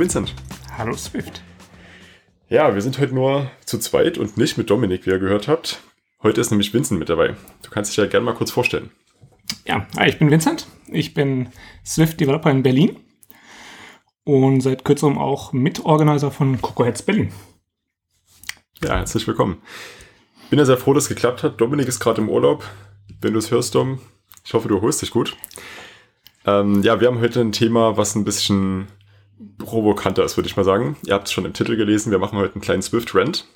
Vincent. 0.00 0.34
Hallo 0.78 0.96
Swift. 0.96 1.42
Ja, 2.48 2.74
wir 2.74 2.80
sind 2.80 2.98
heute 2.98 3.14
nur 3.14 3.50
zu 3.66 3.78
zweit 3.78 4.16
und 4.16 4.38
nicht 4.38 4.56
mit 4.56 4.70
Dominik, 4.70 5.04
wie 5.04 5.10
ihr 5.10 5.18
gehört 5.18 5.46
habt. 5.46 5.82
Heute 6.22 6.40
ist 6.40 6.50
nämlich 6.50 6.72
Vincent 6.72 6.98
mit 6.98 7.10
dabei. 7.10 7.36
Du 7.62 7.68
kannst 7.68 7.90
dich 7.90 7.98
ja 7.98 8.06
gerne 8.06 8.24
mal 8.24 8.34
kurz 8.34 8.50
vorstellen. 8.50 8.90
Ja, 9.66 9.86
hi, 9.98 10.08
ich 10.08 10.18
bin 10.18 10.30
Vincent. 10.30 10.66
Ich 10.86 11.12
bin 11.12 11.50
Swift 11.84 12.18
Developer 12.18 12.50
in 12.50 12.62
Berlin 12.62 12.96
und 14.24 14.62
seit 14.62 14.86
kürzerem 14.86 15.18
auch 15.18 15.52
Mitorganizer 15.52 16.30
von 16.30 16.62
CocoHeads 16.62 17.02
Berlin. 17.02 17.30
Ja, 18.82 18.96
herzlich 18.96 19.26
willkommen. 19.26 19.60
Bin 20.48 20.58
ja 20.58 20.64
sehr 20.64 20.78
froh, 20.78 20.94
dass 20.94 21.04
es 21.04 21.08
geklappt 21.10 21.42
hat. 21.42 21.60
Dominik 21.60 21.88
ist 21.88 22.00
gerade 22.00 22.22
im 22.22 22.30
Urlaub. 22.30 22.64
Wenn 23.20 23.34
du 23.34 23.38
es 23.38 23.50
hörst, 23.50 23.74
Dom, 23.74 24.00
ich 24.46 24.54
hoffe, 24.54 24.68
du 24.68 24.80
holst 24.80 25.02
dich 25.02 25.10
gut. 25.10 25.36
Ähm, 26.46 26.82
ja, 26.82 27.02
wir 27.02 27.08
haben 27.08 27.20
heute 27.20 27.42
ein 27.42 27.52
Thema, 27.52 27.98
was 27.98 28.14
ein 28.14 28.24
bisschen 28.24 28.88
provokanter 29.58 30.24
ist, 30.24 30.36
würde 30.36 30.48
ich 30.48 30.56
mal 30.56 30.64
sagen. 30.64 30.96
Ihr 31.06 31.14
habt 31.14 31.26
es 31.26 31.32
schon 31.32 31.44
im 31.44 31.52
Titel 31.52 31.76
gelesen, 31.76 32.10
wir 32.10 32.18
machen 32.18 32.38
heute 32.38 32.54
einen 32.54 32.62
kleinen 32.62 32.82
Swift-Rant. 32.82 33.46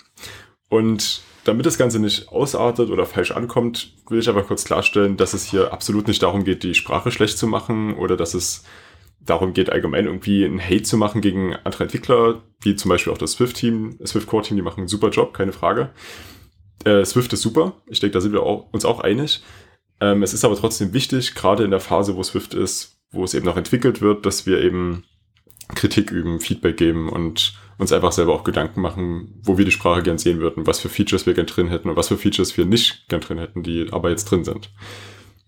Und 0.69 1.23
damit 1.45 1.67
das 1.67 1.79
Ganze 1.79 1.99
nicht 1.99 2.29
ausartet 2.29 2.91
oder 2.91 3.05
falsch 3.05 3.33
ankommt, 3.33 3.93
will 4.09 4.19
ich 4.19 4.29
aber 4.29 4.43
kurz 4.43 4.65
klarstellen, 4.65 5.17
dass 5.17 5.35
es 5.35 5.45
hier 5.45 5.73
absolut 5.73 6.09
nicht 6.09 6.23
darum 6.23 6.45
geht, 6.45 6.63
die 6.63 6.75
Sprache 6.75 7.11
schlecht 7.11 7.37
zu 7.37 7.47
machen 7.47 7.95
oder 7.95 8.17
dass 8.17 8.35
es 8.35 8.65
darum 9.21 9.53
geht, 9.53 9.71
allgemein 9.71 10.07
irgendwie 10.07 10.45
einen 10.45 10.61
Hate 10.61 10.83
zu 10.83 10.97
machen 10.97 11.21
gegen 11.21 11.55
andere 11.65 11.85
Entwickler, 11.85 12.43
wie 12.61 12.77
zum 12.77 12.89
Beispiel 12.89 13.13
auch 13.13 13.19
das 13.19 13.33
Swift-Team, 13.33 13.99
Swift-Core-Team, 14.05 14.57
die 14.57 14.63
machen 14.63 14.81
einen 14.81 14.89
super 14.89 15.11
Job, 15.11 15.35
keine 15.35 15.53
Frage. 15.53 15.91
Äh, 16.85 17.05
Swift 17.05 17.33
ist 17.33 17.43
super, 17.43 17.75
ich 17.87 18.01
denke, 18.01 18.15
da 18.15 18.21
sind 18.21 18.33
wir 18.33 18.43
auch, 18.43 18.69
uns 18.73 18.85
auch 18.85 19.01
einig. 19.01 19.43
Ähm, 20.01 20.23
es 20.23 20.35
ist 20.35 20.45
aber 20.45 20.57
trotzdem 20.57 20.93
wichtig, 20.93 21.35
gerade 21.35 21.65
in 21.65 21.71
der 21.71 21.81
Phase, 21.81 22.17
wo 22.17 22.23
Swift 22.23 22.55
ist, 22.55 22.99
wo 23.11 23.25
es 23.25 23.35
eben 23.35 23.47
noch 23.47 23.57
entwickelt 23.57 24.01
wird, 24.01 24.27
dass 24.27 24.45
wir 24.47 24.63
eben 24.63 25.05
Kritik 25.69 26.11
üben, 26.11 26.41
Feedback 26.41 26.77
geben 26.77 27.09
und 27.09 27.59
uns 27.79 27.93
einfach 27.93 28.13
selber 28.13 28.35
auch 28.35 28.45
Gedanken 28.45 28.81
machen, 28.81 29.41
wo 29.43 29.59
wir 29.59 29.65
die 29.65 29.71
Sprache 29.71 30.03
gern 30.03 30.19
sehen 30.19 30.41
würden, 30.41 30.67
was 30.67 30.81
für 30.81 30.89
Features 30.89 31.27
wir 31.27 31.35
gern 31.35 31.47
drin 31.47 31.69
hätten 31.69 31.89
und 31.89 31.97
was 31.97 32.09
für 32.09 32.19
Features 32.19 32.57
wir 32.57 32.67
nicht 32.67 33.09
gern 33.09 33.21
drin 33.21 33.39
hätten, 33.39 33.63
die 33.63 33.89
aber 33.91 34.11
jetzt 34.11 34.27
drin 34.27 34.45
sind. 34.45 34.71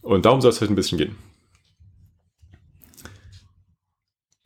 Und 0.03 0.25
darum 0.25 0.41
soll 0.41 0.51
es 0.51 0.61
heute 0.61 0.73
ein 0.73 0.77
bisschen 0.77 0.99
gehen. 0.99 1.17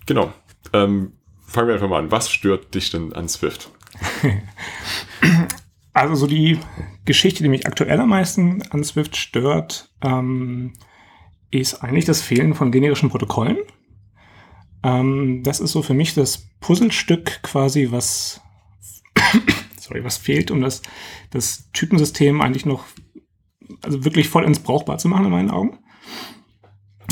Genau. 0.06 0.32
Ähm, 0.72 1.12
fangen 1.46 1.68
wir 1.68 1.74
einfach 1.74 1.88
mal 1.88 1.98
an. 1.98 2.10
Was 2.10 2.30
stört 2.30 2.74
dich 2.74 2.90
denn 2.90 3.12
an 3.12 3.28
Swift? 3.28 3.70
Also 5.92 6.14
so 6.14 6.26
die 6.26 6.58
Geschichte, 7.04 7.42
die 7.42 7.48
mich 7.48 7.66
aktuell 7.66 8.00
am 8.00 8.10
meisten 8.10 8.62
an 8.70 8.84
Swift 8.84 9.16
stört, 9.16 9.90
ähm, 10.02 10.72
ist 11.50 11.82
eigentlich 11.82 12.04
das 12.04 12.22
Fehlen 12.22 12.54
von 12.54 12.70
generischen 12.70 13.10
Protokollen. 13.10 13.58
Ähm, 14.82 15.42
das 15.42 15.60
ist 15.60 15.72
so 15.72 15.82
für 15.82 15.94
mich 15.94 16.14
das 16.14 16.48
Puzzlestück 16.60 17.42
quasi, 17.42 17.88
was, 17.90 18.40
sorry, 19.78 20.04
was 20.04 20.16
fehlt, 20.16 20.50
um 20.50 20.60
das, 20.60 20.82
das 21.30 21.70
Typensystem 21.72 22.40
eigentlich 22.40 22.66
noch, 22.66 22.84
also 23.82 24.04
wirklich 24.04 24.28
voll 24.28 24.44
ins 24.44 24.60
Brauchbar 24.60 24.98
zu 24.98 25.08
machen 25.08 25.26
in 25.26 25.30
meinen 25.30 25.50
Augen. 25.50 25.78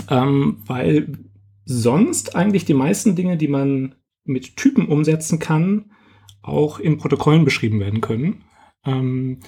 Ähm, 0.09 0.63
weil 0.67 1.13
sonst 1.65 2.35
eigentlich 2.35 2.65
die 2.65 2.75
meisten 2.75 3.15
Dinge, 3.15 3.37
die 3.37 3.49
man 3.49 3.95
mit 4.25 4.57
Typen 4.57 4.87
umsetzen 4.87 5.39
kann, 5.39 5.93
auch 6.43 6.79
in 6.79 6.99
Protokollen 6.99 7.45
beschrieben 7.45 7.81
werden 7.81 8.01
können. 8.01 8.45
Ähm, 8.85 9.41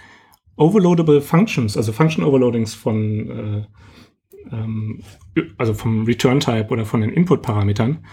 overloadable 0.56 1.22
Functions, 1.22 1.76
also 1.76 1.92
Function 1.92 2.24
Overloadings 2.24 2.74
von 2.74 3.30
äh, 3.30 3.66
ähm, 4.50 5.02
also 5.58 5.74
vom 5.74 6.04
Return-Type 6.04 6.68
oder 6.68 6.84
von 6.84 7.00
den 7.00 7.10
Input-Parametern, 7.10 8.04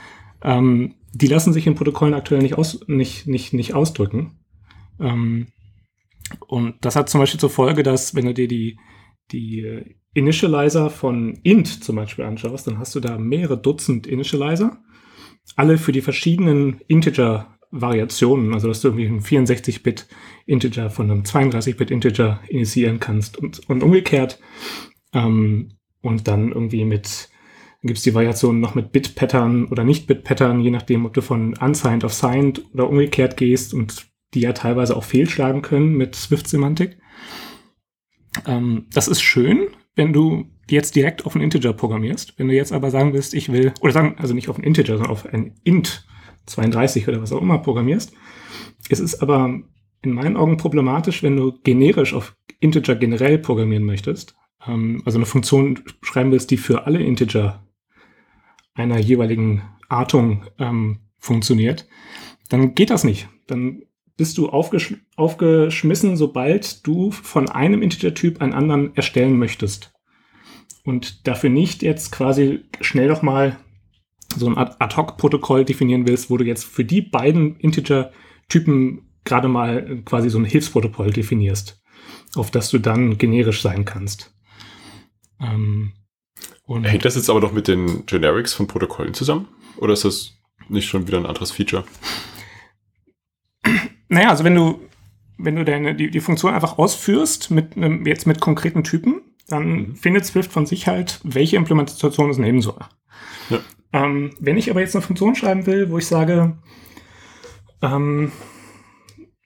ähm, 0.44 0.96
die 1.14 1.28
lassen 1.28 1.54
sich 1.54 1.68
in 1.68 1.76
Protokollen 1.76 2.14
aktuell 2.14 2.42
nicht, 2.42 2.58
aus, 2.58 2.80
nicht, 2.88 3.28
nicht, 3.28 3.54
nicht 3.54 3.74
ausdrücken. 3.74 4.40
Ähm, 5.00 5.48
und 6.48 6.76
das 6.82 6.96
hat 6.96 7.10
zum 7.10 7.22
Beispiel 7.22 7.40
zur 7.40 7.50
Folge, 7.50 7.84
dass 7.84 8.16
wenn 8.16 8.26
du 8.26 8.34
dir 8.34 8.48
die, 8.48 8.78
die 9.32 9.62
äh, 9.62 9.96
Initializer 10.14 10.90
von 10.90 11.40
int 11.44 11.84
zum 11.84 11.96
Beispiel 11.96 12.26
anschaust, 12.26 12.68
dann 12.68 12.80
hast 12.80 12.96
du 12.96 13.00
da 13.00 13.18
mehrere 13.18 13.58
Dutzend 13.58 14.08
Initializer, 14.08 14.82
alle 15.56 15.78
für 15.78 15.92
die 15.92 16.02
verschiedenen 16.02 16.82
Integer-Variationen, 16.88 18.54
also 18.54 18.68
dass 18.68 18.82
du 18.82 18.90
irgendwie 18.90 19.08
einen 19.08 19.22
64-Bit-Integer 19.22 20.90
von 20.90 21.10
einem 21.10 21.22
32-Bit-Integer 21.22 22.42
initiieren 22.48 23.00
kannst 23.00 23.38
und, 23.38 23.70
und 23.70 23.84
umgekehrt. 23.84 24.40
Ähm, 25.14 25.77
und 26.02 26.28
dann 26.28 26.50
irgendwie 26.50 26.86
mit, 26.86 27.30
gibt 27.82 27.98
es 27.98 28.04
die 28.04 28.14
Variationen 28.14 28.62
noch 28.62 28.76
mit 28.76 28.92
Bit-Pattern 28.92 29.66
oder 29.66 29.84
Nicht-Bit-Pattern, 29.84 30.62
je 30.62 30.72
nachdem, 30.72 31.06
ob 31.06 31.14
du 31.14 31.22
von 31.22 31.56
unsigned 31.58 32.06
auf 32.06 32.14
signed 32.14 32.64
oder 32.74 32.90
umgekehrt 32.90 33.38
gehst 33.38 33.74
und 33.74 34.08
die 34.34 34.42
ja 34.42 34.54
teilweise 34.54 34.96
auch 34.96 35.04
fehlschlagen 35.04 35.62
können 35.62 35.96
mit 35.96 36.16
Swift-Semantik. 36.16 36.98
Ähm, 38.46 38.88
das 38.92 39.08
ist 39.08 39.22
schön, 39.22 39.68
wenn 39.96 40.14
du 40.14 40.52
jetzt 40.70 40.96
direkt 40.96 41.26
auf 41.26 41.36
ein 41.36 41.42
Integer 41.42 41.74
programmierst. 41.74 42.38
Wenn 42.38 42.50
du 42.50 42.54
jetzt 42.54 42.74
aber 42.74 42.92
sagen 42.92 43.14
willst, 43.14 43.34
ich 43.34 43.52
will, 43.52 43.74
oder 43.82 43.94
sagen, 43.94 44.16
also 44.18 44.34
nicht 44.34 44.50
auf 44.50 44.58
ein 44.58 44.64
Integer, 44.64 44.98
sondern 44.98 45.12
auf 45.12 45.26
ein 45.26 45.56
Int 45.64 46.06
32 46.46 47.08
oder 47.08 47.22
was 47.22 47.32
auch 47.32 47.42
immer 47.42 47.60
programmierst. 47.60 48.14
Es 48.90 49.00
ist 49.00 49.22
aber 49.22 49.62
in 50.02 50.12
meinen 50.12 50.38
Augen 50.38 50.58
problematisch, 50.58 51.24
wenn 51.24 51.38
du 51.38 51.54
generisch 51.64 52.14
auf 52.14 52.36
Integer 52.60 52.96
generell 52.96 53.38
programmieren 53.38 53.84
möchtest 53.84 54.36
ähm, 54.68 55.02
also 55.06 55.18
eine 55.18 55.26
Funktion 55.26 55.80
schreiben 56.02 56.32
willst, 56.32 56.52
die 56.52 56.58
für 56.58 56.86
alle 56.86 57.02
Integer 57.02 57.64
einer 58.74 59.00
jeweiligen 59.00 59.64
Artung 59.90 60.46
ähm, 60.60 61.00
funktioniert, 61.18 61.88
dann 62.50 62.76
geht 62.76 62.90
das 62.90 63.04
nicht. 63.04 63.28
Dann 63.48 63.84
bist 64.18 64.38
du 64.38 64.50
aufgesch 64.50 64.96
aufgeschmissen, 65.16 66.18
sobald 66.18 66.86
du 66.86 67.12
von 67.12 67.50
einem 67.50 67.82
Integer-Typ 67.82 68.42
einen 68.42 68.54
anderen 68.54 68.96
erstellen 68.96 69.38
möchtest. 69.38 69.94
Und 70.84 71.28
dafür 71.28 71.50
nicht 71.50 71.84
jetzt 71.84 72.12
quasi 72.12 72.62
schnell 72.82 73.08
noch 73.08 73.22
mal 73.22 73.58
so 74.36 74.48
ein 74.48 74.58
Ad-Hoc-Protokoll 74.58 75.66
definieren 75.66 76.08
willst, 76.08 76.30
wo 76.30 76.38
du 76.38 76.46
jetzt 76.46 76.66
für 76.66 76.86
die 76.86 77.02
beiden 77.02 77.58
Integer-Typen 77.58 79.08
gerade 79.24 79.48
mal 79.48 80.02
quasi 80.06 80.30
so 80.30 80.40
ein 80.40 80.46
Hilfsprotokoll 80.46 81.12
definierst, 81.12 81.82
auf 82.36 82.52
das 82.52 82.70
du 82.70 82.80
dann 82.80 83.18
generisch 83.18 83.62
sein 83.62 83.86
kannst. 83.86 84.37
Ähm, 85.40 85.94
Hängt 86.68 87.06
das 87.06 87.16
jetzt 87.16 87.30
aber 87.30 87.40
doch 87.40 87.54
mit 87.54 87.68
den 87.68 88.06
Generics 88.06 88.54
von 88.54 88.68
Protokollen 88.68 89.14
zusammen? 89.14 89.48
Oder 89.78 89.94
ist 89.94 90.04
das 90.06 90.38
nicht 90.70 90.88
schon 90.88 91.08
wieder 91.08 91.18
ein 91.18 91.26
anderes 91.26 91.52
Feature? 91.52 91.86
Naja, 94.10 94.30
also 94.30 94.44
wenn 94.44 94.56
du, 94.56 94.80
wenn 95.38 95.56
du 95.56 95.64
deine, 95.66 95.96
die, 95.96 96.10
die 96.10 96.20
Funktion 96.20 96.54
einfach 96.54 96.78
ausführst, 96.78 97.52
mit 97.52 97.78
einem, 97.78 98.06
jetzt 98.06 98.28
mit 98.28 98.42
konkreten 98.42 98.84
Typen, 98.84 99.22
dann 99.48 99.68
mhm. 99.68 99.96
findet 99.96 100.26
Swift 100.26 100.52
von 100.52 100.66
sich 100.66 100.88
halt, 100.88 101.20
welche 101.24 101.56
Implementation 101.56 102.30
es 102.30 102.38
nehmen 102.38 102.62
soll. 102.62 102.80
Ja. 103.50 103.60
Ähm, 103.94 104.32
wenn 104.40 104.58
ich 104.58 104.70
aber 104.70 104.82
jetzt 104.82 104.96
eine 104.96 105.02
Funktion 105.02 105.36
schreiben 105.36 105.66
will, 105.66 105.90
wo 105.90 105.98
ich 105.98 106.06
sage, 106.06 106.58
ähm, 107.82 108.32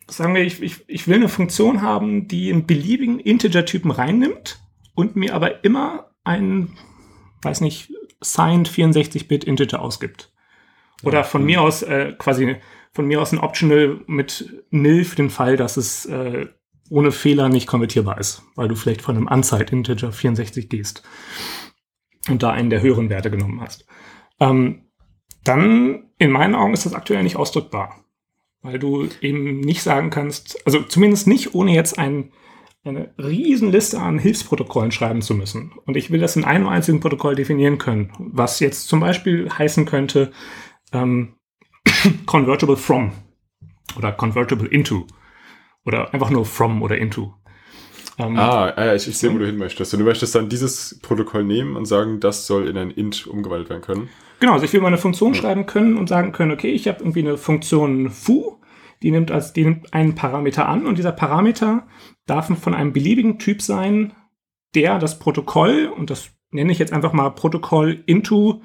sagen 0.08 0.34
wir, 0.34 0.44
ich, 0.44 0.62
ich, 0.62 0.84
ich 0.88 1.08
will 1.08 1.18
eine 1.18 1.30
Funktion 1.30 1.82
haben, 1.82 2.28
die 2.28 2.52
einen 2.52 2.66
beliebigen 2.66 3.20
Integer-Typen 3.20 3.92
reinnimmt 3.92 4.61
und 4.94 5.16
mir 5.16 5.34
aber 5.34 5.64
immer 5.64 6.12
ein, 6.24 6.78
weiß 7.42 7.62
nicht, 7.62 7.94
signed 8.22 8.70
64-Bit 8.70 9.44
Integer 9.44 9.82
ausgibt. 9.82 10.32
Oder 11.04 11.24
von 11.24 11.44
mir 11.44 11.62
aus 11.62 11.82
äh, 11.82 12.14
quasi 12.18 12.58
von 12.94 13.06
mir 13.08 13.22
aus 13.22 13.32
ein 13.32 13.40
Optional 13.40 14.02
mit 14.08 14.64
nil 14.70 15.06
für 15.06 15.16
den 15.16 15.30
Fall, 15.30 15.56
dass 15.58 15.78
es 15.78 16.06
äh, 16.06 16.48
ohne 16.90 17.12
Fehler 17.12 17.48
nicht 17.48 17.68
konvertierbar 17.68 18.20
ist, 18.20 18.44
weil 18.56 18.68
du 18.68 18.76
vielleicht 18.76 19.02
von 19.02 19.16
einem 19.16 19.28
Unsigned 19.28 19.72
Integer 19.72 20.12
64 20.12 20.68
gehst 20.68 21.04
und 22.30 22.44
da 22.44 22.52
einen 22.52 22.70
der 22.70 22.82
höheren 22.82 23.10
Werte 23.10 23.32
genommen 23.32 23.62
hast. 23.62 23.86
Ähm, 24.40 24.88
dann 25.44 26.12
in 26.18 26.32
meinen 26.32 26.54
Augen 26.54 26.74
ist 26.74 26.86
das 26.86 26.94
aktuell 26.94 27.24
nicht 27.24 27.38
ausdrückbar, 27.38 28.04
weil 28.62 28.78
du 28.78 29.08
eben 29.22 29.62
nicht 29.62 29.82
sagen 29.82 30.10
kannst, 30.10 30.64
also 30.66 30.84
zumindest 30.84 31.28
nicht 31.28 31.56
ohne 31.56 31.74
jetzt 31.74 31.98
ein 31.98 32.32
eine 32.84 33.14
Riesenliste 33.18 34.00
an 34.00 34.18
Hilfsprotokollen 34.18 34.92
schreiben 34.92 35.22
zu 35.22 35.36
müssen. 35.36 35.72
Und 35.86 35.98
ich 35.98 36.10
will 36.12 36.20
das 36.20 36.36
in 36.36 36.46
einem 36.46 36.68
einzigen 36.68 37.00
Protokoll 37.00 37.36
definieren 37.36 37.78
können, 37.78 38.12
was 38.18 38.60
jetzt 38.60 38.88
zum 38.88 39.00
Beispiel 39.00 39.50
heißen 39.50 39.86
könnte 39.86 40.32
ähm, 40.92 41.36
convertible 42.26 42.78
from 42.78 43.12
oder 43.98 44.12
convertible 44.12 44.68
into 44.68 45.06
oder 45.86 46.14
einfach 46.14 46.30
nur 46.30 46.46
from 46.46 46.82
oder 46.82 46.98
into. 46.98 47.34
Ähm, 48.18 48.38
ah, 48.38 48.74
ja, 48.76 48.96
ich, 48.96 49.08
ich 49.08 49.18
sehe, 49.18 49.34
wo 49.34 49.38
du 49.38 49.46
hin 49.46 49.58
möchtest. 49.58 49.94
Und 49.94 50.00
du 50.00 50.06
möchtest 50.06 50.36
dann 50.36 50.50
dieses 50.50 51.00
Protokoll 51.02 51.44
nehmen 51.44 51.76
und 51.76 51.86
sagen, 51.86 52.20
das 52.20 52.48
soll 52.48 52.68
in 52.68 52.78
ein 52.78 52.92
int 52.92 53.28
umgewandelt 53.28 53.70
werden 53.70 53.82
können. 53.82 54.10
Genau, 54.40 54.54
also 54.54 54.66
ich 54.66 54.74
will 54.74 54.82
mal 54.82 54.88
eine 54.88 54.98
Funktion 54.98 55.34
ja. 55.34 55.42
schreiben 55.42 55.66
können 55.66 55.98
und 55.98 56.10
sagen 56.10 56.32
können, 56.32 56.52
okay, 56.52 56.72
ich 56.72 56.88
habe 56.88 57.00
irgendwie 57.00 57.20
eine 57.20 57.38
Funktion 57.38 58.10
foo, 58.10 58.60
die 59.02 59.12
nimmt 59.12 59.32
als 59.32 59.54
die 59.54 59.64
nimmt 59.64 59.94
einen 59.94 60.16
Parameter 60.16 60.68
an 60.68 60.86
und 60.86 60.98
dieser 60.98 61.12
Parameter 61.12 61.88
darf 62.26 62.48
von 62.60 62.74
einem 62.74 62.94
beliebigen 62.94 63.40
Typ 63.40 63.62
sein, 63.62 64.14
der 64.76 65.00
das 65.00 65.20
Protokoll, 65.20 65.88
und 65.88 66.10
das 66.10 66.32
nenne 66.52 66.72
ich 66.72 66.80
jetzt 66.80 66.94
einfach 66.94 67.14
mal 67.14 67.30
Protokoll 67.32 68.04
into, 68.06 68.62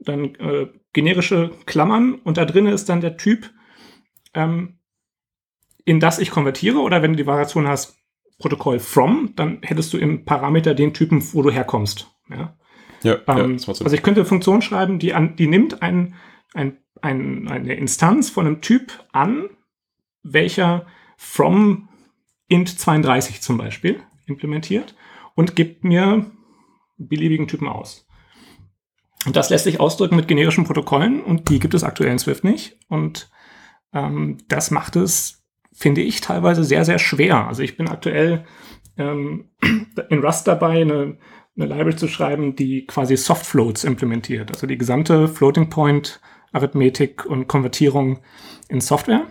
dann 0.00 0.34
äh, 0.36 0.68
generische 0.92 1.50
Klammern 1.66 2.14
und 2.14 2.36
da 2.36 2.44
drin 2.44 2.66
ist 2.66 2.88
dann 2.88 3.00
der 3.00 3.16
Typ, 3.16 3.50
ähm, 4.34 4.78
in 5.84 6.00
das 6.00 6.18
ich 6.18 6.30
konvertiere. 6.30 6.78
Oder 6.78 7.02
wenn 7.02 7.12
du 7.12 7.16
die 7.16 7.26
Variation 7.26 7.66
hast, 7.66 7.96
Protokoll 8.38 8.78
from, 8.78 9.32
dann 9.34 9.58
hättest 9.62 9.92
du 9.92 9.98
im 9.98 10.24
Parameter 10.24 10.74
den 10.74 10.94
Typen, 10.94 11.22
wo 11.32 11.42
du 11.42 11.50
herkommst. 11.50 12.08
Ja, 12.30 12.56
ja, 13.02 13.16
ähm, 13.26 13.56
ja 13.56 13.68
also 13.68 13.92
ich 13.92 14.02
könnte 14.02 14.20
eine 14.20 14.28
Funktion 14.28 14.62
schreiben, 14.62 14.98
die, 14.98 15.14
an, 15.14 15.34
die 15.34 15.48
nimmt 15.48 15.82
ein, 15.82 16.14
ein, 16.54 16.78
ein, 17.02 17.48
eine 17.48 17.74
Instanz 17.74 18.30
von 18.30 18.46
einem 18.46 18.60
Typ 18.60 18.92
an, 19.12 19.48
welcher 20.22 20.86
from 21.16 21.88
int 22.48 22.78
32 22.78 23.40
zum 23.40 23.58
Beispiel 23.58 24.02
implementiert 24.26 24.94
und 25.34 25.56
gibt 25.56 25.84
mir 25.84 26.30
beliebigen 26.96 27.48
Typen 27.48 27.68
aus. 27.68 28.06
Und 29.26 29.36
das 29.36 29.50
lässt 29.50 29.64
sich 29.64 29.80
ausdrücken 29.80 30.16
mit 30.16 30.28
generischen 30.28 30.64
Protokollen 30.64 31.22
und 31.22 31.48
die 31.48 31.58
gibt 31.58 31.74
es 31.74 31.84
aktuell 31.84 32.12
in 32.12 32.18
Swift 32.18 32.44
nicht. 32.44 32.78
Und 32.88 33.30
ähm, 33.92 34.38
das 34.48 34.70
macht 34.70 34.96
es, 34.96 35.44
finde 35.72 36.02
ich, 36.02 36.20
teilweise 36.20 36.64
sehr, 36.64 36.84
sehr 36.84 36.98
schwer. 36.98 37.46
Also 37.46 37.62
ich 37.62 37.76
bin 37.76 37.88
aktuell 37.88 38.44
ähm, 38.96 39.50
in 40.08 40.20
Rust 40.20 40.46
dabei, 40.46 40.82
eine, 40.82 41.18
eine 41.56 41.66
Library 41.66 41.96
zu 41.96 42.08
schreiben, 42.08 42.54
die 42.54 42.86
quasi 42.86 43.16
Soft 43.16 43.44
Floats 43.44 43.84
implementiert. 43.84 44.50
Also 44.50 44.66
die 44.66 44.78
gesamte 44.78 45.28
Floating 45.28 45.68
Point 45.68 46.20
Arithmetik 46.52 47.26
und 47.26 47.46
Konvertierung 47.46 48.20
in 48.68 48.80
Software. 48.80 49.26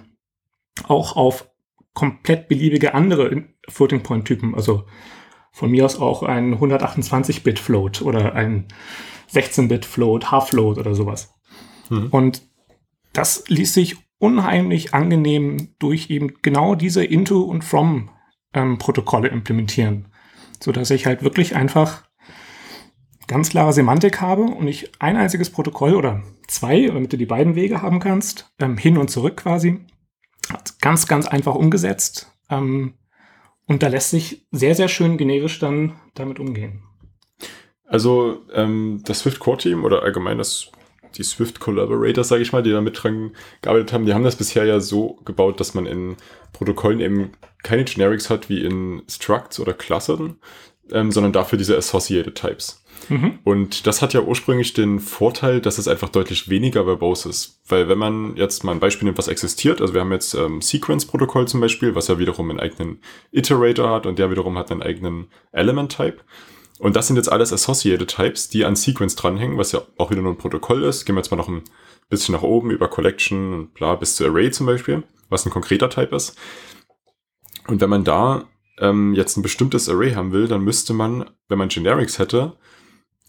Auch 0.88 1.16
auf 1.16 1.50
komplett 1.94 2.48
beliebige 2.48 2.94
andere 2.94 3.46
Floating 3.68 4.04
Point 4.04 4.26
Typen. 4.26 4.56
Also 4.56 4.86
von 5.52 5.72
mir 5.72 5.86
aus 5.86 6.00
auch 6.00 6.24
ein 6.24 6.56
128-Bit 6.60 7.58
Float 7.58 8.02
oder 8.02 8.36
ein 8.36 8.68
16-Bit 9.34 9.86
Float, 9.86 10.32
Half 10.32 10.50
Float 10.50 10.78
oder 10.78 10.94
sowas. 10.94 11.34
Mhm. 11.90 12.08
Und 12.12 12.42
das 13.14 13.46
ließ 13.48 13.74
sich 13.74 13.98
unheimlich 14.20 14.94
angenehm 14.94 15.76
durch 15.80 16.10
eben 16.10 16.34
genau 16.42 16.76
diese 16.76 17.04
Into 17.04 17.42
und 17.42 17.64
From 17.64 18.10
ähm, 18.54 18.78
implementieren, 19.32 20.08
so 20.60 20.72
dass 20.72 20.92
ich 20.92 21.06
halt 21.06 21.24
wirklich 21.24 21.56
einfach 21.56 22.04
ganz 23.28 23.50
klare 23.50 23.74
Semantik 23.74 24.22
habe 24.22 24.44
und 24.44 24.68
ich 24.68 24.92
ein 25.00 25.18
einziges 25.18 25.50
Protokoll 25.50 25.96
oder 25.96 26.24
zwei, 26.48 26.88
damit 26.88 27.12
du 27.12 27.18
die 27.18 27.26
beiden 27.26 27.56
Wege 27.56 27.82
haben 27.82 28.00
kannst, 28.00 28.54
ähm, 28.60 28.78
hin 28.78 28.98
und 28.98 29.10
zurück 29.10 29.38
quasi, 29.38 29.80
ganz, 30.82 31.08
ganz 31.08 31.28
einfach 31.28 31.56
umgesetzt. 31.56 32.32
Ähm, 32.50 32.94
und 33.66 33.84
da 33.84 33.88
lässt 33.88 34.12
sich 34.12 34.48
sehr, 34.52 34.76
sehr 34.76 34.88
schön 34.88 35.18
generisch 35.18 35.60
dann 35.60 36.00
damit 36.16 36.40
umgehen. 36.40 36.84
Also 37.86 38.42
ähm, 38.54 39.02
das 39.06 39.20
Swift 39.20 39.40
Core 39.40 39.58
Team 39.58 39.84
oder 39.84 40.04
allgemein 40.04 40.38
das, 40.38 40.72
die 41.16 41.24
Swift 41.24 41.60
Collaborators, 41.60 42.28
sage 42.28 42.42
ich 42.42 42.52
mal, 42.52 42.64
die 42.64 42.72
da 42.72 42.82
mit 42.82 43.02
dran 43.02 43.32
gearbeitet 43.62 43.94
haben, 43.94 44.06
die 44.06 44.14
haben 44.14 44.24
das 44.24 44.36
bisher 44.36 44.66
ja 44.66 44.80
so 44.80 45.20
gebaut, 45.26 45.60
dass 45.60 45.74
man 45.74 45.86
in 45.86 46.16
Protokollen 46.54 47.00
eben 47.00 47.32
keine 47.64 47.86
Generics 47.86 48.30
hat 48.30 48.50
wie 48.50 48.64
in 48.64 49.04
Structs 49.10 49.60
oder 49.60 49.74
Klassen, 49.74 50.40
ähm, 50.92 51.12
sondern 51.12 51.34
dafür 51.34 51.58
diese 51.58 51.78
Associated 51.78 52.36
Types. 52.36 52.84
Mhm. 53.10 53.40
Und 53.44 53.88
das 53.88 54.02
hat 54.02 54.14
ja 54.14 54.22
ursprünglich 54.22 54.74
den 54.74 55.00
Vorteil, 55.00 55.62
dass 55.62 55.78
es 55.78 55.88
einfach 55.88 56.10
deutlich 56.10 56.50
weniger 56.50 56.86
verbose 56.86 57.30
ist. 57.30 57.62
Weil 57.68 57.88
wenn 57.88 57.98
man 57.98 58.36
jetzt 58.36 58.64
mal 58.64 58.74
ein 58.74 58.80
Beispiel 58.80 59.06
nimmt, 59.06 59.18
was 59.18 59.28
existiert, 59.28 59.82
also 59.82 59.94
wir 59.94 60.02
haben 60.02 60.12
jetzt 60.12 60.34
ähm, 60.34 60.62
Sequence-Protokoll 60.62 61.48
zum 61.48 61.62
Beispiel, 61.62 61.96
was 61.96 62.08
ja 62.08 62.20
wiederum 62.20 62.50
einen 62.50 62.60
eigenen 62.60 63.00
Iterator 63.32 63.90
hat 63.90 64.06
und 64.06 64.20
der 64.20 64.32
wiederum 64.32 64.58
hat 64.58 64.72
einen 64.72 64.84
eigenen 64.84 65.28
Element-Type. 65.52 66.18
Und 66.80 66.96
das 66.96 67.08
sind 67.08 67.16
jetzt 67.16 67.32
alles 67.32 67.52
Associated 67.52 68.08
Types, 68.08 68.50
die 68.50 68.66
an 68.66 68.76
Sequence 68.76 69.16
dranhängen, 69.16 69.58
was 69.58 69.72
ja 69.72 69.82
auch 69.98 70.12
wieder 70.12 70.22
nur 70.22 70.34
ein 70.34 70.38
Protokoll 70.38 70.84
ist. 70.84 71.06
Gehen 71.06 71.16
wir 71.16 71.22
jetzt 71.22 71.32
mal 71.32 71.38
noch 71.38 71.48
ein 71.48 71.64
bisschen 72.10 72.34
nach 72.34 72.44
oben 72.44 72.72
über 72.72 72.88
Collection 72.88 73.54
und 73.54 73.74
bla 73.74 73.96
bis 73.96 74.16
zu 74.16 74.26
Array 74.26 74.52
zum 74.52 74.68
Beispiel, 74.68 75.04
was 75.30 75.46
ein 75.46 75.52
konkreter 75.52 75.90
Type 75.90 76.16
ist. 76.16 76.38
Und 77.68 77.82
wenn 77.82 77.90
man 77.90 78.04
da 78.04 78.46
ähm, 78.80 79.14
jetzt 79.14 79.38
ein 79.38 79.42
bestimmtes 79.42 79.90
Array 79.90 80.14
haben 80.14 80.32
will, 80.32 80.48
dann 80.48 80.62
müsste 80.62 80.94
man, 80.94 81.30
wenn 81.50 81.58
man 81.58 81.70
Generics 81.70 82.20
hätte, 82.20 82.54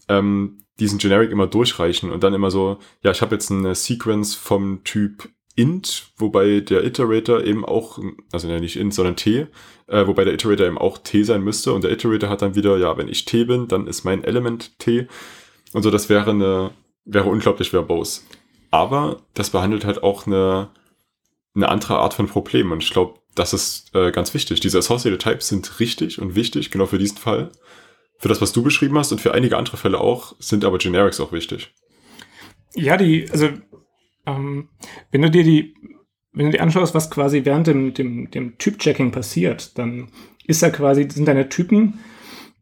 ähm, 0.09 0.59
diesen 0.79 0.99
Generic 0.99 1.31
immer 1.31 1.47
durchreichen 1.47 2.11
und 2.11 2.23
dann 2.23 2.33
immer 2.33 2.51
so, 2.51 2.79
ja, 3.03 3.11
ich 3.11 3.21
habe 3.21 3.35
jetzt 3.35 3.51
eine 3.51 3.75
Sequence 3.75 4.35
vom 4.35 4.83
Typ 4.83 5.29
int, 5.55 6.11
wobei 6.17 6.61
der 6.61 6.85
Iterator 6.85 7.43
eben 7.43 7.65
auch, 7.65 7.99
also 8.31 8.47
nicht 8.47 8.77
int, 8.77 8.93
sondern 8.93 9.17
t, 9.17 9.47
äh, 9.87 10.07
wobei 10.07 10.23
der 10.23 10.33
Iterator 10.33 10.65
eben 10.65 10.77
auch 10.77 10.97
t 10.97 11.23
sein 11.23 11.43
müsste 11.43 11.73
und 11.73 11.83
der 11.83 11.91
Iterator 11.91 12.29
hat 12.29 12.41
dann 12.41 12.55
wieder, 12.55 12.77
ja, 12.77 12.97
wenn 12.97 13.09
ich 13.09 13.25
t 13.25 13.43
bin, 13.43 13.67
dann 13.67 13.87
ist 13.87 14.05
mein 14.05 14.23
Element 14.23 14.79
t 14.79 15.07
und 15.73 15.83
so, 15.83 15.91
das 15.91 16.07
wäre 16.07 16.31
eine, 16.31 16.71
wäre 17.05 17.29
unglaublich 17.29 17.71
verbose. 17.71 18.21
Aber 18.71 19.21
das 19.33 19.49
behandelt 19.49 19.83
halt 19.83 20.01
auch 20.01 20.27
eine, 20.27 20.69
eine 21.55 21.69
andere 21.69 21.97
Art 21.97 22.13
von 22.13 22.27
Problem 22.27 22.71
und 22.71 22.81
ich 22.81 22.91
glaube, 22.91 23.19
das 23.35 23.53
ist 23.53 23.93
äh, 23.95 24.11
ganz 24.11 24.33
wichtig. 24.33 24.59
Diese 24.59 24.79
Associated 24.79 25.21
Types 25.21 25.49
sind 25.49 25.79
richtig 25.79 26.21
und 26.21 26.35
wichtig, 26.35 26.71
genau 26.71 26.85
für 26.85 26.97
diesen 26.97 27.17
Fall 27.17 27.51
für 28.19 28.27
das, 28.27 28.41
was 28.41 28.51
du 28.51 28.61
beschrieben 28.61 28.97
hast 28.97 29.11
und 29.11 29.21
für 29.21 29.33
einige 29.33 29.57
andere 29.57 29.77
Fälle 29.77 29.99
auch, 29.99 30.35
sind 30.39 30.65
aber 30.65 30.77
Generics 30.77 31.19
auch 31.19 31.31
wichtig. 31.31 31.73
Ja, 32.75 32.97
die, 32.97 33.27
also 33.31 33.49
ähm, 34.27 34.69
wenn 35.11 35.21
du 35.21 35.31
dir 35.31 35.43
die, 35.43 35.73
wenn 36.33 36.47
du 36.47 36.51
dir 36.51 36.61
anschaust, 36.61 36.93
was 36.93 37.09
quasi 37.09 37.45
während 37.45 37.67
dem, 37.67 37.93
dem, 37.93 38.29
dem 38.29 38.57
Typ-Checking 38.57 39.11
passiert, 39.11 39.77
dann 39.77 40.09
ist 40.45 40.61
da 40.61 40.69
quasi, 40.69 41.07
sind 41.09 41.27
deine 41.27 41.49
Typen 41.49 41.99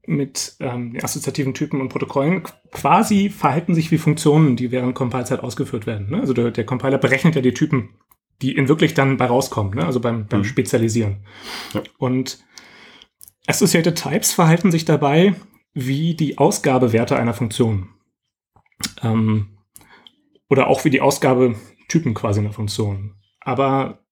mit 0.06 0.56
ähm, 0.62 0.98
assoziativen 1.02 1.54
Typen 1.54 1.82
und 1.82 1.90
Protokollen 1.90 2.44
quasi 2.72 3.30
verhalten 3.30 3.76
sich 3.76 3.92
wie 3.92 3.98
Funktionen, 3.98 4.56
die 4.56 4.72
während 4.72 4.96
Compile-Zeit 4.96 5.42
ausgeführt 5.42 5.86
werden. 5.86 6.12
Ne? 6.12 6.22
Also 6.22 6.34
der, 6.34 6.52
der, 6.52 6.66
Compiler 6.66 6.98
berechnet 6.98 7.36
ja 7.36 7.42
die 7.42 7.54
Typen, 7.54 7.90
die 8.42 8.56
in 8.56 8.70
wirklich 8.70 8.94
dann 8.94 9.18
bei 9.18 9.26
rauskommen, 9.26 9.74
ne? 9.74 9.86
also 9.86 10.00
beim, 10.00 10.28
beim 10.28 10.42
mhm. 10.42 10.46
Spezialisieren. 10.46 11.26
Ja. 11.74 11.84
Und 11.98 12.40
Associated 13.48 13.98
Types 13.98 14.34
verhalten 14.34 14.72
sich 14.72 14.86
dabei 14.86 15.36
wie 15.74 16.16
die 16.16 16.38
Ausgabewerte 16.38 17.18
einer 17.18 17.34
Funktion. 17.34 17.90
Ähm, 19.02 19.58
oder 20.50 20.68
auch 20.68 20.86
wie 20.86 20.90
die 20.90 21.02
Ausgabetypen 21.02 22.14
quasi 22.14 22.40
einer 22.40 22.54
Funktion. 22.54 23.16
Aber 23.40 24.04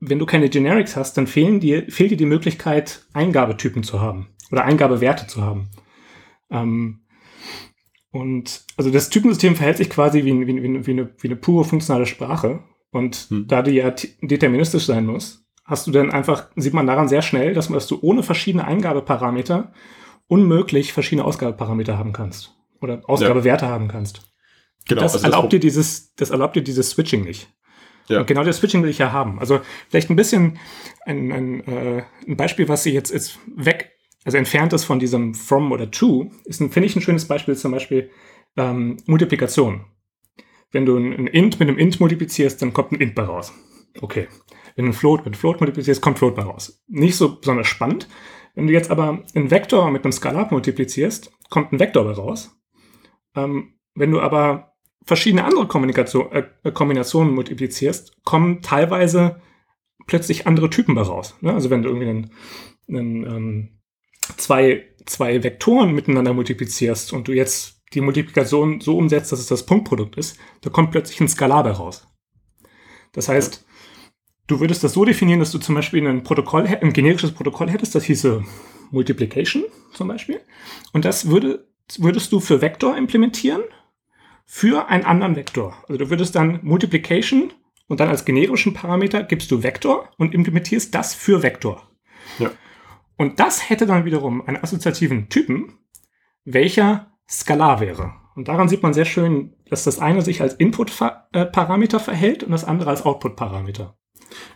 wenn 0.00 0.18
du 0.18 0.26
keine 0.26 0.48
Generics 0.48 0.96
hast, 0.96 1.16
dann 1.16 1.26
fehlen 1.26 1.60
dir, 1.60 1.90
fehlt 1.90 2.10
dir 2.10 2.16
die 2.16 2.26
Möglichkeit, 2.26 3.06
Eingabetypen 3.12 3.82
zu 3.82 4.00
haben 4.00 4.28
oder 4.50 4.64
Eingabewerte 4.64 5.26
zu 5.26 5.42
haben. 5.42 5.70
Ähm, 6.50 7.00
und 8.10 8.64
also 8.76 8.90
das 8.90 9.10
Typensystem 9.10 9.56
verhält 9.56 9.76
sich 9.76 9.90
quasi 9.90 10.24
wie, 10.24 10.46
wie, 10.46 10.86
wie, 10.86 10.90
eine, 10.92 11.14
wie 11.18 11.28
eine 11.28 11.36
pure 11.36 11.64
funktionale 11.64 12.06
Sprache. 12.06 12.64
Und 12.90 13.26
hm. 13.28 13.46
da 13.46 13.62
die 13.62 13.72
ja 13.72 13.90
deterministisch 14.22 14.86
sein 14.86 15.06
muss, 15.06 15.46
hast 15.68 15.86
du 15.86 15.90
dann 15.90 16.10
einfach, 16.10 16.48
sieht 16.56 16.74
man 16.74 16.86
daran 16.86 17.08
sehr 17.08 17.22
schnell, 17.22 17.52
dass, 17.52 17.68
man, 17.68 17.74
dass 17.74 17.86
du 17.86 17.98
ohne 18.00 18.22
verschiedene 18.22 18.64
Eingabeparameter 18.66 19.72
unmöglich 20.26 20.92
verschiedene 20.92 21.24
Ausgabeparameter 21.24 21.98
haben 21.98 22.12
kannst. 22.12 22.54
Oder 22.80 23.02
Ausgabewerte 23.06 23.66
ja. 23.66 23.70
haben 23.70 23.88
kannst. 23.88 24.22
Genau. 24.88 25.02
Das 25.02 25.14
also 25.14 25.24
erlaubt 25.26 25.44
das 25.44 25.50
dir 25.50 25.60
dieses, 25.60 26.14
das 26.14 26.30
erlaubt 26.30 26.56
dir 26.56 26.62
dieses 26.62 26.90
Switching 26.90 27.22
nicht. 27.22 27.52
Ja. 28.08 28.20
Und 28.20 28.26
genau 28.26 28.42
das 28.42 28.56
Switching 28.56 28.82
will 28.82 28.90
ich 28.90 28.98
ja 28.98 29.12
haben. 29.12 29.38
Also 29.38 29.60
vielleicht 29.88 30.08
ein 30.08 30.16
bisschen 30.16 30.58
ein, 31.04 31.30
ein, 31.30 31.68
äh, 31.68 32.04
ein 32.26 32.36
Beispiel, 32.36 32.68
was 32.68 32.82
sie 32.82 32.92
jetzt 32.92 33.10
ist 33.10 33.38
weg, 33.54 33.92
also 34.24 34.38
entfernt 34.38 34.72
ist 34.72 34.84
von 34.84 34.98
diesem 34.98 35.34
from 35.34 35.70
oder 35.72 35.90
to, 35.90 36.30
ist, 36.44 36.58
finde 36.58 36.84
ich, 36.84 36.96
ein 36.96 37.02
schönes 37.02 37.28
Beispiel 37.28 37.56
zum 37.56 37.72
Beispiel 37.72 38.10
ähm, 38.56 38.96
Multiplikation. 39.06 39.84
Wenn 40.70 40.86
du 40.86 40.96
ein 40.96 41.26
int 41.26 41.60
mit 41.60 41.68
einem 41.68 41.78
int 41.78 42.00
multiplizierst, 42.00 42.60
dann 42.62 42.72
kommt 42.72 42.92
ein 42.92 43.00
int 43.00 43.14
bei 43.14 43.22
raus. 43.22 43.52
Okay. 44.00 44.28
Wenn 44.78 44.86
du 44.86 44.92
float 44.92 45.24
mit 45.24 45.36
float 45.36 45.60
multiplizierst, 45.60 46.00
kommt 46.00 46.20
float 46.20 46.36
bei 46.36 46.42
raus. 46.42 46.84
Nicht 46.86 47.16
so 47.16 47.40
besonders 47.40 47.66
spannend. 47.66 48.08
Wenn 48.54 48.68
du 48.68 48.72
jetzt 48.72 48.92
aber 48.92 49.24
einen 49.34 49.50
Vektor 49.50 49.90
mit 49.90 50.04
einem 50.04 50.12
Skalar 50.12 50.46
multiplizierst, 50.52 51.32
kommt 51.50 51.72
ein 51.72 51.80
Vektor 51.80 52.04
bei 52.04 52.12
raus. 52.12 52.56
Ähm, 53.34 53.74
wenn 53.96 54.12
du 54.12 54.20
aber 54.20 54.76
verschiedene 55.04 55.42
andere 55.42 55.64
äh, 56.30 56.70
Kombinationen 56.70 57.34
multiplizierst, 57.34 58.22
kommen 58.22 58.62
teilweise 58.62 59.42
plötzlich 60.06 60.46
andere 60.46 60.70
Typen 60.70 60.94
bei 60.94 61.02
raus. 61.02 61.36
Ne? 61.40 61.52
Also 61.52 61.70
wenn 61.70 61.82
du 61.82 61.88
irgendwie 61.88 62.10
einen, 62.10 62.30
einen, 62.88 63.26
ähm, 63.26 63.80
zwei, 64.36 64.86
zwei 65.06 65.42
Vektoren 65.42 65.92
miteinander 65.92 66.34
multiplizierst 66.34 67.12
und 67.12 67.26
du 67.26 67.32
jetzt 67.32 67.82
die 67.94 68.00
Multiplikation 68.00 68.80
so 68.80 68.96
umsetzt, 68.96 69.32
dass 69.32 69.40
es 69.40 69.48
das 69.48 69.66
Punktprodukt 69.66 70.16
ist, 70.16 70.38
da 70.60 70.70
kommt 70.70 70.92
plötzlich 70.92 71.20
ein 71.20 71.26
Skalar 71.26 71.64
bei 71.64 71.72
raus. 71.72 72.06
Das 73.12 73.28
heißt, 73.28 73.64
du 74.48 74.58
würdest 74.58 74.82
das 74.82 74.94
so 74.94 75.04
definieren, 75.04 75.38
dass 75.38 75.52
du 75.52 75.58
zum 75.58 75.76
Beispiel 75.76 76.04
ein 76.06 76.24
Protokoll, 76.24 76.66
ein 76.66 76.92
generisches 76.92 77.32
Protokoll 77.32 77.70
hättest, 77.70 77.94
das 77.94 78.04
hieße 78.04 78.42
Multiplication 78.90 79.64
zum 79.92 80.08
Beispiel. 80.08 80.40
Und 80.92 81.04
das 81.04 81.28
würde, 81.28 81.68
würdest 81.98 82.32
du 82.32 82.40
für 82.40 82.60
Vektor 82.60 82.96
implementieren 82.96 83.62
für 84.44 84.88
einen 84.88 85.04
anderen 85.04 85.36
Vektor. 85.36 85.76
Also 85.86 85.98
du 85.98 86.10
würdest 86.10 86.34
dann 86.34 86.60
Multiplication 86.62 87.52
und 87.86 88.00
dann 88.00 88.08
als 88.08 88.24
generischen 88.24 88.72
Parameter 88.72 89.22
gibst 89.22 89.50
du 89.50 89.62
Vektor 89.62 90.08
und 90.16 90.34
implementierst 90.34 90.94
das 90.94 91.14
für 91.14 91.42
Vektor. 91.42 91.82
Ja. 92.38 92.50
Und 93.16 93.40
das 93.40 93.68
hätte 93.68 93.84
dann 93.84 94.04
wiederum 94.06 94.46
einen 94.46 94.56
assoziativen 94.56 95.28
Typen, 95.28 95.74
welcher 96.44 97.12
skalar 97.28 97.80
wäre. 97.80 98.14
Und 98.34 98.48
daran 98.48 98.68
sieht 98.68 98.82
man 98.82 98.94
sehr 98.94 99.04
schön, 99.04 99.54
dass 99.68 99.84
das 99.84 99.98
eine 99.98 100.22
sich 100.22 100.40
als 100.40 100.54
Input-Parameter 100.54 102.00
verhält 102.00 102.44
und 102.44 102.52
das 102.52 102.64
andere 102.64 102.90
als 102.90 103.04
Output-Parameter. 103.04 103.97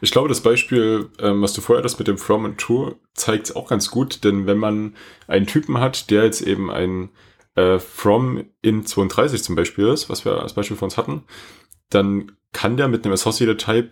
Ich 0.01 0.11
glaube, 0.11 0.29
das 0.29 0.41
Beispiel, 0.41 1.11
ähm, 1.21 1.43
was 1.43 1.53
du 1.53 1.61
vorher 1.61 1.83
das 1.83 1.99
mit 1.99 2.09
dem 2.09 2.19
From 2.19 2.45
und 2.45 2.59
To, 2.59 2.95
zeigt 3.15 3.47
es 3.47 3.57
auch 3.57 3.69
ganz 3.69 3.91
gut, 3.91 4.25
denn 4.25 4.47
wenn 4.47 4.59
man 4.59 4.95
einen 5.27 5.47
Typen 5.47 5.79
hat, 5.79 6.11
der 6.11 6.25
jetzt 6.25 6.43
eben 6.43 6.71
ein 6.71 7.11
äh, 7.55 7.79
From 7.79 8.45
in 8.63 8.87
32 8.87 9.43
zum 9.43 9.55
Beispiel 9.55 9.89
ist, 9.89 10.09
was 10.09 10.25
wir 10.25 10.41
als 10.43 10.55
Beispiel 10.55 10.77
für 10.77 10.85
uns 10.85 10.97
hatten, 10.97 11.25
dann 11.91 12.33
kann 12.53 12.77
der 12.77 12.89
mit 12.89 13.05
einem 13.05 13.15
Associated 13.15 13.59
Type 13.59 13.91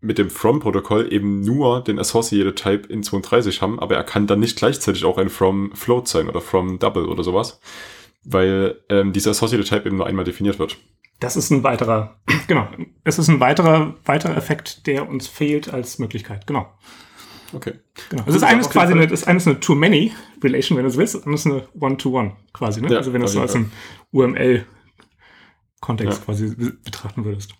mit 0.00 0.18
dem 0.18 0.30
From-Protokoll 0.30 1.12
eben 1.12 1.40
nur 1.40 1.82
den 1.82 1.98
Associated 1.98 2.56
Type 2.56 2.88
in 2.92 3.02
32 3.04 3.62
haben, 3.62 3.78
aber 3.78 3.94
er 3.94 4.04
kann 4.04 4.26
dann 4.26 4.40
nicht 4.40 4.58
gleichzeitig 4.58 5.04
auch 5.04 5.16
ein 5.16 5.30
From 5.30 5.72
Float 5.74 6.08
sein 6.08 6.28
oder 6.28 6.40
From 6.40 6.80
Double 6.80 7.06
oder 7.06 7.22
sowas, 7.22 7.60
weil 8.24 8.80
ähm, 8.88 9.12
dieser 9.12 9.30
Associated 9.30 9.68
Type 9.68 9.86
eben 9.86 9.96
nur 9.96 10.06
einmal 10.06 10.24
definiert 10.24 10.58
wird. 10.58 10.76
Das 11.22 11.36
ist 11.36 11.50
ein 11.50 11.62
weiterer, 11.62 12.16
genau, 12.48 12.66
es 13.04 13.18
ist 13.18 13.28
ein 13.28 13.38
weiterer, 13.38 13.94
weiterer 14.04 14.36
Effekt, 14.36 14.88
der 14.88 15.08
uns 15.08 15.28
fehlt 15.28 15.72
als 15.72 16.00
Möglichkeit, 16.00 16.48
genau. 16.48 16.66
Okay. 17.54 17.74
Genau. 18.08 18.24
Also 18.24 18.40
das 18.40 18.48
eine 18.48 18.60
ist 18.60 18.70
quasi 18.70 18.92
eine, 18.92 19.06
das 19.06 19.24
eine 19.24 19.36
ist 19.36 19.46
eine 19.46 19.60
Too-Many-Relation, 19.60 20.78
wenn 20.78 20.84
du 20.84 20.90
so 20.90 20.98
willst, 20.98 21.14
und 21.14 21.30
das 21.30 21.46
ist 21.46 21.46
eine 21.46 21.68
One-to-One 21.78 22.32
quasi, 22.52 22.80
ne? 22.80 22.90
Ja, 22.90 22.98
also 22.98 23.12
wenn 23.12 23.20
du 23.20 23.26
es 23.26 23.34
so 23.34 23.40
als 23.40 23.54
ein 23.54 23.70
UML-Kontext 24.10 26.18
ja. 26.18 26.24
quasi 26.24 26.56
betrachten 26.84 27.24
würdest. 27.24 27.54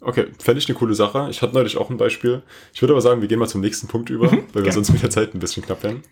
Okay, 0.00 0.26
fände 0.38 0.58
ich 0.58 0.68
eine 0.68 0.76
coole 0.76 0.94
Sache. 0.94 1.28
Ich 1.30 1.40
hatte 1.40 1.54
neulich 1.54 1.76
auch 1.76 1.90
ein 1.90 1.96
Beispiel. 1.96 2.42
Ich 2.72 2.82
würde 2.82 2.94
aber 2.94 3.00
sagen, 3.00 3.20
wir 3.20 3.28
gehen 3.28 3.38
mal 3.38 3.48
zum 3.48 3.60
nächsten 3.60 3.86
Punkt 3.86 4.10
über, 4.10 4.30
mhm, 4.30 4.44
weil 4.52 4.64
wir 4.64 4.72
sonst 4.72 4.92
mit 4.92 5.02
der 5.02 5.10
Zeit 5.10 5.34
ein 5.34 5.38
bisschen 5.38 5.62
knapp 5.62 5.82
werden. 5.82 6.02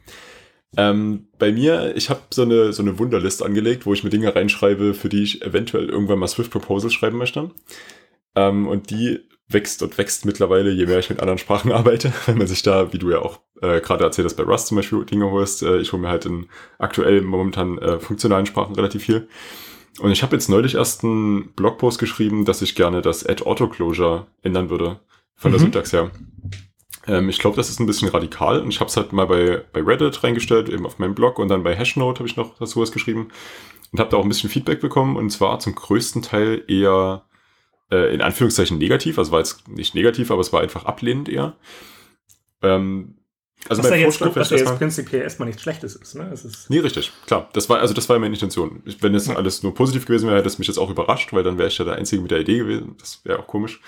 Ähm, 0.77 1.29
bei 1.39 1.53
mir, 1.53 1.97
ich 1.97 2.09
habe 2.09 2.21
so 2.31 2.43
eine, 2.43 2.73
so 2.73 2.83
eine 2.83 2.99
Wunderlist 2.99 3.43
angelegt, 3.43 3.85
wo 3.85 3.93
ich 3.93 4.05
mir 4.05 4.11
Dinge 4.11 4.35
reinschreibe, 4.35 4.95
für 4.95 5.09
die 5.09 5.23
ich 5.23 5.43
eventuell 5.43 5.89
irgendwann 5.89 6.19
mal 6.19 6.29
Swift 6.29 6.51
Proposal 6.51 6.91
schreiben 6.91 7.19
möchte. 7.19 7.51
Ähm, 8.35 8.67
und 8.69 8.91
die 8.91 9.21
wächst 9.49 9.83
und 9.83 9.99
wächst 9.99 10.25
mittlerweile, 10.25 10.71
je 10.71 10.87
mehr 10.87 10.99
ich 10.99 11.11
mit 11.11 11.21
anderen 11.21 11.39
Sprachen 11.39 11.73
arbeite. 11.73 12.13
Wenn 12.27 12.39
man 12.39 12.47
sich 12.47 12.63
da, 12.63 12.93
wie 12.93 12.99
du 12.99 13.11
ja 13.11 13.19
auch 13.19 13.41
äh, 13.61 13.81
gerade 13.81 14.05
erzählt 14.05 14.27
hast, 14.27 14.37
bei 14.37 14.45
Rust 14.45 14.69
zum 14.69 14.77
Beispiel 14.77 15.05
Dinge 15.05 15.31
holst. 15.31 15.63
Äh, 15.63 15.79
ich 15.79 15.93
hole 15.93 16.03
mir 16.03 16.09
halt 16.09 16.27
in 16.27 16.47
aktuell 16.79 17.21
momentan 17.21 17.79
äh, 17.79 18.01
funktionalen 18.01 18.47
Sprachen 18.47 18.75
relativ 18.75 19.05
viel. 19.05 19.29
Und 20.01 20.11
ich 20.11 20.23
habe 20.23 20.35
jetzt 20.35 20.49
neulich 20.49 20.75
erst 20.77 21.05
einen 21.05 21.53
Blogpost 21.53 21.99
geschrieben, 21.99 22.45
dass 22.45 22.63
ich 22.63 22.75
gerne 22.75 23.03
das 23.03 23.27
Add 23.27 23.45
Auto 23.45 23.69
Closure 23.69 24.27
ändern 24.43 24.71
würde. 24.71 25.01
Von 25.35 25.51
mhm. 25.51 25.55
der 25.55 25.61
Syntax 25.61 25.93
her. 25.93 26.11
Ähm, 27.07 27.29
ich 27.29 27.39
glaube, 27.39 27.57
das 27.57 27.69
ist 27.69 27.81
ein 27.81 27.87
bisschen 27.87 28.09
radikal. 28.09 28.61
Und 28.61 28.69
ich 28.69 28.81
habe 28.81 28.89
es 28.89 28.97
halt 28.97 29.13
mal 29.13 29.27
bei, 29.27 29.65
bei 29.73 29.81
Reddit 29.81 30.23
reingestellt, 30.23 30.69
eben 30.69 30.87
auf 30.87 30.99
meinem 30.99 31.15
Blog. 31.15 31.39
Und 31.39 31.49
dann 31.49 31.63
bei 31.63 31.75
Hashnote 31.75 32.21
habe 32.21 32.29
ich 32.29 32.37
noch 32.37 32.59
dazu 32.59 32.81
was 32.81 32.93
geschrieben. 32.93 33.29
Und 33.93 34.01
habe 34.01 34.11
da 34.11 34.17
auch 34.17 34.23
ein 34.23 34.29
bisschen 34.29 34.51
Feedback 34.51 34.81
bekommen. 34.81 35.17
Und 35.17 35.31
zwar 35.31 35.59
zum 35.59 35.75
größten 35.75 36.23
Teil 36.23 36.65
eher 36.69 37.25
äh, 37.91 38.15
in 38.15 38.23
Anführungszeichen 38.23 38.79
negativ. 38.79 39.19
Also 39.19 39.33
war 39.33 39.41
jetzt 39.41 39.69
nicht 39.69 39.95
negativ, 39.95 40.31
aber 40.31 40.41
es 40.41 40.53
war 40.53 40.61
einfach 40.61 40.85
ablehnend 40.85 41.29
eher. 41.29 41.57
Ähm, 42.63 43.17
also 43.69 43.83
was 43.83 43.91
mein 43.91 44.01
jetzt, 44.01 44.17
Vorschlag 44.17 44.41
was 44.41 44.51
ja 44.51 44.57
jetzt 44.57 44.77
prinzipiell 44.77 45.23
erstmal 45.23 45.47
nichts 45.47 45.63
Schlechtes 45.63 45.95
ist, 45.95 46.17
ne? 46.17 46.29
Es 46.33 46.45
ist 46.45 46.69
nee, 46.69 46.81
richtig, 46.81 47.13
klar. 47.27 47.49
Das 47.53 47.69
war, 47.69 47.79
also 47.79 47.95
das 47.95 48.09
war 48.09 48.19
meine 48.19 48.35
Intention. 48.35 48.83
Wenn 49.01 49.15
ja. 49.15 49.37
alles 49.37 49.63
nur 49.63 49.73
positiv 49.73 50.07
gewesen 50.07 50.27
wäre, 50.27 50.39
hätte 50.39 50.49
es 50.49 50.59
mich 50.59 50.67
jetzt 50.67 50.79
auch 50.79 50.91
überrascht, 50.91 51.33
weil 51.33 51.45
dann 51.45 51.59
wäre 51.59 51.69
ich 51.69 51.79
ja 51.79 51.85
der 51.85 51.95
Einzige 51.95 52.23
mit 52.23 52.33
der 52.33 52.41
Idee 52.41 52.59
gewesen. 52.59 52.97
Das 52.99 53.21
wäre 53.25 53.39
auch 53.39 53.47
komisch. 53.47 53.81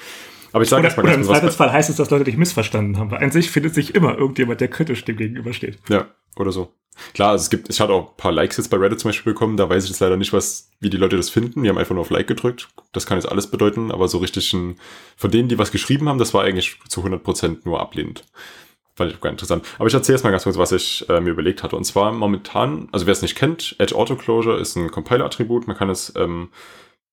Aber 0.55 0.63
ich 0.63 0.71
sage 0.71 0.85
erstmal 0.85 1.05
ganz 1.05 1.17
Oder 1.17 1.23
im 1.23 1.29
Zweifelsfall 1.35 1.73
heißt 1.73 1.91
es, 1.91 1.97
dass 1.97 2.11
Leute 2.11 2.23
dich 2.23 2.37
missverstanden 2.37 2.97
haben, 2.97 3.11
weil 3.11 3.25
an 3.25 3.33
sich 3.33 3.51
findet 3.51 3.75
sich 3.75 3.93
immer 3.97 4.17
irgendjemand, 4.17 4.61
der 4.61 4.69
kritisch 4.69 5.05
dem 5.05 5.17
gegenübersteht. 5.17 5.81
Ja, 5.89 6.07
oder 6.37 6.53
so. 6.53 6.73
Klar, 7.13 7.31
also 7.33 7.43
es 7.43 7.51
gibt, 7.51 7.69
ich 7.71 7.81
hatte 7.81 7.93
auch 7.93 8.11
ein 8.11 8.17
paar 8.17 8.31
Likes 8.31 8.57
jetzt 8.57 8.69
bei 8.69 8.77
Reddit 8.77 9.01
zum 9.01 9.09
Beispiel 9.09 9.33
bekommen, 9.33 9.57
da 9.57 9.69
weiß 9.69 9.83
ich 9.83 9.91
jetzt 9.91 9.99
leider 9.99 10.17
nicht, 10.17 10.33
was, 10.33 10.71
wie 10.79 10.91
die 10.91 10.97
Leute 10.97 11.17
das 11.17 11.29
finden. 11.29 11.65
Die 11.65 11.69
haben 11.69 11.77
einfach 11.77 11.97
nur 11.97 12.03
auf 12.03 12.11
Like 12.11 12.29
gedrückt. 12.29 12.69
Das 12.93 13.05
kann 13.05 13.19
jetzt 13.19 13.27
alles 13.29 13.49
bedeuten, 13.49 13.91
aber 13.91 14.07
so 14.07 14.19
richtig 14.19 14.53
ein, 14.53 14.77
von 15.17 15.33
denen, 15.33 15.49
die 15.49 15.59
was 15.59 15.73
geschrieben 15.73 16.09
haben, 16.09 16.19
das 16.19 16.35
war 16.35 16.45
eigentlich 16.45 16.79
zu 16.89 17.05
100% 17.05 17.63
nur 17.65 17.81
ablehnend. 17.81 18.25
Fand 18.95 19.11
ich 19.11 19.21
ganz 19.21 19.33
interessant. 19.33 19.67
Aber 19.79 19.89
ich 19.89 19.95
erzähle 19.95 20.19
jetzt 20.19 20.23
mal 20.23 20.31
ganz 20.31 20.45
kurz, 20.45 20.57
was 20.57 20.71
ich 20.71 21.05
äh, 21.09 21.21
mir 21.21 21.31
überlegt 21.31 21.65
hatte. 21.65 21.75
Und 21.75 21.83
zwar 21.83 22.13
momentan, 22.13 22.89
also 22.93 23.07
wer 23.07 23.13
es 23.13 23.23
nicht 23.23 23.35
kennt, 23.35 23.75
Edge 23.81 23.97
Auto 23.97 24.15
Closure 24.15 24.61
ist 24.61 24.77
ein 24.77 24.93
Compiler-Attribut. 24.93 25.67
Man 25.67 25.77
kann 25.77 25.91
es, 25.91 26.13
ähm, 26.17 26.51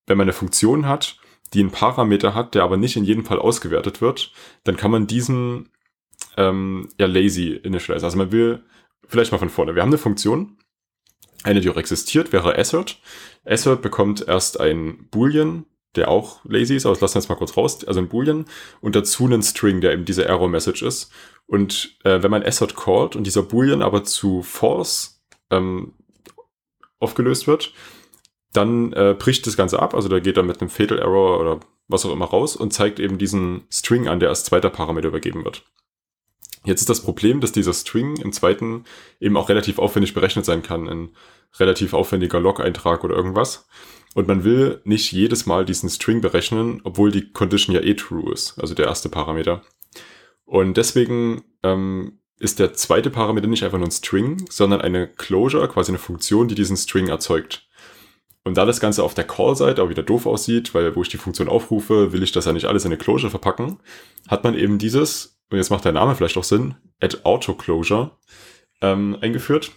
wenn 0.06 0.16
man 0.16 0.26
eine 0.26 0.34
Funktion 0.34 0.88
hat, 0.88 1.18
die 1.54 1.60
einen 1.60 1.72
Parameter 1.72 2.34
hat, 2.34 2.56
der 2.56 2.64
aber 2.64 2.78
nicht 2.78 2.96
in 2.96 3.04
jedem 3.04 3.26
Fall 3.26 3.40
ausgewertet 3.40 4.02
wird, 4.02 4.32
dann 4.64 4.78
kann 4.78 4.92
man 4.92 5.08
diesen 5.08 5.70
ähm, 6.38 6.90
ja 6.98 7.08
lazy 7.08 7.60
initialize. 7.64 8.06
Also 8.06 8.18
man 8.18 8.32
will, 8.32 8.64
vielleicht 9.08 9.32
mal 9.32 9.38
von 9.38 9.50
vorne, 9.50 9.76
wir 9.76 9.82
haben 9.82 9.90
eine 9.90 9.98
Funktion, 9.98 10.58
eine, 11.44 11.62
die 11.62 11.70
auch 11.70 11.78
existiert, 11.78 12.32
wäre 12.32 12.58
assert. 12.58 13.00
Assert 13.46 13.82
bekommt 13.82 14.28
erst 14.28 14.60
ein 14.60 15.08
Boolean, 15.10 15.66
der 15.96 16.08
auch 16.08 16.40
lazy 16.46 16.76
ist, 16.76 16.86
aber 16.86 16.94
das 16.94 17.02
lassen 17.02 17.16
wir 17.16 17.22
jetzt 17.22 17.30
mal 17.30 17.36
kurz 17.36 17.58
raus, 17.58 17.84
also 17.84 18.00
ein 18.00 18.08
Boolean 18.08 18.46
und 18.80 18.96
dazu 18.96 19.26
einen 19.26 19.44
String, 19.44 19.82
der 19.82 19.94
eben 19.94 20.06
diese 20.06 20.26
Error 20.26 20.48
Message 20.48 20.84
ist. 20.84 21.12
Und 21.48 21.98
äh, 22.06 22.24
wenn 22.24 22.32
man 22.32 22.44
assert 22.44 22.76
callt 22.76 23.16
und 23.16 23.26
dieser 23.26 23.44
Boolean 23.44 23.82
aber 23.82 24.04
zu 24.04 24.42
false 24.42 25.16
ähm, 25.50 25.94
aufgelöst 27.00 27.48
wird, 27.48 27.74
dann 28.54 28.94
äh, 28.94 29.16
bricht 29.18 29.48
das 29.48 29.58
Ganze 29.58 29.82
ab, 29.82 29.94
also 29.94 30.10
da 30.10 30.20
geht 30.20 30.38
er 30.38 30.44
mit 30.44 30.60
einem 30.60 30.70
Fatal 30.70 31.00
Error 31.00 31.40
oder 31.40 31.60
was 31.88 32.06
auch 32.06 32.12
immer 32.12 32.26
raus 32.26 32.56
und 32.56 32.74
zeigt 32.74 33.00
eben 33.00 33.18
diesen 33.18 33.64
String 33.72 34.08
an, 34.08 34.20
der 34.20 34.30
als 34.30 34.44
zweiter 34.44 34.70
Parameter 34.70 35.10
übergeben 35.10 35.44
wird. 35.44 35.64
Jetzt 36.64 36.82
ist 36.82 36.90
das 36.90 37.02
Problem, 37.02 37.42
dass 37.42 37.52
dieser 37.52 37.74
String 37.74 38.18
im 38.18 38.32
zweiten 38.34 38.86
eben 39.20 39.36
auch 39.36 39.50
relativ 39.50 39.80
aufwendig 39.80 40.14
berechnet 40.14 40.46
sein 40.46 40.62
kann, 40.62 40.88
ein 40.88 41.10
relativ 41.60 41.94
aufwendiger 41.94 42.40
Log-Eintrag 42.40 43.04
oder 43.04 43.16
irgendwas. 43.16 43.68
Und 44.14 44.28
man 44.28 44.44
will 44.44 44.82
nicht 44.84 45.12
jedes 45.12 45.46
Mal 45.46 45.66
diesen 45.66 45.90
String 45.90 46.22
berechnen, 46.22 46.82
obwohl 46.84 47.12
die 47.12 47.32
Condition 47.32 47.74
ja 47.76 47.82
eh 47.82 47.96
true 47.96 48.32
ist, 48.32 48.60
also 48.60 48.76
der 48.76 48.86
erste 48.86 49.10
Parameter. 49.10 49.64
Und 50.46 50.76
deswegen 50.76 51.44
ähm, 51.64 52.20
ist 52.38 52.60
der 52.60 52.74
zweite 52.74 53.10
Parameter 53.10 53.48
nicht 53.48 53.64
einfach 53.64 53.78
nur 53.78 53.88
ein 53.88 53.92
String, 53.92 54.46
sondern 54.50 54.82
eine 54.82 55.08
Closure, 55.08 55.68
quasi 55.68 55.92
eine 55.92 56.00
Funktion, 56.00 56.48
die 56.48 56.56
diesen 56.56 56.78
String 56.78 57.08
erzeugt. 57.08 57.68
Und 58.44 58.58
da 58.58 58.66
das 58.66 58.80
Ganze 58.80 59.04
auf 59.04 59.14
der 59.14 59.28
Call-Seite 59.28 59.84
auch 59.84 59.90
wieder 59.90 60.04
doof 60.04 60.26
aussieht, 60.26 60.74
weil 60.74 60.96
wo 60.96 61.04
ich 61.04 61.10
die 61.10 61.18
Funktion 61.18 61.48
aufrufe, 61.48 62.12
will 62.12 62.24
ich 62.24 62.32
das 62.32 62.46
ja 62.46 62.54
nicht 62.54 62.66
alles 62.66 62.86
in 62.86 62.90
eine 62.90 62.98
Closure 62.98 63.30
verpacken, 63.30 63.80
hat 64.28 64.44
man 64.44 64.56
eben 64.56 64.80
dieses, 64.80 65.40
und 65.50 65.58
jetzt 65.58 65.70
macht 65.70 65.86
der 65.86 65.92
Name 65.92 66.16
vielleicht 66.16 66.38
auch 66.38 66.44
Sinn, 66.44 66.76
add 67.00 67.20
auto 67.24 67.54
closure 67.54 68.12
ähm, 68.82 69.18
eingeführt. 69.22 69.72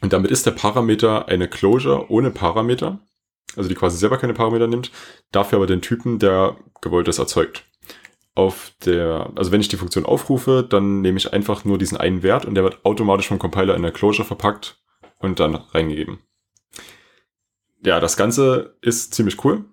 Und 0.00 0.12
damit 0.12 0.30
ist 0.30 0.46
der 0.46 0.52
Parameter 0.52 1.28
eine 1.28 1.48
Closure 1.48 2.10
ohne 2.10 2.30
Parameter, 2.30 3.00
also 3.56 3.68
die 3.68 3.74
quasi 3.74 3.96
selber 3.96 4.18
keine 4.18 4.34
Parameter 4.34 4.68
nimmt, 4.68 4.92
dafür 5.32 5.56
aber 5.56 5.66
den 5.66 5.82
Typen, 5.82 6.18
der 6.20 6.56
gewollt 6.80 7.08
ist, 7.08 7.18
erzeugt. 7.18 7.64
Auf 8.36 8.72
der, 8.84 9.32
also 9.34 9.50
wenn 9.50 9.60
ich 9.60 9.68
die 9.68 9.76
Funktion 9.76 10.06
aufrufe, 10.06 10.64
dann 10.68 11.00
nehme 11.00 11.18
ich 11.18 11.32
einfach 11.32 11.64
nur 11.64 11.78
diesen 11.78 11.96
einen 11.96 12.22
Wert 12.22 12.44
und 12.44 12.54
der 12.54 12.64
wird 12.64 12.84
automatisch 12.84 13.28
vom 13.28 13.38
Compiler 13.38 13.74
in 13.74 13.82
der 13.82 13.92
Closure 13.92 14.26
verpackt 14.26 14.76
und 15.18 15.40
dann 15.40 15.54
reingegeben 15.54 16.20
ja, 17.84 18.00
das 18.00 18.16
Ganze 18.16 18.76
ist 18.80 19.14
ziemlich 19.14 19.44
cool. 19.44 19.64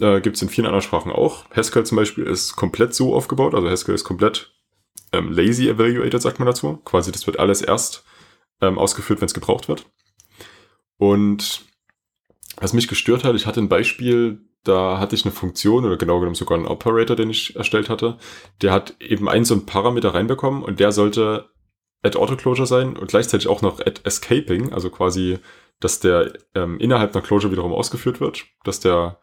Äh, 0.00 0.20
Gibt 0.20 0.36
es 0.36 0.42
in 0.42 0.48
vielen 0.48 0.66
anderen 0.66 0.82
Sprachen 0.82 1.12
auch. 1.12 1.48
Haskell 1.50 1.84
zum 1.84 1.96
Beispiel 1.96 2.24
ist 2.24 2.56
komplett 2.56 2.94
so 2.94 3.14
aufgebaut. 3.14 3.54
Also 3.54 3.68
Haskell 3.68 3.94
ist 3.94 4.04
komplett 4.04 4.54
ähm, 5.12 5.32
lazy 5.32 5.68
evaluated, 5.68 6.20
sagt 6.20 6.38
man 6.38 6.46
dazu. 6.46 6.78
Quasi, 6.84 7.12
das 7.12 7.26
wird 7.26 7.38
alles 7.38 7.62
erst 7.62 8.04
ähm, 8.60 8.78
ausgeführt, 8.78 9.20
wenn 9.20 9.26
es 9.26 9.34
gebraucht 9.34 9.68
wird. 9.68 9.86
Und 10.96 11.62
was 12.56 12.72
mich 12.72 12.88
gestört 12.88 13.24
hat, 13.24 13.34
ich 13.34 13.46
hatte 13.46 13.60
ein 13.60 13.68
Beispiel, 13.68 14.40
da 14.64 14.98
hatte 14.98 15.14
ich 15.14 15.24
eine 15.24 15.32
Funktion 15.32 15.84
oder 15.84 15.96
genau 15.96 16.18
genommen 16.18 16.34
sogar 16.34 16.58
einen 16.58 16.66
Operator, 16.66 17.16
den 17.16 17.30
ich 17.30 17.56
erstellt 17.56 17.88
hatte. 17.88 18.18
Der 18.60 18.72
hat 18.72 18.96
eben 19.00 19.28
einen 19.28 19.44
so 19.44 19.54
einen 19.54 19.66
Parameter 19.66 20.14
reinbekommen 20.14 20.62
und 20.62 20.80
der 20.80 20.92
sollte 20.92 21.48
add 22.02 22.18
autoclosure 22.18 22.66
sein 22.66 22.96
und 22.96 23.08
gleichzeitig 23.08 23.48
auch 23.48 23.62
noch 23.62 23.80
add 23.80 24.00
escaping, 24.04 24.72
also 24.72 24.90
quasi 24.90 25.38
dass 25.80 26.00
der 26.00 26.32
ähm, 26.54 26.78
innerhalb 26.78 27.14
einer 27.14 27.24
Closure 27.24 27.50
wiederum 27.50 27.72
ausgeführt 27.72 28.20
wird, 28.20 28.44
dass 28.64 28.80
der, 28.80 29.18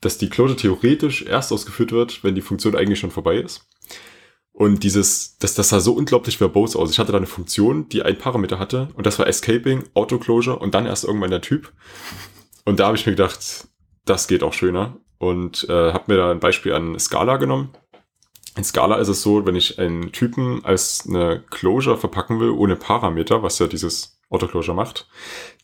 dass 0.00 0.18
die 0.18 0.28
Closure 0.28 0.56
theoretisch 0.56 1.22
erst 1.22 1.52
ausgeführt 1.52 1.92
wird, 1.92 2.22
wenn 2.22 2.34
die 2.34 2.42
Funktion 2.42 2.76
eigentlich 2.76 3.00
schon 3.00 3.10
vorbei 3.10 3.36
ist. 3.36 3.66
Und 4.52 4.82
dieses, 4.82 5.38
das, 5.38 5.54
das 5.54 5.68
sah 5.68 5.80
so 5.80 5.92
unglaublich 5.92 6.36
verbose 6.36 6.78
aus. 6.78 6.90
Ich 6.90 6.98
hatte 6.98 7.12
da 7.12 7.18
eine 7.18 7.26
Funktion, 7.26 7.88
die 7.88 8.02
ein 8.02 8.18
Parameter 8.18 8.58
hatte 8.58 8.88
und 8.94 9.06
das 9.06 9.18
war 9.18 9.26
Escaping, 9.26 9.84
Auto-Closure 9.94 10.58
und 10.58 10.74
dann 10.74 10.86
erst 10.86 11.04
irgendwann 11.04 11.30
der 11.30 11.40
Typ. 11.40 11.72
Und 12.64 12.80
da 12.80 12.86
habe 12.88 12.96
ich 12.96 13.06
mir 13.06 13.12
gedacht, 13.12 13.68
das 14.04 14.28
geht 14.28 14.42
auch 14.42 14.52
schöner 14.52 14.96
und 15.18 15.68
äh, 15.68 15.92
habe 15.92 16.12
mir 16.12 16.16
da 16.18 16.30
ein 16.30 16.40
Beispiel 16.40 16.72
an 16.72 16.98
Scala 16.98 17.36
genommen. 17.36 17.70
In 18.56 18.64
Scala 18.64 18.96
ist 18.96 19.08
es 19.08 19.22
so, 19.22 19.46
wenn 19.46 19.54
ich 19.54 19.78
einen 19.78 20.10
Typen 20.10 20.64
als 20.64 21.06
eine 21.08 21.40
Closure 21.50 21.96
verpacken 21.96 22.40
will, 22.40 22.50
ohne 22.50 22.74
Parameter, 22.74 23.44
was 23.44 23.60
ja 23.60 23.68
dieses 23.68 24.17
Autoclosure 24.30 24.76
macht, 24.76 25.08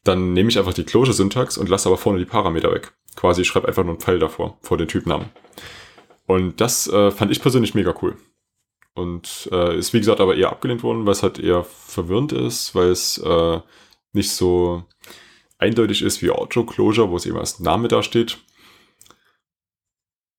dann 0.04 0.33
nehme 0.33 0.49
ich 0.49 0.59
einfach 0.59 0.75
die 0.75 0.85
Closure-Syntax 0.85 1.59
und 1.59 1.68
lasse 1.68 1.88
aber 1.88 1.99
vorne 1.99 2.18
die 2.18 2.25
Parameter 2.25 2.73
weg. 2.73 2.92
Quasi, 3.16 3.42
ich 3.42 3.49
schreibe 3.49 3.68
einfach 3.68 3.85
nur 3.85 3.94
einen 3.94 4.00
Pfeil 4.00 4.18
davor, 4.18 4.59
vor 4.62 4.78
den 4.78 4.88
Typnamen. 4.88 5.30
Und 6.26 6.61
das 6.61 6.88
äh, 6.88 7.11
fand 7.11 7.30
ich 7.30 7.42
persönlich 7.42 7.75
mega 7.75 7.94
cool. 8.02 8.16
Und 8.94 9.49
äh, 9.52 9.76
ist 9.76 9.92
wie 9.92 9.99
gesagt 9.99 10.21
aber 10.21 10.37
eher 10.37 10.50
abgelehnt 10.50 10.83
worden, 10.83 11.04
weil 11.04 11.12
es 11.12 11.23
halt 11.23 11.38
eher 11.38 11.64
verwirrend 11.64 12.33
ist, 12.33 12.75
weil 12.75 12.88
es 12.88 13.18
äh, 13.18 13.61
nicht 14.12 14.30
so, 14.30 14.85
eindeutig 15.59 16.02
ist 16.02 16.23
wie 16.23 16.30
Auto-Closure, 16.30 17.11
wo 17.11 17.16
es 17.16 17.26
eben 17.26 17.38
als 17.38 17.61
Name 17.61 17.88
da 17.88 18.02
steht. 18.02 18.38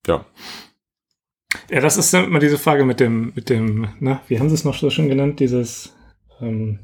Ja. 0.07 0.25
Ja, 1.69 1.81
das 1.81 1.97
ist 1.97 2.13
immer 2.13 2.39
diese 2.39 2.57
Frage 2.57 2.85
mit 2.85 2.99
dem, 2.99 3.33
mit 3.35 3.49
dem, 3.49 3.89
na, 3.99 4.21
wie 4.27 4.39
haben 4.39 4.49
sie 4.49 4.55
es 4.55 4.65
noch 4.65 4.77
so 4.77 4.89
schön 4.89 5.09
genannt, 5.09 5.39
dieses, 5.39 5.95
ähm, 6.41 6.79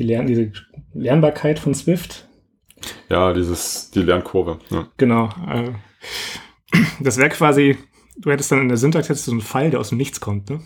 die 0.00 0.06
Lern 0.06 0.26
diese 0.26 0.50
Lernbarkeit 0.94 1.58
von 1.58 1.74
Swift. 1.74 2.26
Ja, 3.10 3.32
dieses, 3.34 3.90
die 3.90 4.00
Lernkurve. 4.00 4.58
Ja. 4.70 4.88
Genau. 4.96 5.28
Äh, 5.46 5.72
das 7.00 7.18
wäre 7.18 7.28
quasi, 7.28 7.76
du 8.16 8.30
hättest 8.30 8.50
dann 8.50 8.62
in 8.62 8.68
der 8.68 8.78
Syntax 8.78 9.08
hättest 9.08 9.26
du 9.26 9.30
so 9.30 9.34
einen 9.34 9.42
Pfeil, 9.42 9.70
der 9.70 9.78
aus 9.78 9.90
dem 9.90 9.98
Nichts 9.98 10.20
kommt, 10.20 10.48
ne? 10.48 10.60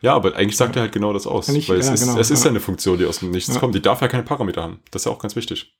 Ja, 0.00 0.14
aber 0.14 0.36
eigentlich 0.36 0.56
sagt 0.56 0.76
er 0.76 0.82
halt 0.82 0.92
genau 0.92 1.12
das 1.12 1.26
aus. 1.26 1.48
Nicht, 1.48 1.68
weil 1.68 1.78
es, 1.78 1.88
ja, 1.88 1.94
ist, 1.94 2.06
genau, 2.06 2.18
es 2.18 2.30
ist 2.30 2.44
ja. 2.44 2.50
eine 2.50 2.60
Funktion, 2.60 2.98
die 2.98 3.06
aus 3.06 3.18
dem 3.18 3.30
Nichts 3.30 3.52
Ja. 3.52 3.60
kommt. 3.60 3.74
Die 3.74 3.82
darf 3.82 4.00
ja 4.00 4.08
keine 4.08 4.22
Parameter 4.22 4.62
haben. 4.62 4.80
Das 4.90 5.02
ist 5.02 5.06
ja 5.06 5.12
auch 5.12 5.18
ganz 5.18 5.34
wichtig. 5.34 5.74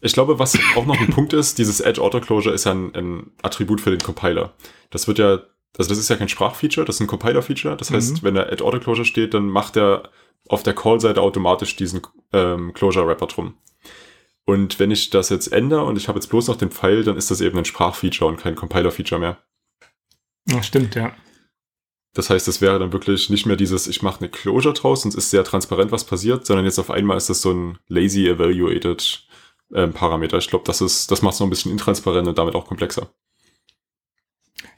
Ich 0.00 0.12
glaube, 0.12 0.38
was 0.38 0.58
auch 0.76 0.84
noch 0.84 1.00
ein 1.00 1.08
Punkt 1.08 1.32
ist, 1.32 1.58
dieses 1.58 1.80
Edge 1.80 2.00
Autoclosure 2.02 2.54
ist 2.54 2.64
ja 2.64 2.72
ein, 2.72 2.94
ein 2.94 3.30
Attribut 3.42 3.80
für 3.80 3.90
den 3.90 4.00
Compiler. 4.00 4.52
Das 4.90 5.08
wird 5.08 5.18
ja, 5.18 5.40
also 5.78 5.88
das 5.88 5.98
ist 5.98 6.08
ja 6.10 6.16
kein 6.16 6.28
Sprachfeature, 6.28 6.84
das 6.84 6.96
ist 6.96 7.00
ein 7.00 7.06
Compiler-Feature. 7.06 7.76
Das 7.76 7.90
heißt, 7.90 8.16
Mhm. 8.16 8.22
wenn 8.22 8.34
da 8.34 8.44
Edge 8.44 8.64
Autoclosure 8.64 9.04
steht, 9.06 9.34
dann 9.34 9.48
macht 9.48 9.76
er 9.76 10.10
auf 10.48 10.62
der 10.62 10.74
Call-Seite 10.74 11.20
automatisch 11.20 11.76
diesen 11.76 12.02
ähm, 12.32 12.72
Closure-Wrapper 12.74 13.26
drum. 13.26 13.54
Und 14.44 14.78
wenn 14.80 14.90
ich 14.90 15.10
das 15.10 15.28
jetzt 15.28 15.52
ändere 15.52 15.84
und 15.84 15.96
ich 15.96 16.08
habe 16.08 16.18
jetzt 16.18 16.26
bloß 16.28 16.48
noch 16.48 16.56
den 16.56 16.70
Pfeil, 16.70 17.04
dann 17.04 17.16
ist 17.16 17.30
das 17.30 17.40
eben 17.40 17.56
ein 17.56 17.64
Sprachfeature 17.64 18.28
und 18.30 18.38
kein 18.38 18.56
Compiler-Feature 18.56 19.20
mehr. 19.20 19.38
Ja, 20.48 20.62
stimmt, 20.62 20.94
ja. 20.96 21.14
Das 22.14 22.28
heißt, 22.28 22.48
es 22.48 22.60
wäre 22.60 22.78
dann 22.78 22.92
wirklich 22.92 23.30
nicht 23.30 23.46
mehr 23.46 23.56
dieses, 23.56 23.86
ich 23.86 24.02
mache 24.02 24.18
eine 24.20 24.28
Closure 24.28 24.74
draus 24.74 25.04
und 25.04 25.10
es 25.10 25.14
ist 25.14 25.30
sehr 25.30 25.44
transparent, 25.44 25.92
was 25.92 26.04
passiert, 26.04 26.44
sondern 26.44 26.66
jetzt 26.66 26.78
auf 26.78 26.90
einmal 26.90 27.16
ist 27.16 27.30
das 27.30 27.40
so 27.40 27.52
ein 27.52 27.78
lazy 27.88 28.26
evaluated 28.28 29.26
ähm, 29.72 29.94
Parameter. 29.94 30.36
Ich 30.36 30.48
glaube, 30.48 30.64
das 30.66 30.82
ist, 30.82 31.10
das 31.10 31.22
macht 31.22 31.34
es 31.34 31.40
noch 31.40 31.46
ein 31.46 31.50
bisschen 31.50 31.72
intransparent 31.72 32.28
und 32.28 32.36
damit 32.36 32.54
auch 32.54 32.66
komplexer. 32.66 33.10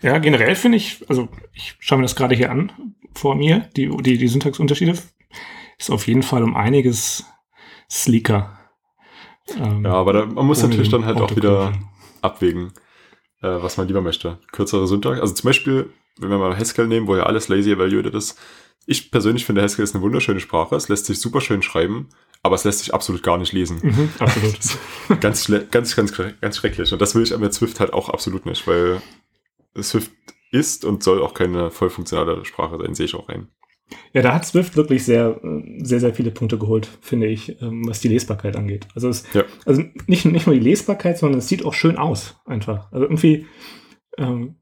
Ja, 0.05 0.19
generell 0.19 0.55
finde 0.55 0.77
ich, 0.77 1.03
also 1.09 1.31
ich 1.55 1.77
schaue 1.79 1.97
mir 1.97 2.05
das 2.05 2.15
gerade 2.15 2.35
hier 2.35 2.51
an 2.51 2.71
vor 3.15 3.35
mir, 3.37 3.71
die, 3.75 3.89
die, 4.03 4.19
die 4.19 4.29
Syntaxunterschiede 4.29 4.99
ist 5.79 5.91
auf 5.91 6.07
jeden 6.07 6.23
Fall 6.23 6.43
um 6.43 6.55
einiges 6.55 7.25
sleeker. 7.91 8.59
Ähm, 9.57 9.83
Ja, 9.83 9.95
aber 9.95 10.13
da, 10.13 10.27
man 10.27 10.45
muss 10.45 10.63
natürlich 10.63 10.91
dann 10.91 11.07
halt 11.07 11.17
auch 11.17 11.35
wieder 11.35 11.73
abwägen, 12.21 12.73
äh, 13.41 13.49
was 13.49 13.79
man 13.79 13.89
lieber 13.89 14.03
möchte. 14.03 14.39
Kürzere 14.53 14.87
Syntax. 14.87 15.21
Also 15.21 15.33
zum 15.33 15.49
Beispiel, 15.49 15.91
wenn 16.19 16.29
wir 16.29 16.37
mal 16.37 16.55
Haskell 16.55 16.87
nehmen, 16.87 17.07
wo 17.07 17.17
ja 17.17 17.23
alles 17.23 17.49
lazy 17.49 17.73
evaluated 17.73 18.15
ist. 18.15 18.39
Ich 18.85 19.11
persönlich 19.11 19.47
finde 19.47 19.63
Haskell 19.63 19.85
ist 19.85 19.95
eine 19.95 20.05
wunderschöne 20.05 20.41
Sprache. 20.41 20.77
Es 20.77 20.91
lässt 20.91 21.07
sich 21.07 21.19
super 21.19 21.41
schön 21.41 21.63
schreiben, 21.63 22.11
aber 22.43 22.57
es 22.57 22.65
lässt 22.65 22.81
sich 22.81 22.93
absolut 22.93 23.23
gar 23.23 23.39
nicht 23.39 23.55
lesen. 23.55 23.79
Mhm, 23.83 24.11
absolut. 24.19 24.59
ganz, 25.23 25.51
ganz, 25.71 25.97
ganz, 25.97 26.13
ganz 26.43 26.57
schrecklich. 26.59 26.93
Und 26.93 27.01
das 27.01 27.15
will 27.15 27.23
ich 27.23 27.35
mit 27.39 27.55
Swift 27.55 27.81
halt 27.81 27.95
auch 27.95 28.11
absolut 28.11 28.45
nicht, 28.45 28.67
weil 28.67 29.01
Swift 29.83 30.13
ist 30.51 30.85
und 30.85 31.03
soll 31.03 31.23
auch 31.23 31.35
keine 31.35 31.71
voll 31.71 31.91
funktionale 31.91 32.45
Sprache 32.45 32.79
sein, 32.79 32.95
sehe 32.95 33.07
ich 33.07 33.15
auch 33.15 33.29
ein. 33.29 33.49
Ja, 34.13 34.23
da 34.23 34.35
hat 34.35 34.47
Swift 34.47 34.77
wirklich 34.77 35.05
sehr, 35.05 35.41
sehr, 35.79 36.01
sehr 36.01 36.15
viele 36.15 36.31
Punkte 36.31 36.59
geholt, 36.59 36.89
finde 37.01 37.27
ich, 37.27 37.61
ähm, 37.61 37.87
was 37.87 38.01
die 38.01 38.09
Lesbarkeit 38.09 38.57
angeht. 38.57 38.89
Also, 38.95 39.09
es, 39.09 39.25
Ja. 39.35 39.45
also 39.67 39.83
nicht, 40.07 40.25
nicht 40.25 40.47
nur 40.47 40.55
die 40.55 40.61
Lesbarkeit, 40.63 41.19
sondern 41.19 41.39
es 41.39 41.49
sieht 41.49 41.65
auch 41.65 41.75
schön 41.75 41.99
aus, 41.99 42.37
einfach. 42.47 42.91
Also 42.93 43.05
irgendwie 43.05 43.47
ähm, 44.17 44.57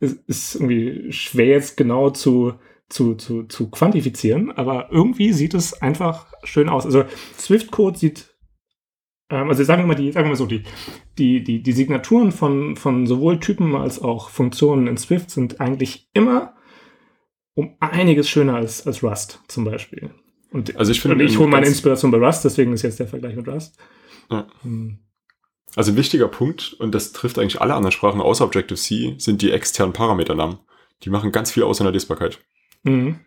es 0.00 0.12
ist 0.26 0.54
irgendwie 0.54 1.12
schwer 1.12 1.46
jetzt 1.46 1.76
genau 1.76 2.10
zu, 2.10 2.54
zu, 2.88 3.14
zu, 3.14 3.44
zu 3.44 3.70
quantifizieren, 3.70 4.50
aber 4.50 4.88
irgendwie 4.90 5.32
sieht 5.32 5.54
es 5.54 5.80
einfach 5.80 6.26
schön 6.42 6.68
aus. 6.68 6.86
Also 6.86 7.04
Swift-Code 7.38 7.98
sieht, 7.98 8.34
also 9.30 9.64
sagen 9.64 9.82
wir 9.82 9.86
mal 9.86 9.94
die, 9.94 10.12
sagen 10.12 10.26
wir 10.26 10.30
mal 10.30 10.36
so, 10.36 10.46
die, 10.46 10.64
die, 11.18 11.42
die, 11.42 11.62
die 11.62 11.72
Signaturen 11.72 12.32
von, 12.32 12.76
von 12.76 13.06
sowohl 13.06 13.40
Typen 13.40 13.74
als 13.76 14.00
auch 14.00 14.30
Funktionen 14.30 14.86
in 14.86 14.96
Swift 14.96 15.30
sind 15.30 15.60
eigentlich 15.60 16.08
immer 16.12 16.54
um 17.54 17.76
einiges 17.80 18.28
schöner 18.28 18.56
als, 18.56 18.86
als 18.86 19.02
Rust 19.02 19.40
zum 19.48 19.64
Beispiel. 19.64 20.10
Und, 20.52 20.76
Also 20.76 20.92
ich 20.92 21.00
finde, 21.00 21.24
ich 21.24 21.38
hole 21.38 21.48
meine 21.48 21.66
Inspiration 21.66 22.10
bei 22.10 22.18
Rust, 22.18 22.44
deswegen 22.44 22.72
ist 22.72 22.82
jetzt 22.82 22.98
der 22.98 23.06
Vergleich 23.06 23.36
mit 23.36 23.46
Rust. 23.46 23.78
Ja. 24.30 24.48
Hm. 24.62 24.98
Also 25.76 25.92
ein 25.92 25.96
wichtiger 25.96 26.26
Punkt, 26.26 26.74
und 26.78 26.94
das 26.94 27.12
trifft 27.12 27.38
eigentlich 27.38 27.60
alle 27.60 27.74
anderen 27.74 27.92
Sprachen 27.92 28.20
außer 28.20 28.44
Objective-C, 28.44 29.14
sind 29.18 29.42
die 29.42 29.52
externen 29.52 29.92
Parameternamen. 29.92 30.58
Die 31.04 31.10
machen 31.10 31.30
ganz 31.30 31.52
viel 31.52 31.62
aus 31.62 31.78
in 31.78 31.84
der 31.84 31.92
Lesbarkeit. 31.92 32.40
Mhm. 32.82 33.20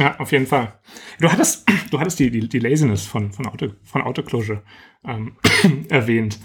Ja, 0.00 0.18
auf 0.18 0.32
jeden 0.32 0.46
Fall. 0.46 0.72
Du 1.20 1.30
hattest, 1.30 1.68
du 1.90 2.00
hattest 2.00 2.18
die, 2.18 2.30
die, 2.30 2.48
die 2.48 2.58
Laziness 2.58 3.04
von, 3.04 3.32
von, 3.32 3.46
Auto, 3.46 3.68
von 3.84 4.00
Autoclosure 4.00 4.62
ähm, 5.04 5.36
erwähnt. 5.90 6.40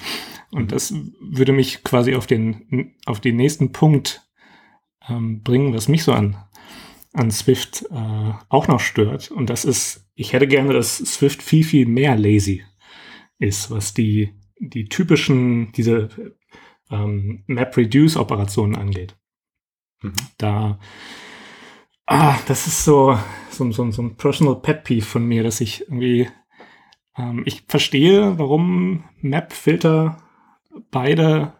Und 0.52 0.74
das 0.74 0.94
würde 1.22 1.54
mich 1.54 1.84
quasi 1.86 2.16
auf 2.16 2.28
den, 2.28 2.94
auf 3.06 3.22
den 3.22 3.38
nächsten 3.38 3.72
Punkt 3.72 4.28
ähm, 5.08 5.42
bringen, 5.42 5.74
was 5.74 5.88
mich 5.88 6.04
so 6.04 6.12
an, 6.12 6.36
an 7.14 7.32
Swift 7.32 7.86
äh, 7.92 8.34
auch 8.50 8.68
noch 8.68 8.82
stört. 8.82 9.32
Und 9.32 9.50
das 9.50 9.64
ist, 9.64 10.06
ich 10.16 10.34
hätte 10.34 10.48
gerne, 10.48 10.74
dass 10.74 10.98
Swift 10.98 11.42
viel, 11.42 11.64
viel 11.64 11.86
mehr 11.86 12.18
lazy 12.18 12.64
ist, 13.40 13.72
was 13.72 13.94
die, 13.94 14.34
die 14.60 14.90
typischen, 14.90 15.72
diese 15.72 16.10
ähm, 16.92 17.46
Map-Reduce-Operationen 17.48 18.76
angeht. 18.76 19.16
Mhm. 20.02 20.14
Da, 20.38 20.78
ah, 22.06 22.38
das 22.48 22.68
ist 22.68 22.84
so, 22.84 23.18
so, 23.50 23.72
so, 23.72 23.92
so 23.92 24.02
ein 24.02 24.16
Personal 24.16 24.56
Pet 24.56 24.84
Peeve 24.84 25.06
von 25.06 25.26
mir, 25.26 25.44
dass 25.44 25.62
ich 25.62 25.82
irgendwie, 25.82 26.28
ähm, 27.18 27.44
ich 27.46 27.64
verstehe, 27.68 28.38
warum 28.38 29.04
Map-Filter 29.22 30.18
beide 30.92 31.54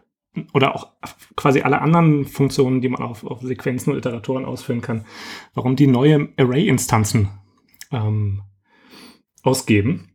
oder 0.52 0.74
auch 0.74 0.92
quasi 1.34 1.62
alle 1.62 1.80
anderen 1.80 2.26
Funktionen, 2.26 2.80
die 2.80 2.88
man 2.88 3.02
auf, 3.02 3.24
auf 3.24 3.40
Sequenzen 3.40 3.92
und 3.92 3.98
Iteratoren 3.98 4.44
ausführen 4.44 4.82
kann, 4.82 5.06
warum 5.54 5.76
die 5.76 5.86
neue 5.86 6.28
Array-Instanzen 6.36 7.30
ähm, 7.90 8.42
ausgeben 9.42 10.10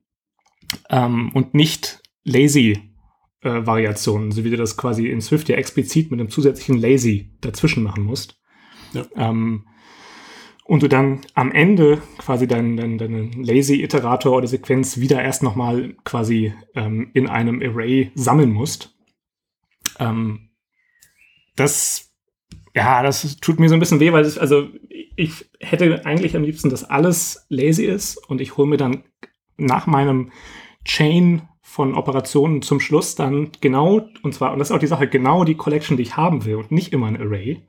ähm, 0.90 1.32
und 1.34 1.54
nicht 1.54 2.02
lazy 2.24 2.94
äh, 3.42 3.66
Variationen, 3.66 4.32
so 4.32 4.44
wie 4.44 4.52
du 4.52 4.58
das 4.58 4.78
quasi 4.78 5.08
in 5.08 5.22
Swift 5.22 5.50
ja 5.50 5.56
explizit 5.56 6.12
mit 6.12 6.20
einem 6.20 6.30
zusätzlichen 6.30 6.80
lazy 6.80 7.32
dazwischen 7.42 7.84
machen 7.84 8.04
musst. 8.04 8.40
Ja. 8.94 9.06
Ähm, 9.16 9.66
und 10.72 10.82
du 10.84 10.88
dann 10.88 11.20
am 11.34 11.52
Ende 11.52 12.02
quasi 12.18 12.48
deinen 12.48 12.78
dein, 12.78 12.98
deinen 12.98 13.44
Lazy-Iterator 13.44 14.38
oder 14.38 14.48
Sequenz 14.48 15.00
wieder 15.00 15.22
erst 15.22 15.44
nochmal 15.44 15.98
quasi 16.06 16.54
ähm, 16.76 17.12
in 17.14 17.28
einem 17.28 17.62
Array 17.62 18.10
sammeln 18.16 18.54
musst. 18.54 18.96
Ähm, 20.00 20.52
das, 21.58 22.14
ja, 22.74 23.04
das 23.04 23.36
tut 23.42 23.60
mir 23.60 23.68
so 23.68 23.74
ein 23.74 23.82
bisschen 23.82 24.00
weh, 24.00 24.14
weil 24.14 24.24
es, 24.24 24.38
also 24.38 24.70
ich 25.18 25.50
hätte 25.60 26.06
eigentlich 26.06 26.38
am 26.38 26.44
liebsten, 26.44 26.70
dass 26.70 26.86
alles 26.86 27.46
lazy 27.50 27.84
ist 27.84 28.16
und 28.30 28.40
ich 28.40 28.56
hole 28.56 28.70
mir 28.70 28.78
dann 28.78 29.04
nach 29.58 29.88
meinem 29.88 30.32
Chain 30.86 31.42
von 31.62 31.96
Operationen 31.96 32.62
zum 32.62 32.80
Schluss 32.80 33.16
dann 33.16 33.52
genau, 33.60 34.08
und 34.24 34.34
zwar, 34.34 34.54
und 34.54 34.60
das 34.60 34.70
ist 34.70 34.74
auch 34.74 34.80
die 34.80 34.88
Sache, 34.88 35.10
genau 35.10 35.44
die 35.44 35.56
Collection, 35.56 35.98
die 35.98 36.04
ich 36.04 36.16
haben 36.16 36.46
will 36.46 36.56
und 36.56 36.72
nicht 36.72 36.94
immer 36.94 37.08
ein 37.08 37.20
Array. 37.20 37.62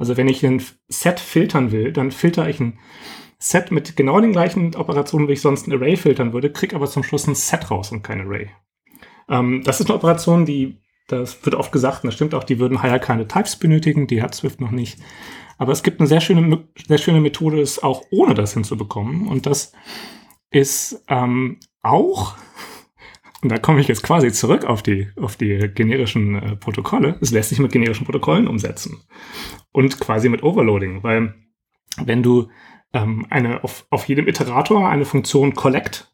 Also 0.00 0.16
wenn 0.16 0.28
ich 0.28 0.44
ein 0.44 0.62
Set 0.88 1.20
filtern 1.20 1.72
will, 1.72 1.92
dann 1.92 2.10
filter 2.10 2.48
ich 2.48 2.58
ein 2.58 2.78
Set 3.38 3.70
mit 3.70 3.96
genau 3.96 4.18
den 4.18 4.32
gleichen 4.32 4.74
Operationen, 4.74 5.28
wie 5.28 5.34
ich 5.34 5.42
sonst 5.42 5.66
ein 5.66 5.74
Array 5.74 5.98
filtern 5.98 6.32
würde, 6.32 6.50
krieg 6.50 6.72
aber 6.74 6.86
zum 6.86 7.02
Schluss 7.02 7.26
ein 7.26 7.34
Set 7.34 7.70
raus 7.70 7.92
und 7.92 8.02
kein 8.02 8.22
Array. 8.22 8.48
Ähm, 9.28 9.62
das 9.62 9.78
ist 9.78 9.88
eine 9.90 9.96
Operation, 9.96 10.46
die, 10.46 10.78
das 11.06 11.44
wird 11.44 11.54
oft 11.54 11.70
gesagt, 11.70 12.02
und 12.02 12.08
das 12.08 12.14
stimmt 12.14 12.34
auch, 12.34 12.44
die 12.44 12.58
würden 12.58 12.82
higher 12.82 12.98
keine 12.98 13.28
Types 13.28 13.56
benötigen, 13.56 14.06
die 14.06 14.22
hat 14.22 14.34
Swift 14.34 14.58
noch 14.58 14.70
nicht. 14.70 14.98
Aber 15.58 15.72
es 15.72 15.82
gibt 15.82 16.00
eine 16.00 16.06
sehr 16.06 16.22
schöne, 16.22 16.64
sehr 16.88 16.96
schöne 16.96 17.20
Methode, 17.20 17.60
es 17.60 17.82
auch 17.82 18.02
ohne 18.10 18.32
das 18.32 18.54
hinzubekommen. 18.54 19.28
Und 19.28 19.44
das 19.44 19.72
ist 20.50 21.04
ähm, 21.08 21.60
auch, 21.82 22.36
und 23.42 23.50
da 23.50 23.58
komme 23.58 23.80
ich 23.80 23.88
jetzt 23.88 24.02
quasi 24.02 24.32
zurück 24.32 24.64
auf 24.64 24.82
die, 24.82 25.08
auf 25.16 25.36
die 25.36 25.70
generischen 25.74 26.34
äh, 26.34 26.56
Protokolle, 26.56 27.16
es 27.20 27.30
lässt 27.30 27.48
sich 27.48 27.58
mit 27.58 27.72
generischen 27.72 28.04
Protokollen 28.04 28.46
umsetzen. 28.46 29.02
Und 29.72 29.98
quasi 30.00 30.28
mit 30.28 30.42
Overloading, 30.42 31.02
weil 31.02 31.34
wenn 32.04 32.22
du 32.22 32.48
ähm, 32.92 33.26
eine, 33.30 33.64
auf, 33.64 33.86
auf 33.90 34.06
jedem 34.06 34.28
Iterator 34.28 34.88
eine 34.88 35.04
Funktion 35.04 35.54
collect 35.54 36.12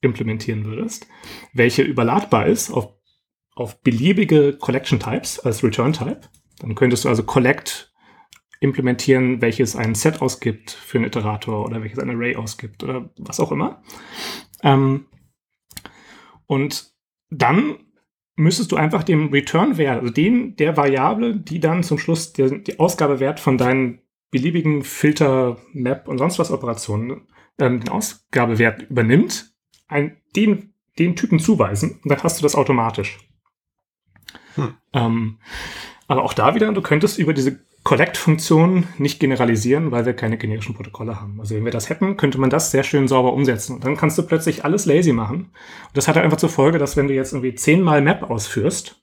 implementieren 0.00 0.64
würdest, 0.64 1.06
welche 1.52 1.82
überladbar 1.82 2.46
ist 2.46 2.70
auf, 2.70 2.94
auf 3.54 3.82
beliebige 3.82 4.56
Collection 4.56 5.00
Types 5.00 5.40
als 5.40 5.62
Return 5.62 5.92
Type, 5.92 6.20
dann 6.60 6.74
könntest 6.74 7.04
du 7.04 7.08
also 7.08 7.22
collect 7.22 7.92
implementieren, 8.60 9.42
welches 9.42 9.76
ein 9.76 9.94
Set 9.94 10.22
ausgibt 10.22 10.70
für 10.70 10.98
einen 10.98 11.06
Iterator 11.06 11.66
oder 11.66 11.82
welches 11.82 11.98
ein 11.98 12.10
Array 12.10 12.36
ausgibt 12.36 12.82
oder 12.82 13.10
was 13.18 13.40
auch 13.40 13.52
immer. 13.52 13.82
Ähm, 14.62 15.06
und 16.46 16.92
dann 17.30 17.76
müsstest 18.36 18.72
du 18.72 18.76
einfach 18.76 19.02
dem 19.02 19.30
Return-Wert, 19.30 20.00
also 20.00 20.12
den 20.12 20.56
der 20.56 20.76
Variable, 20.76 21.36
die 21.36 21.60
dann 21.60 21.82
zum 21.82 21.98
Schluss 21.98 22.32
der, 22.32 22.50
die 22.50 22.78
Ausgabewert 22.78 23.40
von 23.40 23.56
deinen 23.58 24.00
beliebigen 24.30 24.82
Filter, 24.82 25.56
Map 25.72 26.08
und 26.08 26.18
sonst 26.18 26.38
was 26.38 26.50
Operationen, 26.50 27.28
ähm, 27.58 27.80
den 27.80 27.88
Ausgabewert 27.88 28.82
übernimmt, 28.82 29.54
ein, 29.88 30.18
den 30.34 30.74
den 30.98 31.16
Typen 31.16 31.38
zuweisen 31.38 32.00
und 32.02 32.10
dann 32.10 32.22
hast 32.22 32.38
du 32.38 32.42
das 32.42 32.54
automatisch. 32.54 33.18
Hm. 34.54 34.74
Ähm, 34.92 35.38
aber 36.08 36.22
auch 36.22 36.34
da 36.34 36.54
wieder, 36.54 36.72
du 36.72 36.82
könntest 36.82 37.18
über 37.18 37.32
diese 37.32 37.60
Collect-Funktion 37.86 38.88
nicht 38.98 39.20
generalisieren, 39.20 39.92
weil 39.92 40.06
wir 40.06 40.12
keine 40.12 40.38
generischen 40.38 40.74
Protokolle 40.74 41.20
haben. 41.20 41.38
Also 41.38 41.54
wenn 41.54 41.64
wir 41.64 41.70
das 41.70 41.88
hätten, 41.88 42.16
könnte 42.16 42.36
man 42.36 42.50
das 42.50 42.72
sehr 42.72 42.82
schön 42.82 43.06
sauber 43.06 43.32
umsetzen. 43.32 43.76
Und 43.76 43.84
dann 43.84 43.96
kannst 43.96 44.18
du 44.18 44.24
plötzlich 44.24 44.64
alles 44.64 44.86
lazy 44.86 45.12
machen. 45.12 45.36
Und 45.86 45.96
das 45.96 46.08
hat 46.08 46.16
einfach 46.16 46.36
zur 46.36 46.48
Folge, 46.48 46.78
dass 46.78 46.96
wenn 46.96 47.06
du 47.06 47.14
jetzt 47.14 47.32
irgendwie 47.32 47.54
zehnmal 47.54 48.02
Map 48.02 48.24
ausführst, 48.24 49.00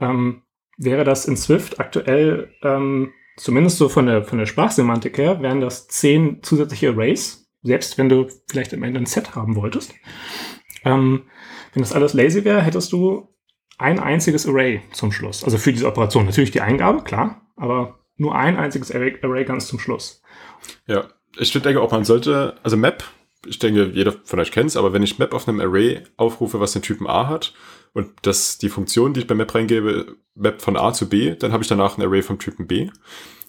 ähm, 0.00 0.40
wäre 0.78 1.04
das 1.04 1.26
in 1.26 1.36
Swift 1.36 1.78
aktuell, 1.78 2.54
ähm, 2.62 3.12
zumindest 3.36 3.76
so 3.76 3.90
von 3.90 4.06
der, 4.06 4.24
von 4.24 4.38
der 4.38 4.46
Sprachsemantik 4.46 5.18
her, 5.18 5.42
wären 5.42 5.60
das 5.60 5.86
zehn 5.86 6.42
zusätzliche 6.42 6.88
Arrays, 6.88 7.50
selbst 7.62 7.98
wenn 7.98 8.08
du 8.08 8.28
vielleicht 8.50 8.72
am 8.72 8.82
Ende 8.82 9.00
ein 9.00 9.06
Set 9.06 9.34
haben 9.34 9.56
wolltest. 9.56 9.92
Ähm, 10.86 11.24
wenn 11.74 11.82
das 11.82 11.92
alles 11.92 12.14
lazy 12.14 12.44
wäre, 12.46 12.62
hättest 12.62 12.92
du 12.94 13.28
ein 13.80 13.98
einziges 13.98 14.46
Array 14.46 14.82
zum 14.92 15.10
Schluss. 15.10 15.42
Also 15.42 15.58
für 15.58 15.72
diese 15.72 15.86
Operation. 15.86 16.26
Natürlich 16.26 16.50
die 16.50 16.60
Eingabe, 16.60 17.02
klar, 17.02 17.40
aber 17.56 17.98
nur 18.16 18.34
ein 18.34 18.56
einziges 18.56 18.94
Array, 18.94 19.18
Array 19.22 19.44
ganz 19.44 19.66
zum 19.66 19.78
Schluss. 19.78 20.22
Ja, 20.86 21.08
ich 21.38 21.52
denke 21.52 21.80
auch, 21.80 21.90
man 21.90 22.04
sollte, 22.04 22.56
also 22.62 22.76
Map, 22.76 23.02
ich 23.46 23.58
denke, 23.58 23.90
jeder 23.94 24.12
von 24.24 24.38
euch 24.38 24.52
kennt 24.52 24.68
es, 24.68 24.76
aber 24.76 24.92
wenn 24.92 25.02
ich 25.02 25.18
Map 25.18 25.32
auf 25.32 25.48
einem 25.48 25.60
Array 25.60 26.02
aufrufe, 26.18 26.60
was 26.60 26.72
den 26.72 26.82
Typen 26.82 27.06
A 27.06 27.26
hat 27.28 27.54
und 27.94 28.10
das 28.22 28.58
die 28.58 28.68
Funktion, 28.68 29.14
die 29.14 29.20
ich 29.20 29.26
bei 29.26 29.34
Map 29.34 29.54
reingebe, 29.54 30.16
Map 30.34 30.60
von 30.60 30.76
A 30.76 30.92
zu 30.92 31.08
B, 31.08 31.34
dann 31.34 31.52
habe 31.52 31.62
ich 31.62 31.68
danach 31.68 31.96
ein 31.96 32.02
Array 32.02 32.22
vom 32.22 32.38
Typen 32.38 32.66
B. 32.66 32.90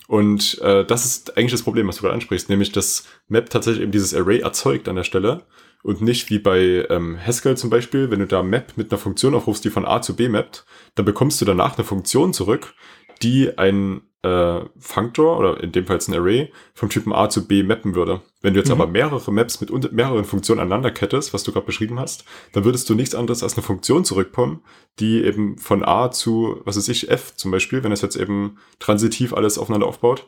Und 0.08 0.60
äh, 0.62 0.86
das 0.86 1.06
ist 1.06 1.38
eigentlich 1.38 1.52
das 1.52 1.64
Problem, 1.64 1.88
was 1.88 1.98
du 1.98 2.04
gerade 2.04 2.16
ansprichst, 2.16 2.50
nämlich 2.50 2.72
dass 2.72 3.06
Map 3.28 3.50
tatsächlich 3.50 3.84
eben 3.84 3.92
dieses 3.92 4.14
Array 4.14 4.40
erzeugt 4.40 4.88
an 4.88 4.96
der 4.96 5.04
Stelle 5.04 5.44
und 5.84 6.02
nicht 6.02 6.30
wie 6.30 6.40
bei 6.40 6.86
ähm, 6.90 7.18
Haskell 7.20 7.58
zum 7.58 7.70
Beispiel, 7.70 8.12
wenn 8.12 8.20
du 8.20 8.28
da 8.28 8.44
Map 8.44 8.74
mit 8.76 8.92
einer 8.92 9.00
Funktion 9.00 9.34
aufrufst, 9.36 9.66
die 9.66 9.70
von 9.70 9.86
A 9.86 10.02
zu 10.02 10.16
B 10.16 10.30
mappt, 10.30 10.66
dann 10.96 11.06
bekommst 11.06 11.42
du 11.42 11.46
danach 11.46 11.78
eine 11.78 11.86
Funktion 11.86 12.34
zurück, 12.34 12.74
die 13.22 13.58
ein 13.58 14.02
äh, 14.24 14.62
Funktor 14.78 15.40
oder 15.40 15.64
in 15.64 15.72
dem 15.72 15.88
Fall 15.88 15.96
jetzt 15.96 16.08
ein 16.08 16.16
Array 16.16 16.52
vom 16.74 16.90
Typen 16.90 17.14
A 17.14 17.30
zu 17.30 17.48
B 17.48 17.64
mappen 17.64 17.96
würde. 17.96 18.22
Wenn 18.42 18.54
du 18.54 18.60
jetzt 18.60 18.70
mhm. 18.70 18.80
aber 18.80 18.88
mehrere 18.88 19.32
Maps 19.32 19.62
mit 19.62 19.72
mehreren 19.92 20.26
Funktionen 20.26 20.60
aneinander 20.60 20.92
kettest, 20.92 21.34
was 21.34 21.44
du 21.44 21.52
gerade 21.52 21.66
beschrieben 21.66 22.00
hast, 22.00 22.26
dann 22.54 22.64
würdest 22.64 22.90
du 22.90 22.96
nichts 22.96 23.16
anderes 23.16 23.42
als 23.42 23.54
eine 23.54 23.64
Funktion 23.64 24.06
zurückkommen, 24.06 24.62
die 25.00 25.24
eben 25.24 25.58
von 25.58 25.84
A 25.84 26.12
zu, 26.12 26.62
was 26.66 26.78
weiß 26.78 26.88
ich, 26.90 27.10
F 27.10 27.36
zum 27.36 27.52
Beispiel, 27.52 27.84
wenn 27.84 27.92
es 27.92 28.02
jetzt 28.02 28.16
eben 28.16 28.58
transitiv 28.80 29.34
alles 29.34 29.58
aufeinander 29.58 29.88
aufbaut, 29.88 30.28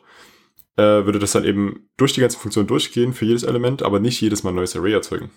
äh, 0.76 0.82
würde 0.82 1.18
das 1.18 1.32
dann 1.32 1.44
eben 1.44 1.88
durch 1.96 2.12
die 2.12 2.20
ganze 2.20 2.38
Funktion 2.38 2.66
durchgehen 2.66 3.12
für 3.12 3.24
jedes 3.24 3.42
Element, 3.42 3.82
aber 3.82 4.00
nicht 4.00 4.20
jedes 4.20 4.42
Mal 4.42 4.50
ein 4.50 4.56
neues 4.56 4.76
Array 4.76 4.92
erzeugen. 4.92 5.30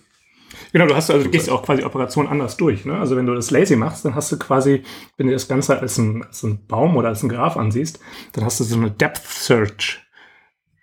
Genau, 0.72 0.86
du 0.86 0.96
hast 0.96 1.10
also 1.10 1.24
du 1.24 1.30
gehst 1.30 1.50
auch 1.50 1.64
quasi 1.64 1.84
Operationen 1.84 2.30
anders 2.30 2.58
durch. 2.58 2.86
Ne? 2.86 2.98
Also 2.98 3.16
wenn 3.16 3.26
du 3.26 3.34
das 3.34 3.52
lazy 3.52 3.76
machst, 3.76 4.06
dann 4.06 4.16
hast 4.16 4.32
du 4.32 4.38
quasi, 4.40 4.84
wenn 5.18 5.28
du 5.28 5.34
das 5.34 5.48
Ganze 5.48 5.80
als 5.80 5.98
ein, 5.98 6.24
als 6.24 6.44
ein 6.44 6.66
Baum 6.68 6.96
oder 6.96 7.10
als 7.10 7.24
ein 7.24 7.30
Graph 7.30 7.58
ansiehst, 7.58 8.00
dann 8.34 8.44
hast 8.46 8.60
du 8.60 8.64
so 8.64 8.76
eine 8.76 8.92
Depth 8.92 9.24
Search. 9.26 10.02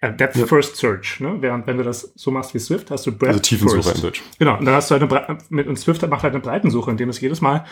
Äh, 0.01 0.13
Depth 0.15 0.37
ja. 0.37 0.47
First 0.47 0.77
Search, 0.77 1.21
ne? 1.21 1.37
Während 1.41 1.67
wenn 1.67 1.79
du 1.79 1.83
das 1.83 2.13
so 2.15 2.31
machst 2.31 2.55
wie 2.55 2.59
Swift, 2.59 2.91
hast 2.91 3.07
du 3.07 3.13
Breadth 3.13 3.29
Also 3.29 3.41
Tiefensuche 3.41 3.83
first. 3.83 3.97
in 3.97 4.03
Deutsch. 4.03 4.23
Genau, 4.39 4.59
und 4.59 4.65
dann 4.65 4.75
hast 4.75 4.91
du 4.91 4.99
halt 4.99 5.13
eine, 5.13 5.39
mit 5.49 5.67
und 5.67 5.79
Swift 5.79 6.07
macht 6.09 6.23
halt 6.23 6.35
eine 6.35 6.43
Breitensuche, 6.43 6.91
indem 6.91 7.09
es 7.09 7.21
jedes 7.21 7.41
Mal 7.41 7.65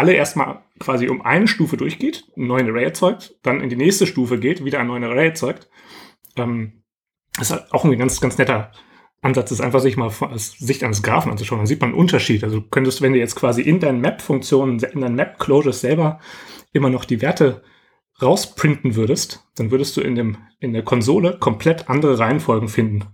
alle 0.00 0.14
erstmal 0.14 0.62
quasi 0.78 1.08
um 1.08 1.20
eine 1.20 1.46
Stufe 1.46 1.76
durchgeht, 1.76 2.24
einen 2.36 2.46
neuen 2.46 2.68
Array 2.68 2.84
erzeugt, 2.84 3.36
dann 3.42 3.60
in 3.60 3.68
die 3.68 3.76
nächste 3.76 4.06
Stufe 4.06 4.38
geht, 4.38 4.64
wieder 4.64 4.80
einen 4.80 4.88
neuen 4.88 5.04
Array 5.04 5.28
erzeugt. 5.28 5.68
Ähm, 6.36 6.82
das 7.34 7.50
ist 7.50 7.56
halt 7.56 7.72
auch 7.72 7.84
ein 7.84 7.98
ganz, 7.98 8.18
ganz 8.20 8.38
netter 8.38 8.72
Ansatz 9.22 9.50
ist 9.50 9.60
einfach, 9.60 9.80
sich 9.80 9.98
mal 9.98 10.06
aus 10.06 10.52
Sicht 10.52 10.82
eines 10.82 11.02
Graphen 11.02 11.30
anzuschauen. 11.30 11.58
Dann 11.58 11.66
sieht 11.66 11.82
man 11.82 11.90
einen 11.90 11.98
Unterschied. 11.98 12.42
Also 12.42 12.60
du 12.60 12.68
könntest, 12.70 13.02
wenn 13.02 13.12
du 13.12 13.18
jetzt 13.18 13.36
quasi 13.36 13.60
in 13.60 13.78
deinen 13.78 14.00
Map-Funktionen, 14.00 14.78
in 14.78 15.00
deinen 15.02 15.14
Map-Closures 15.14 15.82
selber 15.82 16.20
immer 16.72 16.88
noch 16.88 17.04
die 17.04 17.20
Werte 17.20 17.62
rausprinten 18.22 18.94
würdest, 18.96 19.46
dann 19.56 19.70
würdest 19.70 19.94
du 19.98 20.00
in, 20.00 20.14
dem, 20.14 20.38
in 20.58 20.72
der 20.72 20.84
Konsole 20.84 21.36
komplett 21.38 21.90
andere 21.90 22.18
Reihenfolgen 22.18 22.68
finden. 22.68 23.08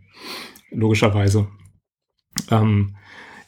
Logischerweise. 0.70 1.48
Ähm, 2.52 2.96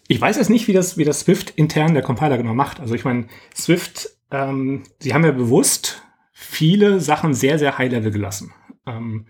ich 0.08 0.20
weiß 0.20 0.36
jetzt 0.36 0.50
nicht, 0.50 0.66
wie 0.66 0.72
das, 0.72 0.96
wie 0.96 1.04
das 1.04 1.20
Swift 1.20 1.50
intern 1.50 1.94
der 1.94 2.02
Compiler 2.02 2.38
genau 2.38 2.54
macht. 2.54 2.80
Also 2.80 2.94
ich 2.94 3.04
meine, 3.04 3.26
Swift, 3.54 4.08
ähm, 4.30 4.84
sie 4.98 5.14
haben 5.14 5.24
ja 5.24 5.32
bewusst 5.32 6.02
viele 6.32 7.00
Sachen 7.00 7.34
sehr, 7.34 7.58
sehr 7.58 7.76
high-level 7.76 8.10
gelassen. 8.10 8.52
Ähm, 8.86 9.26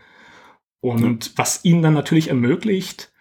und 0.81 1.33
was 1.37 1.64
ihnen 1.64 1.83
dann 1.83 1.95
natürlich 1.95 2.29
ermöglicht, 2.29 3.12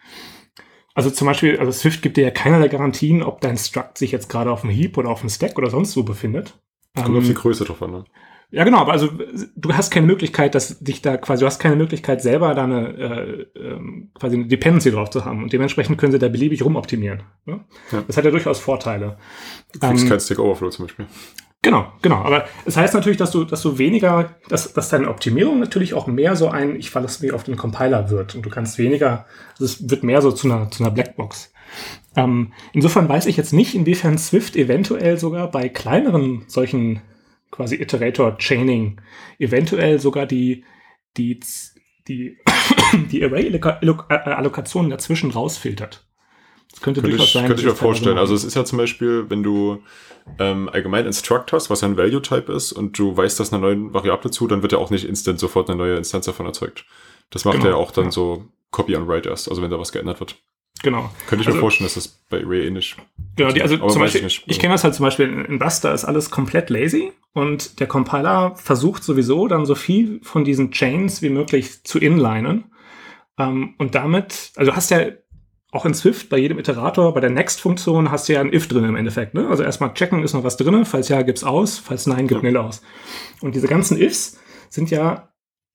also 0.93 1.09
zum 1.09 1.25
Beispiel, 1.25 1.59
also 1.59 1.71
Swift 1.71 2.03
gibt 2.03 2.17
dir 2.17 2.23
ja 2.23 2.31
keinerlei 2.31 2.67
Garantien, 2.67 3.23
ob 3.23 3.41
dein 3.41 3.57
Struct 3.57 3.97
sich 3.97 4.11
jetzt 4.11 4.29
gerade 4.29 4.51
auf 4.51 4.61
dem 4.61 4.69
Heap 4.69 4.97
oder 4.97 5.09
auf 5.09 5.21
dem 5.21 5.29
Stack 5.29 5.57
oder 5.57 5.71
sonst 5.71 5.97
wo 5.97 6.03
befindet. 6.03 6.59
Kommt 6.95 7.09
ähm, 7.09 7.17
auf 7.17 7.25
die 7.25 7.33
Größe 7.33 7.65
drauf 7.65 7.81
an, 7.81 7.91
ne? 7.91 8.05
Ja, 8.49 8.63
genau, 8.63 8.77
aber 8.79 8.93
also 8.93 9.09
du 9.55 9.73
hast 9.73 9.91
keine 9.91 10.07
Möglichkeit, 10.07 10.55
dass 10.55 10.79
dich 10.79 11.01
da 11.01 11.17
quasi, 11.17 11.41
du 11.41 11.47
hast 11.47 11.59
keine 11.59 11.75
Möglichkeit, 11.75 12.21
selber 12.21 12.53
da 12.55 12.63
eine 12.63 12.87
äh, 12.97 13.59
äh, 13.59 13.79
quasi 14.17 14.37
eine 14.37 14.47
Dependency 14.47 14.89
drauf 14.89 15.09
zu 15.09 15.25
haben. 15.25 15.43
Und 15.43 15.51
dementsprechend 15.51 15.97
können 15.97 16.13
sie 16.13 16.19
da 16.19 16.29
beliebig 16.29 16.63
rumoptimieren. 16.63 17.23
Ne? 17.45 17.65
Ja. 17.91 18.03
Das 18.07 18.15
hat 18.15 18.23
ja 18.23 18.31
durchaus 18.31 18.59
Vorteile. 18.59 19.17
Du 19.73 19.79
kriegst 19.79 20.03
ähm, 20.03 20.09
kein 20.09 20.19
Stack 20.21 20.39
Overflow 20.39 20.69
zum 20.69 20.85
Beispiel. 20.85 21.07
Genau, 21.61 21.91
genau. 22.01 22.17
Aber 22.17 22.45
es 22.45 22.65
das 22.65 22.77
heißt 22.77 22.93
natürlich, 22.93 23.17
dass 23.17 23.31
du, 23.31 23.43
dass 23.43 23.61
du 23.61 23.77
weniger, 23.77 24.35
dass, 24.47 24.71
dass 24.71 24.87
deine 24.87 25.09
Optimierung 25.09 25.59
natürlich 25.59 25.93
auch 25.93 26.07
mehr 26.07 26.37
so 26.37 26.47
ein, 26.47 26.77
ich 26.77 26.89
verlasse 26.89 27.25
mich 27.25 27.33
auf 27.33 27.43
den 27.43 27.57
Compiler 27.57 28.09
wird 28.09 28.35
und 28.35 28.45
du 28.45 28.49
kannst 28.49 28.77
weniger, 28.77 29.25
also 29.51 29.65
es 29.65 29.89
wird 29.89 30.03
mehr 30.03 30.21
so 30.21 30.31
zu 30.31 30.49
einer, 30.49 30.71
zu 30.71 30.83
einer 30.83 30.91
Blackbox. 30.91 31.51
Ähm, 32.15 32.53
insofern 32.71 33.09
weiß 33.09 33.25
ich 33.25 33.35
jetzt 33.35 33.51
nicht, 33.51 33.75
inwiefern 33.75 34.17
Swift 34.17 34.55
eventuell 34.55 35.17
sogar 35.17 35.51
bei 35.51 35.67
kleineren 35.67 36.45
solchen 36.47 37.01
quasi 37.51 37.75
Iterator-Chaining 37.75 39.01
eventuell 39.39 39.99
sogar 39.99 40.25
die, 40.25 40.63
die, 41.17 41.39
die, 42.07 42.37
die 43.11 43.23
Array-Allokationen 43.23 44.89
dazwischen 44.89 45.31
rausfiltert. 45.31 46.05
Das 46.71 46.81
könnte, 46.81 47.01
könnte 47.01 47.17
durchaus 47.17 47.27
ich, 47.27 47.33
sein. 47.33 47.47
Könnte 47.47 47.61
ich 47.61 47.67
mir 47.67 47.75
vorstellen. 47.75 48.17
Also 48.17 48.35
es 48.35 48.43
ist 48.43 48.55
ja 48.55 48.65
zum 48.65 48.77
Beispiel, 48.77 49.29
wenn 49.29 49.41
du 49.41 49.83
ähm, 50.37 50.69
allgemein 50.69 51.05
Instruct 51.05 51.51
hast, 51.51 51.69
was 51.69 51.81
ja 51.81 51.87
ein 51.87 51.97
Value-Type 51.97 52.51
ist, 52.51 52.71
und 52.71 52.99
du 52.99 53.15
weißt 53.15 53.39
das 53.39 53.51
einer 53.51 53.61
neuen 53.61 53.93
Variable 53.93 54.31
zu, 54.31 54.47
dann 54.47 54.61
wird 54.61 54.73
ja 54.73 54.77
auch 54.77 54.89
nicht 54.89 55.05
instant 55.05 55.39
sofort 55.39 55.69
eine 55.69 55.77
neue 55.77 55.95
Instanz 55.95 56.25
davon 56.25 56.45
erzeugt. 56.45 56.85
Das 57.29 57.45
macht 57.45 57.57
genau, 57.57 57.69
ja 57.69 57.75
auch 57.75 57.91
dann 57.91 58.05
ja. 58.05 58.11
so 58.11 58.45
Copy 58.71 58.95
and 58.95 59.07
Write 59.07 59.29
erst, 59.29 59.49
also 59.49 59.61
wenn 59.61 59.71
da 59.71 59.79
was 59.79 59.91
geändert 59.91 60.19
wird. 60.19 60.35
Genau. 60.83 61.09
Könnte 61.27 61.41
ich 61.41 61.47
also, 61.47 61.57
mir 61.57 61.61
vorstellen, 61.61 61.85
dass 61.85 61.95
das 61.95 62.07
bei 62.29 62.43
Array 62.43 62.67
ähnlich. 62.67 62.95
Genau, 63.35 63.51
die, 63.51 63.61
also 63.61 63.77
zum 63.77 64.01
Beispiel, 64.01 64.25
ich, 64.25 64.43
ich 64.47 64.59
kenne 64.59 64.73
das 64.73 64.83
halt 64.83 64.95
zum 64.95 65.05
Beispiel 65.05 65.27
in 65.27 65.61
Rust, 65.61 65.83
da 65.83 65.93
ist 65.93 66.05
alles 66.05 66.29
komplett 66.29 66.69
lazy 66.69 67.11
und 67.33 67.79
der 67.79 67.87
Compiler 67.87 68.55
versucht 68.55 69.03
sowieso 69.03 69.47
dann 69.47 69.65
so 69.65 69.75
viel 69.75 70.19
von 70.23 70.43
diesen 70.43 70.71
Chains 70.71 71.21
wie 71.21 71.29
möglich 71.29 71.83
zu 71.83 71.99
inlinen. 71.99 72.71
Um, 73.39 73.45
ähm, 73.45 73.75
und 73.77 73.93
damit, 73.93 74.51
also 74.55 74.71
du 74.71 74.75
hast 74.75 74.89
ja 74.89 75.11
auch 75.71 75.85
in 75.85 75.93
Swift 75.93 76.29
bei 76.29 76.37
jedem 76.37 76.57
Iterator, 76.57 77.13
bei 77.13 77.19
der 77.19 77.29
Next-Funktion 77.29 78.09
hast 78.09 78.27
du 78.27 78.33
ja 78.33 78.41
ein 78.41 78.53
if 78.53 78.67
drin 78.67 78.85
im 78.85 78.95
Endeffekt. 78.95 79.33
Ne? 79.33 79.47
Also 79.47 79.63
erstmal 79.63 79.93
checken, 79.93 80.23
ist 80.23 80.33
noch 80.33 80.43
was 80.43 80.57
drin, 80.57 80.85
falls 80.85 81.09
ja, 81.09 81.21
gibt's 81.21 81.43
aus, 81.43 81.77
falls 81.77 82.07
nein, 82.07 82.27
gibt 82.27 82.41
ja. 82.43 82.49
nil 82.49 82.57
aus. 82.57 82.81
Und 83.41 83.53
diese 83.53 83.67
ganzen 83.67 84.01
ifs 84.01 84.39
sind 84.69 84.89
ja, 84.89 85.29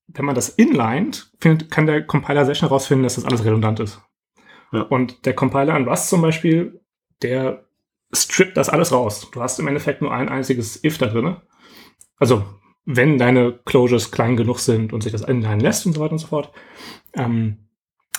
wenn 0.08 0.24
man 0.24 0.34
das 0.34 0.48
inlined, 0.48 1.30
findet, 1.40 1.70
kann 1.70 1.86
der 1.86 2.04
Compiler 2.04 2.44
sehr 2.44 2.54
schnell 2.54 2.70
herausfinden, 2.70 3.04
dass 3.04 3.14
das 3.14 3.24
alles 3.24 3.44
redundant 3.44 3.80
ist. 3.80 4.00
Und 4.72 5.26
der 5.26 5.35
Compiler 5.35 5.74
an 5.74 5.87
Rust 5.87 6.08
zum 6.08 6.22
Beispiel, 6.22 6.80
der 7.22 7.64
strippt 8.12 8.56
das 8.56 8.68
alles 8.68 8.92
raus. 8.92 9.28
Du 9.32 9.40
hast 9.40 9.58
im 9.58 9.68
Endeffekt 9.68 10.02
nur 10.02 10.12
ein 10.12 10.28
einziges 10.28 10.82
if 10.82 10.98
da 10.98 11.06
drin. 11.06 11.37
Also 12.18 12.44
wenn 12.85 13.18
deine 13.18 13.52
Closures 13.64 14.11
klein 14.11 14.37
genug 14.37 14.58
sind 14.58 14.92
und 14.92 15.02
sich 15.02 15.12
das 15.12 15.22
inline 15.22 15.62
lässt 15.62 15.87
und 15.87 15.92
so 15.92 16.00
weiter 16.00 16.12
und 16.12 16.18
so 16.18 16.26
fort. 16.26 16.52
Ähm, 17.14 17.68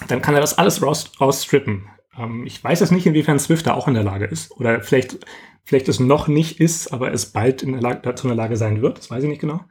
dann 0.07 0.21
kann 0.21 0.35
er 0.35 0.41
das 0.41 0.57
alles 0.57 0.81
raus, 0.81 1.11
rausstrippen. 1.19 1.89
Ähm, 2.17 2.45
ich 2.45 2.63
weiß 2.63 2.79
jetzt 2.79 2.91
nicht, 2.91 3.05
inwiefern 3.05 3.39
Swift 3.39 3.67
da 3.67 3.73
auch 3.73 3.87
in 3.87 3.93
der 3.93 4.03
Lage 4.03 4.25
ist. 4.25 4.51
Oder 4.51 4.81
vielleicht, 4.81 5.25
vielleicht 5.63 5.89
es 5.89 5.99
noch 5.99 6.27
nicht 6.27 6.59
ist, 6.59 6.93
aber 6.93 7.11
es 7.11 7.31
bald 7.31 7.63
in 7.63 7.73
der 7.73 7.81
Lage, 7.81 8.01
dazu 8.03 8.27
in 8.27 8.35
der 8.35 8.43
Lage 8.43 8.57
sein 8.57 8.81
wird. 8.81 8.97
Das 8.97 9.11
weiß 9.11 9.23
ich 9.23 9.29
nicht 9.29 9.41
genau. 9.41 9.61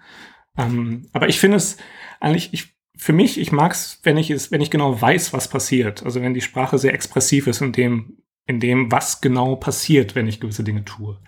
Ähm, 0.57 1.09
aber 1.13 1.29
ich 1.29 1.41
finde 1.41 1.57
es 1.57 1.79
eigentlich, 2.21 2.53
ich, 2.53 2.72
für 2.97 3.13
mich, 3.13 3.41
ich 3.41 3.53
mag 3.53 3.73
es, 3.73 4.01
wenn 4.03 4.17
ich 4.17 4.31
es, 4.31 4.51
wenn 4.51 4.61
ich 4.61 4.71
genau 4.71 5.01
weiß, 5.01 5.33
was 5.33 5.49
passiert. 5.49 6.05
Also 6.05 6.21
wenn 6.21 6.35
die 6.35 6.41
Sprache 6.41 6.79
sehr 6.79 6.95
expressiv 6.95 7.47
ist 7.47 7.61
in 7.61 7.73
dem, 7.73 8.19
in 8.47 8.61
dem, 8.61 8.93
was 8.93 9.21
genau 9.21 9.57
passiert, 9.57 10.15
wenn 10.15 10.29
ich 10.29 10.41
gewisse 10.41 10.65
Dinge 10.65 10.85
tue. 10.85 11.19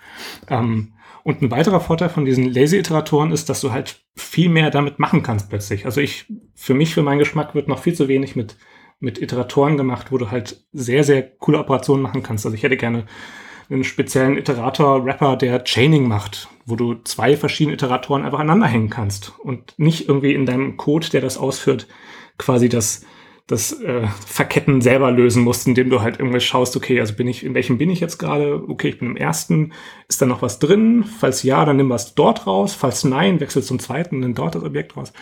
Ähm, 0.48 0.94
und 1.22 1.40
ein 1.40 1.50
weiterer 1.50 1.80
Vorteil 1.80 2.10
von 2.10 2.26
diesen 2.26 2.52
Lazy-Iteratoren 2.52 3.32
ist, 3.32 3.48
dass 3.48 3.62
du 3.62 3.72
halt 3.72 4.04
viel 4.14 4.50
mehr 4.50 4.70
damit 4.70 4.98
machen 4.98 5.22
kannst 5.22 5.48
plötzlich. 5.48 5.86
Also 5.86 6.00
ich, 6.02 6.26
für 6.54 6.74
mich, 6.74 6.92
für 6.92 7.02
meinen 7.02 7.18
Geschmack 7.18 7.54
wird 7.54 7.66
noch 7.66 7.78
viel 7.78 7.94
zu 7.94 8.08
wenig 8.08 8.36
mit 8.36 8.56
mit 9.04 9.20
Iteratoren 9.20 9.76
gemacht, 9.76 10.10
wo 10.10 10.18
du 10.18 10.30
halt 10.30 10.64
sehr, 10.72 11.04
sehr 11.04 11.22
coole 11.22 11.58
Operationen 11.58 12.02
machen 12.02 12.22
kannst. 12.22 12.44
Also 12.44 12.56
ich 12.56 12.62
hätte 12.62 12.76
gerne 12.76 13.06
einen 13.74 13.84
speziellen 13.84 14.38
Iterator-Rapper, 14.38 15.36
der 15.36 15.64
Chaining 15.64 16.08
macht, 16.08 16.48
wo 16.66 16.76
du 16.76 16.94
zwei 17.04 17.36
verschiedene 17.36 17.74
Iteratoren 17.74 18.24
einfach 18.24 18.38
aneinander 18.38 18.66
hängen 18.66 18.90
kannst 18.90 19.32
und 19.38 19.74
nicht 19.76 20.08
irgendwie 20.08 20.34
in 20.34 20.46
deinem 20.46 20.76
Code, 20.76 21.10
der 21.10 21.20
das 21.20 21.36
ausführt, 21.36 21.86
quasi 22.38 22.68
das, 22.68 23.04
das 23.46 23.80
äh, 23.80 24.06
Verketten 24.26 24.80
selber 24.80 25.10
lösen 25.10 25.42
musst, 25.42 25.66
indem 25.66 25.90
du 25.90 26.00
halt 26.00 26.18
irgendwie 26.18 26.40
schaust, 26.40 26.76
okay, 26.76 27.00
also 27.00 27.14
bin 27.14 27.28
ich, 27.28 27.44
in 27.44 27.54
welchem 27.54 27.78
bin 27.78 27.90
ich 27.90 28.00
jetzt 28.00 28.18
gerade? 28.18 28.62
Okay, 28.68 28.88
ich 28.88 28.98
bin 28.98 29.10
im 29.10 29.16
ersten, 29.16 29.72
ist 30.08 30.22
da 30.22 30.26
noch 30.26 30.42
was 30.42 30.58
drin? 30.58 31.04
Falls 31.04 31.42
ja, 31.42 31.64
dann 31.64 31.76
nimm 31.76 31.90
was 31.90 32.14
dort 32.14 32.46
raus. 32.46 32.74
Falls 32.74 33.04
nein, 33.04 33.40
wechsel 33.40 33.62
zum 33.62 33.78
zweiten, 33.78 34.20
nimm 34.20 34.34
dort 34.34 34.54
das 34.54 34.62
Objekt 34.62 34.96
raus. 34.96 35.12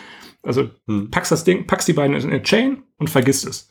Also 0.41 0.69
hm. 0.87 1.09
packst 1.11 1.31
das 1.31 1.43
Ding, 1.43 1.67
packst 1.67 1.87
die 1.87 1.93
beiden 1.93 2.15
in 2.15 2.29
eine 2.29 2.43
Chain 2.43 2.83
und 2.97 3.09
vergisst 3.09 3.47
es. 3.47 3.69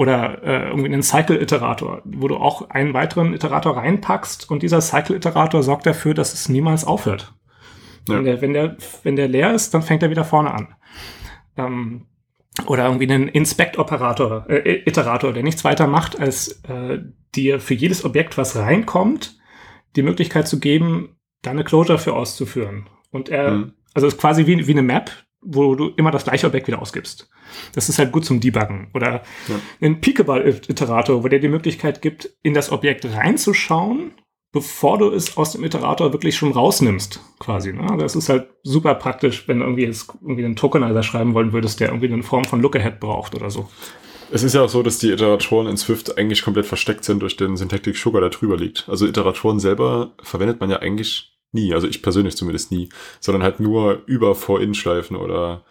Oder 0.00 0.42
äh, 0.42 0.68
irgendwie 0.68 0.86
einen 0.86 1.02
Cycle-Iterator, 1.02 2.00
wo 2.06 2.26
du 2.26 2.36
auch 2.36 2.70
einen 2.70 2.94
weiteren 2.94 3.34
Iterator 3.34 3.76
reinpackst 3.76 4.50
und 4.50 4.62
dieser 4.62 4.80
Cycle-Iterator 4.80 5.62
sorgt 5.62 5.84
dafür, 5.84 6.14
dass 6.14 6.32
es 6.32 6.48
niemals 6.48 6.86
aufhört. 6.86 7.34
Ja. 8.08 8.16
Wenn, 8.16 8.24
der, 8.24 8.40
wenn, 8.40 8.52
der, 8.54 8.76
wenn 9.02 9.16
der 9.16 9.28
leer 9.28 9.52
ist, 9.52 9.74
dann 9.74 9.82
fängt 9.82 10.02
er 10.02 10.08
wieder 10.08 10.24
vorne 10.24 10.54
an. 10.54 10.74
Ähm, 11.58 12.06
oder 12.64 12.86
irgendwie 12.86 13.12
einen 13.12 13.28
Inspect-Operator, 13.28 14.48
äh, 14.48 14.88
Iterator, 14.88 15.34
der 15.34 15.42
nichts 15.42 15.64
weiter 15.64 15.86
macht, 15.86 16.18
als 16.18 16.62
äh, 16.62 17.00
dir 17.34 17.60
für 17.60 17.74
jedes 17.74 18.02
Objekt, 18.02 18.38
was 18.38 18.56
reinkommt, 18.56 19.38
die 19.96 20.02
Möglichkeit 20.02 20.48
zu 20.48 20.60
geben, 20.60 21.18
da 21.42 21.50
eine 21.50 21.62
Closure 21.62 21.98
für 21.98 22.14
auszuführen. 22.14 22.88
Und 23.10 23.28
er, 23.28 23.50
mhm. 23.50 23.72
also 23.92 24.06
ist 24.06 24.18
quasi 24.18 24.46
wie, 24.46 24.66
wie 24.66 24.72
eine 24.72 24.82
Map, 24.82 25.10
wo 25.42 25.74
du 25.74 25.88
immer 25.96 26.10
das 26.10 26.24
gleiche 26.24 26.46
Objekt 26.46 26.66
wieder 26.66 26.82
ausgibst. 26.82 27.28
Das 27.74 27.88
ist 27.88 27.98
halt 27.98 28.12
gut 28.12 28.24
zum 28.24 28.40
Debuggen. 28.40 28.88
Oder 28.94 29.22
ja. 29.48 29.60
ein 29.80 30.00
Peekable-Iterator, 30.00 31.24
wo 31.24 31.28
der 31.28 31.38
die 31.38 31.48
Möglichkeit 31.48 32.02
gibt, 32.02 32.30
in 32.42 32.54
das 32.54 32.70
Objekt 32.70 33.04
reinzuschauen 33.04 34.12
bevor 34.52 34.98
du 34.98 35.10
es 35.10 35.36
aus 35.36 35.52
dem 35.52 35.64
Iterator 35.64 36.12
wirklich 36.12 36.36
schon 36.36 36.52
rausnimmst, 36.52 37.20
quasi. 37.38 37.72
Ne? 37.72 37.86
Das 37.98 38.16
ist 38.16 38.28
halt 38.28 38.48
super 38.62 38.94
praktisch, 38.94 39.46
wenn 39.46 39.60
du 39.60 39.64
irgendwie 39.64 39.84
jetzt 39.84 40.12
irgendwie 40.20 40.44
einen 40.44 40.56
Tokenizer 40.56 41.02
schreiben 41.02 41.34
wollen 41.34 41.52
würdest, 41.52 41.80
der 41.80 41.88
irgendwie 41.88 42.12
eine 42.12 42.22
Form 42.22 42.44
von 42.44 42.60
Lookahead 42.60 42.98
braucht 42.98 43.34
oder 43.34 43.50
so. 43.50 43.68
Es 44.32 44.42
ist 44.42 44.54
ja 44.54 44.62
auch 44.62 44.68
so, 44.68 44.82
dass 44.82 44.98
die 44.98 45.10
Iteratoren 45.10 45.66
in 45.66 45.76
Swift 45.76 46.16
eigentlich 46.16 46.42
komplett 46.42 46.66
versteckt 46.66 47.04
sind 47.04 47.20
durch 47.20 47.36
den 47.36 47.56
Syntactic 47.56 47.96
Sugar, 47.96 48.20
der 48.20 48.30
drüber 48.30 48.56
liegt. 48.56 48.88
Also 48.88 49.06
Iteratoren 49.06 49.58
selber 49.58 50.12
verwendet 50.22 50.60
man 50.60 50.70
ja 50.70 50.78
eigentlich 50.78 51.29
nie, 51.52 51.74
also 51.74 51.86
ich 51.86 52.02
persönlich 52.02 52.36
zumindest 52.36 52.70
nie, 52.70 52.88
sondern 53.20 53.42
halt 53.42 53.60
nur 53.60 54.02
über 54.06 54.34
For-In-Schleifen 54.34 55.16
oder 55.16 55.64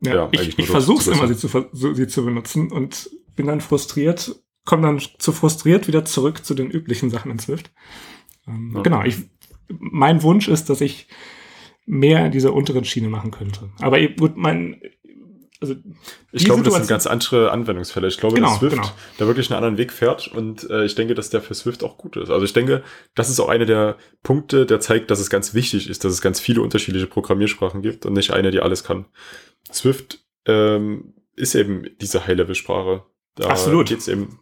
ja, 0.00 0.14
ja 0.14 0.28
ich, 0.32 0.58
ich 0.58 0.66
versuche 0.66 1.00
es 1.00 1.06
immer, 1.08 1.28
sie 1.28 1.36
zu, 1.36 1.48
sie 1.72 2.06
zu 2.08 2.24
benutzen 2.24 2.72
und 2.72 3.10
bin 3.36 3.46
dann 3.46 3.60
frustriert, 3.60 4.34
komme 4.64 4.82
dann 4.82 5.00
zu 5.18 5.32
frustriert 5.32 5.88
wieder 5.88 6.04
zurück 6.04 6.44
zu 6.44 6.54
den 6.54 6.70
üblichen 6.70 7.10
Sachen 7.10 7.30
in 7.30 7.38
Swift. 7.38 7.70
Ähm, 8.46 8.72
ja. 8.74 8.82
Genau, 8.82 9.02
ich, 9.02 9.16
mein 9.68 10.22
Wunsch 10.22 10.48
ist, 10.48 10.70
dass 10.70 10.80
ich 10.80 11.08
mehr 11.86 12.26
in 12.26 12.32
dieser 12.32 12.52
unteren 12.54 12.84
Schiene 12.84 13.08
machen 13.08 13.30
könnte. 13.30 13.70
Aber 13.80 14.00
gut, 14.00 14.36
mein, 14.36 14.80
also 15.60 15.74
ich 16.32 16.44
glaube, 16.44 16.62
das 16.62 16.74
sind 16.74 16.88
ganz 16.88 17.06
andere 17.06 17.50
Anwendungsfälle. 17.50 18.08
Ich 18.08 18.16
glaube, 18.16 18.36
genau, 18.36 18.48
dass 18.48 18.58
Swift 18.58 18.76
genau. 18.76 18.90
da 19.18 19.26
wirklich 19.26 19.50
einen 19.50 19.58
anderen 19.58 19.76
Weg 19.76 19.92
fährt 19.92 20.28
und 20.28 20.68
äh, 20.70 20.84
ich 20.84 20.94
denke, 20.94 21.14
dass 21.14 21.28
der 21.28 21.42
für 21.42 21.54
Swift 21.54 21.84
auch 21.84 21.98
gut 21.98 22.16
ist. 22.16 22.30
Also 22.30 22.44
ich 22.44 22.54
denke, 22.54 22.82
das 23.14 23.28
ist 23.28 23.40
auch 23.40 23.48
einer 23.48 23.66
der 23.66 23.96
Punkte, 24.22 24.64
der 24.64 24.80
zeigt, 24.80 25.10
dass 25.10 25.20
es 25.20 25.28
ganz 25.28 25.52
wichtig 25.52 25.90
ist, 25.90 26.04
dass 26.04 26.12
es 26.12 26.22
ganz 26.22 26.40
viele 26.40 26.62
unterschiedliche 26.62 27.06
Programmiersprachen 27.06 27.82
gibt 27.82 28.06
und 28.06 28.14
nicht 28.14 28.32
eine, 28.32 28.50
die 28.50 28.60
alles 28.60 28.84
kann. 28.84 29.06
Swift 29.70 30.20
ähm, 30.46 31.14
ist 31.36 31.54
eben 31.54 31.84
diese 32.00 32.26
High-Level-Sprache. 32.26 33.04
Da 33.34 33.48
Absolut. 33.48 33.88
geht 33.88 33.98
es 33.98 34.08
eben 34.08 34.40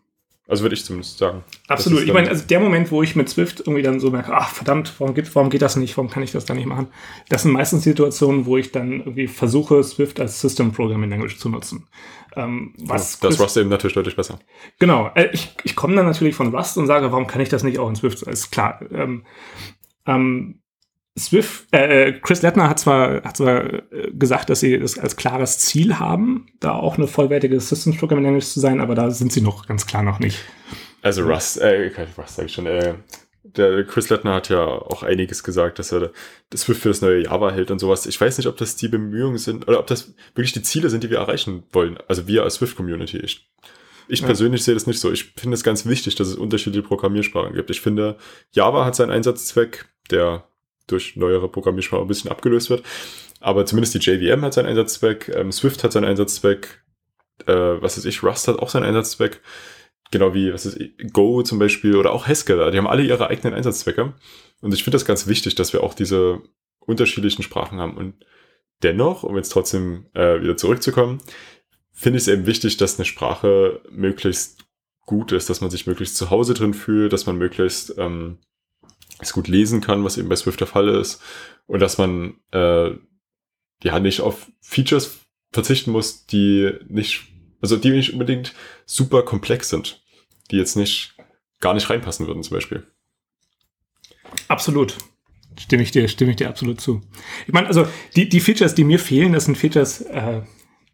also 0.48 0.62
würde 0.62 0.74
ich 0.74 0.84
zumindest 0.84 1.18
sagen. 1.18 1.44
Absolut. 1.68 2.02
Ich 2.04 2.12
meine, 2.12 2.30
also 2.30 2.42
der 2.46 2.58
Moment, 2.58 2.90
wo 2.90 3.02
ich 3.02 3.14
mit 3.14 3.28
Swift 3.28 3.60
irgendwie 3.60 3.82
dann 3.82 4.00
so 4.00 4.10
merke, 4.10 4.32
ach 4.34 4.48
verdammt, 4.48 4.94
warum 4.98 5.14
geht, 5.14 5.32
warum 5.34 5.50
geht 5.50 5.60
das 5.60 5.76
nicht? 5.76 5.94
Warum 5.98 6.08
kann 6.08 6.22
ich 6.22 6.32
das 6.32 6.46
da 6.46 6.54
nicht 6.54 6.64
machen? 6.64 6.88
Das 7.28 7.42
sind 7.42 7.52
meistens 7.52 7.84
Situationen, 7.84 8.46
wo 8.46 8.56
ich 8.56 8.72
dann 8.72 9.00
irgendwie 9.00 9.26
versuche, 9.26 9.84
Swift 9.84 10.18
als 10.20 10.40
System 10.40 10.72
Programming 10.72 11.10
Language 11.10 11.36
zu 11.36 11.50
nutzen. 11.50 11.86
Ähm, 12.34 12.72
was 12.78 13.20
ja, 13.20 13.28
das 13.28 13.38
Rust 13.38 13.58
eben 13.58 13.68
natürlich 13.68 13.94
deutlich 13.94 14.16
besser. 14.16 14.38
Genau. 14.78 15.10
Äh, 15.14 15.28
ich, 15.32 15.50
ich 15.64 15.76
komme 15.76 15.94
dann 15.94 16.06
natürlich 16.06 16.34
von 16.34 16.54
Rust 16.54 16.78
und 16.78 16.86
sage, 16.86 17.12
warum 17.12 17.26
kann 17.26 17.42
ich 17.42 17.50
das 17.50 17.62
nicht 17.62 17.78
auch 17.78 17.88
in 17.90 17.96
Swift? 17.96 18.22
Ist 18.22 18.50
klar. 18.50 18.80
Ähm, 18.90 19.26
ähm, 20.06 20.62
Swift, 21.18 21.66
äh, 21.72 22.08
äh, 22.08 22.12
Chris 22.12 22.42
Lettner 22.42 22.68
hat 22.68 22.78
zwar, 22.78 23.22
hat 23.22 23.36
zwar 23.36 23.72
äh, 23.92 24.10
gesagt, 24.12 24.50
dass 24.50 24.60
sie 24.60 24.78
das 24.78 24.98
als 24.98 25.16
klares 25.16 25.58
Ziel 25.58 25.98
haben, 25.98 26.46
da 26.60 26.72
auch 26.72 26.96
eine 26.96 27.06
vollwertige 27.06 27.60
Systems 27.60 27.98
Programming 27.98 28.24
Language 28.24 28.46
zu 28.46 28.60
sein, 28.60 28.80
aber 28.80 28.94
da 28.94 29.10
sind 29.10 29.32
sie 29.32 29.40
noch 29.40 29.66
ganz 29.66 29.86
klar 29.86 30.02
noch 30.02 30.18
nicht. 30.18 30.44
Also 31.02 31.24
Rust, 31.24 31.58
äh, 31.58 31.90
Rust 32.16 32.36
sage 32.36 32.46
ich 32.46 32.52
schon, 32.52 32.66
äh, 32.66 32.94
der 33.56 33.84
Chris 33.84 34.08
Lettner 34.08 34.34
hat 34.34 34.48
ja 34.48 34.64
auch 34.64 35.02
einiges 35.02 35.42
gesagt, 35.42 35.78
dass 35.78 35.92
er 35.92 36.12
das 36.50 36.62
Swift 36.62 36.82
für 36.82 36.88
das 36.88 37.00
neue 37.00 37.22
Java 37.22 37.50
hält 37.50 37.70
und 37.70 37.78
sowas. 37.78 38.06
Ich 38.06 38.20
weiß 38.20 38.38
nicht, 38.38 38.46
ob 38.46 38.56
das 38.56 38.76
die 38.76 38.88
Bemühungen 38.88 39.38
sind 39.38 39.68
oder 39.68 39.78
ob 39.78 39.86
das 39.86 40.14
wirklich 40.34 40.52
die 40.52 40.62
Ziele 40.62 40.90
sind, 40.90 41.04
die 41.04 41.10
wir 41.10 41.18
erreichen 41.18 41.64
wollen. 41.72 41.98
Also 42.08 42.26
wir 42.26 42.42
als 42.42 42.54
Swift-Community. 42.54 43.18
Ich, 43.18 43.48
ich 44.08 44.20
ja. 44.20 44.26
persönlich 44.26 44.64
sehe 44.64 44.74
das 44.74 44.86
nicht 44.86 45.00
so. 45.00 45.10
Ich 45.12 45.32
finde 45.36 45.54
es 45.54 45.64
ganz 45.64 45.86
wichtig, 45.86 46.14
dass 46.16 46.28
es 46.28 46.36
unterschiedliche 46.36 46.86
Programmiersprachen 46.86 47.54
gibt. 47.54 47.70
Ich 47.70 47.80
finde, 47.80 48.18
Java 48.52 48.84
hat 48.84 48.96
seinen 48.96 49.10
Einsatzzweck, 49.10 49.86
der 50.10 50.47
durch 50.88 51.16
neuere 51.16 51.48
Programmiersprachen 51.48 52.04
ein 52.04 52.08
bisschen 52.08 52.30
abgelöst 52.30 52.70
wird. 52.70 52.82
Aber 53.40 53.66
zumindest 53.66 53.94
die 53.94 53.98
JVM 53.98 54.42
hat 54.42 54.54
seinen 54.54 54.66
Einsatzzweck, 54.66 55.28
ähm, 55.34 55.52
Swift 55.52 55.84
hat 55.84 55.92
seinen 55.92 56.04
Einsatzzweck, 56.04 56.82
äh, 57.46 57.52
was 57.52 57.96
weiß 57.96 58.04
ich, 58.04 58.22
Rust 58.22 58.48
hat 58.48 58.58
auch 58.58 58.68
seinen 58.68 58.84
Einsatzzweck. 58.84 59.40
Genau 60.10 60.34
wie, 60.34 60.52
was 60.52 60.66
ist 60.66 60.78
Go 61.12 61.42
zum 61.42 61.58
Beispiel 61.58 61.94
oder 61.94 62.12
auch 62.12 62.26
Haskell, 62.26 62.70
die 62.70 62.78
haben 62.78 62.86
alle 62.86 63.02
ihre 63.02 63.28
eigenen 63.28 63.54
Einsatzzwecke. 63.54 64.14
Und 64.60 64.74
ich 64.74 64.82
finde 64.82 64.96
das 64.96 65.04
ganz 65.04 65.26
wichtig, 65.26 65.54
dass 65.54 65.72
wir 65.72 65.82
auch 65.82 65.94
diese 65.94 66.40
unterschiedlichen 66.80 67.42
Sprachen 67.42 67.78
haben. 67.78 67.96
Und 67.96 68.14
dennoch, 68.82 69.22
um 69.22 69.36
jetzt 69.36 69.50
trotzdem 69.50 70.06
äh, 70.14 70.40
wieder 70.40 70.56
zurückzukommen, 70.56 71.20
finde 71.92 72.18
ich 72.18 72.24
es 72.24 72.28
eben 72.28 72.46
wichtig, 72.46 72.76
dass 72.76 72.98
eine 72.98 73.04
Sprache 73.04 73.82
möglichst 73.90 74.64
gut 75.04 75.32
ist, 75.32 75.50
dass 75.50 75.60
man 75.60 75.70
sich 75.70 75.86
möglichst 75.86 76.16
zu 76.16 76.30
Hause 76.30 76.54
drin 76.54 76.74
fühlt, 76.74 77.12
dass 77.12 77.26
man 77.26 77.36
möglichst 77.36 77.94
ähm, 77.98 78.38
es 79.20 79.32
gut 79.32 79.48
lesen 79.48 79.80
kann, 79.80 80.04
was 80.04 80.18
eben 80.18 80.28
bei 80.28 80.36
Swift 80.36 80.60
der 80.60 80.66
Fall 80.66 80.88
ist. 80.88 81.20
Und 81.66 81.80
dass 81.80 81.98
man 81.98 82.34
äh, 82.52 82.90
ja 83.82 84.00
nicht 84.00 84.20
auf 84.20 84.50
Features 84.60 85.20
verzichten 85.52 85.92
muss, 85.92 86.26
die 86.26 86.70
nicht, 86.88 87.24
also 87.60 87.76
die 87.76 87.90
nicht 87.90 88.12
unbedingt 88.12 88.54
super 88.86 89.22
komplex 89.22 89.70
sind, 89.70 90.02
die 90.50 90.56
jetzt 90.56 90.76
nicht 90.76 91.14
gar 91.60 91.74
nicht 91.74 91.90
reinpassen 91.90 92.26
würden, 92.26 92.42
zum 92.42 92.54
Beispiel. 92.54 92.86
Absolut. 94.46 94.96
Stimme 95.58 95.82
ich 95.82 95.90
dir, 95.90 96.06
stimme 96.08 96.30
ich 96.30 96.36
dir 96.36 96.48
absolut 96.48 96.80
zu. 96.80 97.00
Ich 97.46 97.52
meine, 97.52 97.66
also 97.66 97.88
die, 98.14 98.28
die 98.28 98.40
Features, 98.40 98.74
die 98.74 98.84
mir 98.84 98.98
fehlen, 98.98 99.32
das 99.32 99.46
sind 99.46 99.58
Features, 99.58 100.02
äh, 100.02 100.42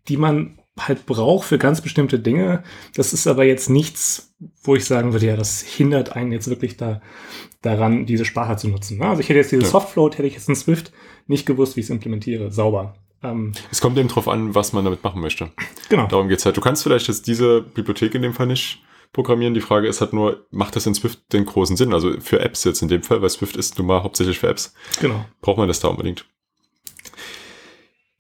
die 0.09 0.17
man 0.17 0.59
halt 0.79 1.07
braucht 1.07 1.47
für 1.47 1.59
ganz 1.59 1.81
bestimmte 1.81 2.19
Dinge. 2.19 2.65
Das 2.95 3.13
ist 3.13 3.27
aber 3.27 3.45
jetzt 3.45 3.71
nichts, 3.71 4.35
wo 4.63 4.75
ich 4.75 4.85
sagen 4.85 5.13
würde, 5.13 5.27
ja, 5.27 5.37
das 5.37 5.61
hindert 5.63 6.17
einen 6.17 6.33
jetzt 6.33 6.49
wirklich 6.49 6.77
da 6.77 7.01
daran, 7.63 8.07
diese 8.07 8.25
Sprache 8.25 8.57
zu 8.57 8.69
nutzen. 8.69 9.01
Also 9.03 9.21
ich 9.21 9.29
hätte 9.29 9.39
jetzt 9.39 9.53
diese 9.53 9.63
ja. 9.63 9.69
Softfloat, 9.69 10.19
hätte 10.19 10.29
ich 10.29 10.35
jetzt 10.35 10.49
in 10.49 10.57
Swift 10.57 10.93
nicht 11.27 11.47
gewusst, 11.47 11.77
wie 11.77 11.81
ich 11.81 11.87
es 11.87 11.91
implementiere. 11.91 12.51
Sauber. 12.51 12.95
Ähm, 13.23 13.53
es 13.71 13.81
kommt 13.81 13.97
eben 13.97 14.09
drauf 14.09 14.29
an, 14.29 14.55
was 14.55 14.73
man 14.73 14.85
damit 14.85 15.03
machen 15.03 15.21
möchte. 15.21 15.51
Genau. 15.89 16.07
Darum 16.07 16.29
geht's 16.29 16.45
halt. 16.45 16.57
Du 16.57 16.61
kannst 16.61 16.83
vielleicht 16.83 17.09
jetzt 17.09 17.27
diese 17.27 17.63
Bibliothek 17.63 18.15
in 18.15 18.23
dem 18.23 18.35
Fall 18.35 18.47
nicht 18.47 18.83
programmieren. 19.13 19.55
Die 19.55 19.61
Frage 19.61 19.89
ist 19.89 20.01
halt 20.01 20.13
nur, 20.13 20.47
macht 20.51 20.77
das 20.77 20.87
in 20.87 20.95
Swift 20.95 21.33
den 21.33 21.47
großen 21.47 21.77
Sinn? 21.77 21.95
Also 21.95 22.21
für 22.21 22.41
Apps 22.41 22.65
jetzt 22.65 22.83
in 22.83 22.89
dem 22.89 23.03
Fall, 23.03 23.23
weil 23.23 23.31
Swift 23.31 23.57
ist 23.57 23.79
nun 23.79 23.87
mal 23.87 24.03
hauptsächlich 24.03 24.39
für 24.39 24.49
Apps. 24.49 24.75
Genau. 25.01 25.25
Braucht 25.41 25.57
man 25.57 25.69
das 25.69 25.81
da 25.81 25.89
unbedingt? 25.89 26.27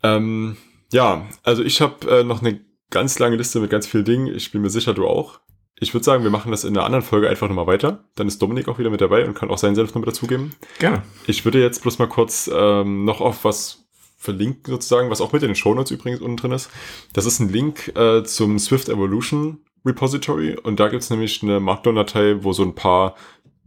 Ähm, 0.02 0.56
ja, 0.92 1.26
also 1.42 1.62
ich 1.62 1.80
habe 1.80 2.20
äh, 2.20 2.24
noch 2.24 2.40
eine 2.40 2.60
ganz 2.90 3.18
lange 3.18 3.36
Liste 3.36 3.60
mit 3.60 3.70
ganz 3.70 3.86
vielen 3.86 4.04
Dingen. 4.04 4.34
Ich 4.34 4.52
bin 4.52 4.62
mir 4.62 4.70
sicher, 4.70 4.94
du 4.94 5.06
auch. 5.06 5.40
Ich 5.80 5.92
würde 5.92 6.04
sagen, 6.04 6.22
wir 6.22 6.30
machen 6.30 6.52
das 6.52 6.64
in 6.64 6.76
einer 6.76 6.86
anderen 6.86 7.04
Folge 7.04 7.28
einfach 7.28 7.48
nochmal 7.48 7.66
weiter. 7.66 8.04
Dann 8.14 8.28
ist 8.28 8.40
Dominik 8.40 8.68
auch 8.68 8.78
wieder 8.78 8.90
mit 8.90 9.00
dabei 9.00 9.26
und 9.26 9.34
kann 9.34 9.50
auch 9.50 9.58
seinen 9.58 9.74
Senf 9.74 9.92
noch 9.94 10.00
mit 10.00 10.08
dazugeben. 10.08 10.54
Gerne. 10.78 11.02
Ich 11.26 11.44
würde 11.44 11.60
jetzt 11.60 11.82
bloß 11.82 11.98
mal 11.98 12.08
kurz 12.08 12.48
ähm, 12.52 13.04
noch 13.04 13.20
auf 13.20 13.44
was 13.44 13.84
verlinken, 14.16 14.72
sozusagen, 14.72 15.10
was 15.10 15.20
auch 15.20 15.32
mit 15.32 15.42
in 15.42 15.48
den 15.48 15.56
Shownotes 15.56 15.90
übrigens 15.90 16.20
unten 16.20 16.36
drin 16.36 16.52
ist. 16.52 16.70
Das 17.12 17.26
ist 17.26 17.40
ein 17.40 17.48
Link 17.48 17.88
äh, 17.96 18.22
zum 18.22 18.58
Swift 18.58 18.88
Evolution 18.88 19.58
Repository 19.84 20.56
und 20.56 20.80
da 20.80 20.88
gibt 20.88 21.02
es 21.02 21.10
nämlich 21.10 21.42
eine 21.42 21.60
Markdown-Datei, 21.60 22.42
wo 22.42 22.52
so 22.52 22.62
ein 22.62 22.74
paar 22.74 23.16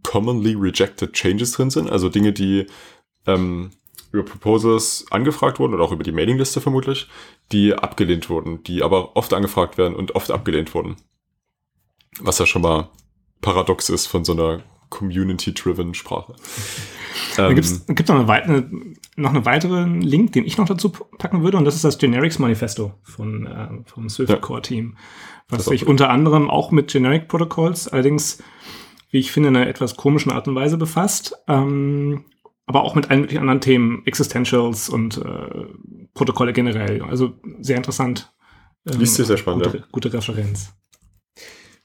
commonly 0.04 0.56
rejected 0.56 1.14
changes 1.14 1.52
drin 1.52 1.70
sind, 1.70 1.90
also 1.90 2.10
Dinge, 2.10 2.34
die 2.34 2.66
ähm, 3.28 3.72
über 4.18 4.30
Proposals 4.30 5.06
angefragt 5.12 5.60
wurden 5.60 5.74
oder 5.74 5.84
auch 5.84 5.92
über 5.92 6.04
die 6.04 6.12
Mailingliste 6.12 6.62
vermutlich, 6.62 7.08
die 7.52 7.74
abgelehnt 7.74 8.30
wurden, 8.30 8.64
die 8.64 8.84
aber 8.84 9.16
oft 9.16 9.34
angefragt 9.34 9.78
werden 9.78 9.96
und 9.96 10.16
oft 10.16 10.32
abgelehnt 10.32 10.74
wurden. 10.74 10.98
Was 12.20 12.40
ja 12.40 12.46
schon 12.46 12.62
mal 12.62 12.90
paradox 13.42 13.90
ist 13.90 14.08
von 14.08 14.26
so 14.26 14.34
einer 14.34 14.64
community-driven 14.90 15.94
Sprache. 15.94 16.34
Da 17.36 17.52
gibt 17.52 17.66
es 17.66 17.88
noch, 18.08 18.30
eine, 18.30 18.72
noch 19.16 19.34
einen 19.34 19.46
weiteren 19.46 20.02
Link, 20.02 20.32
den 20.34 20.46
ich 20.46 20.58
noch 20.58 20.68
dazu 20.68 20.90
packen 20.90 21.44
würde, 21.44 21.58
und 21.58 21.66
das 21.66 21.76
ist 21.76 21.84
das 21.84 21.98
Generics 21.98 22.40
Manifesto 22.40 22.94
von, 23.04 23.46
äh, 23.46 23.68
vom 23.86 24.10
Swift 24.10 24.30
ja. 24.30 24.38
Core 24.38 24.62
Team, 24.62 24.98
was 25.50 25.66
sich 25.66 25.88
unter 25.88 26.10
anderem 26.10 26.50
auch 26.50 26.72
mit 26.72 26.90
Generic 26.90 27.28
Protocols, 27.28 27.88
allerdings, 27.88 28.42
wie 29.12 29.20
ich 29.20 29.32
finde, 29.32 29.50
in 29.50 29.58
einer 29.58 29.68
etwas 29.68 29.98
komischen 29.98 30.32
Art 30.32 30.48
und 30.48 30.56
Weise 30.56 30.78
befasst. 30.78 31.36
Ähm, 31.48 32.26
aber 32.68 32.84
auch 32.84 32.94
mit 32.94 33.10
allen 33.10 33.22
möglichen 33.22 33.42
anderen 33.42 33.62
Themen, 33.62 34.04
Existentials 34.06 34.88
und 34.90 35.18
äh, 35.18 35.66
Protokolle 36.14 36.54
generell. 36.54 37.02
Also 37.02 37.34
sehr 37.60 37.78
interessant. 37.78 38.32
Ähm, 38.88 39.00
Liest 39.00 39.16
sich 39.16 39.26
sehr 39.26 39.38
spannend, 39.38 39.64
gute, 39.66 39.84
gute 39.92 40.14
Referenz. 40.14 40.74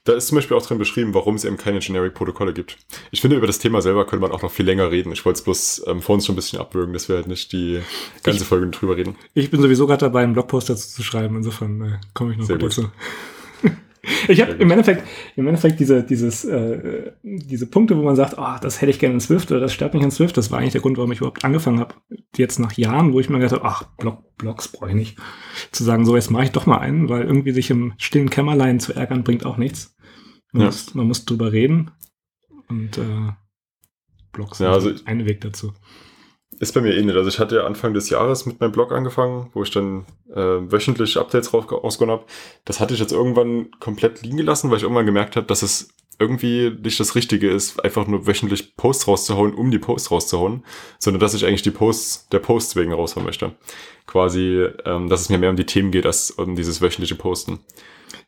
Da 0.05 0.11
ist 0.13 0.27
zum 0.27 0.35
Beispiel 0.35 0.57
auch 0.57 0.65
drin 0.65 0.77
beschrieben, 0.77 1.13
warum 1.13 1.35
es 1.35 1.45
eben 1.45 1.55
keine 1.55 1.79
Generic-Protokolle 1.79 2.51
gibt. 2.53 2.77
Ich 3.11 3.21
finde, 3.21 3.37
über 3.37 3.47
das 3.47 3.59
Thema 3.59 3.81
selber 3.81 4.05
könnte 4.05 4.21
man 4.27 4.33
auch 4.33 4.41
noch 4.41 4.51
viel 4.51 4.65
länger 4.65 4.91
reden. 4.91 5.13
Ich 5.13 5.23
wollte 5.23 5.37
es 5.37 5.43
bloß 5.45 5.83
ähm, 5.87 6.01
vor 6.01 6.15
uns 6.15 6.25
schon 6.25 6.33
ein 6.33 6.35
bisschen 6.35 6.59
abwürgen, 6.59 6.93
dass 6.93 7.07
wir 7.07 7.15
halt 7.15 7.27
nicht 7.27 7.53
die 7.53 7.79
ganze 8.21 8.41
Ich- 8.43 8.47
Folge 8.49 8.67
drüber 8.67 8.97
reden. 8.97 9.15
Ich 9.33 9.49
bin 9.49 9.61
sowieso 9.61 9.87
gerade 9.87 10.01
dabei, 10.01 10.23
einen 10.23 10.33
Blogpost 10.33 10.69
dazu 10.69 10.89
zu 10.89 11.03
schreiben. 11.03 11.37
Insofern 11.37 11.81
äh, 11.81 11.97
komme 12.13 12.33
ich 12.33 12.37
noch 12.37 12.45
Sehr 12.45 12.57
gut. 12.57 12.71
dazu. 12.71 12.89
Ich 14.27 14.41
habe 14.41 14.51
im 14.53 14.69
Endeffekt, 14.69 15.07
im 15.37 15.47
Endeffekt 15.47 15.79
diese, 15.79 16.03
dieses, 16.03 16.43
äh, 16.43 17.13
diese 17.23 17.67
Punkte, 17.67 17.97
wo 17.97 18.03
man 18.03 18.17
sagt, 18.17 18.35
oh, 18.37 18.55
das 18.61 18.81
hätte 18.81 18.89
ich 18.91 18.99
gerne 18.99 19.13
in 19.15 19.21
Swift 19.21 19.49
oder 19.51 19.61
das 19.61 19.73
stört 19.73 19.93
mich 19.93 20.03
in 20.03 20.11
Swift, 20.11 20.35
das 20.35 20.51
war 20.51 20.59
eigentlich 20.59 20.73
der 20.73 20.81
Grund, 20.81 20.97
warum 20.97 21.11
ich 21.13 21.19
überhaupt 21.19 21.45
angefangen 21.45 21.79
habe. 21.79 21.95
Jetzt 22.35 22.59
nach 22.59 22.73
Jahren, 22.73 23.13
wo 23.13 23.19
ich 23.21 23.29
mir 23.29 23.39
gedacht 23.39 23.53
habe, 23.61 23.65
ach, 23.65 23.83
Blog, 23.97 24.35
Blogs 24.37 24.67
brauche 24.67 24.89
ich 24.89 24.95
nicht. 24.95 25.17
Zu 25.71 25.85
sagen, 25.85 26.05
so, 26.05 26.15
jetzt 26.17 26.31
mache 26.31 26.43
ich 26.43 26.51
doch 26.51 26.65
mal 26.65 26.79
einen, 26.79 27.07
weil 27.07 27.23
irgendwie 27.23 27.51
sich 27.53 27.69
im 27.69 27.93
stillen 27.97 28.29
Kämmerlein 28.29 28.81
zu 28.81 28.93
ärgern, 28.93 29.23
bringt 29.23 29.45
auch 29.45 29.55
nichts. 29.57 29.95
Man, 30.51 30.61
Ja. 30.63 30.65
muss, 30.67 30.93
man 30.95 31.07
muss 31.07 31.23
drüber 31.23 31.53
reden. 31.53 31.91
Und 32.67 32.97
äh, 32.97 33.31
Blogs 34.33 34.59
Ja, 34.59 34.73
also- 34.73 34.91
ein 35.05 35.25
Weg 35.25 35.41
dazu. 35.41 35.73
Ist 36.63 36.71
bei 36.71 36.79
mir 36.79 36.95
ähnlich. 36.95 37.17
Also 37.17 37.27
ich 37.27 37.39
hatte 37.39 37.57
ja 37.57 37.65
Anfang 37.65 37.93
des 37.93 38.09
Jahres 38.09 38.45
mit 38.45 38.61
meinem 38.61 38.71
Blog 38.71 38.93
angefangen, 38.93 39.49
wo 39.53 39.63
ich 39.63 39.71
dann 39.71 40.05
äh, 40.33 40.71
wöchentlich 40.71 41.17
Updates 41.17 41.53
raus- 41.53 41.69
rausgehauen 41.69 42.09
habe. 42.09 42.23
Das 42.63 42.79
hatte 42.79 42.93
ich 42.93 43.01
jetzt 43.01 43.11
irgendwann 43.11 43.69
komplett 43.81 44.21
liegen 44.21 44.37
gelassen, 44.37 44.69
weil 44.69 44.77
ich 44.77 44.83
irgendwann 44.83 45.05
gemerkt 45.05 45.35
habe, 45.35 45.45
dass 45.45 45.61
es 45.61 45.89
irgendwie 46.19 46.71
nicht 46.81 47.01
das 47.01 47.15
Richtige 47.15 47.49
ist, 47.49 47.83
einfach 47.83 48.07
nur 48.07 48.27
wöchentlich 48.27 48.77
Posts 48.77 49.09
rauszuhauen, 49.09 49.53
um 49.53 49.71
die 49.71 49.79
Posts 49.79 50.11
rauszuhauen, 50.11 50.63
sondern 50.99 51.19
dass 51.19 51.33
ich 51.33 51.45
eigentlich 51.45 51.63
die 51.63 51.71
Posts 51.71 52.29
der 52.29 52.39
Posts 52.39 52.77
wegen 52.77 52.93
raushauen 52.93 53.25
möchte. 53.25 53.51
Quasi, 54.07 54.65
ähm, 54.85 55.09
dass 55.09 55.19
es 55.19 55.27
mir 55.27 55.39
mehr 55.39 55.49
um 55.49 55.57
die 55.57 55.65
Themen 55.65 55.91
geht, 55.91 56.05
als 56.05 56.31
um 56.31 56.55
dieses 56.55 56.81
wöchentliche 56.81 57.15
Posten. 57.15 57.59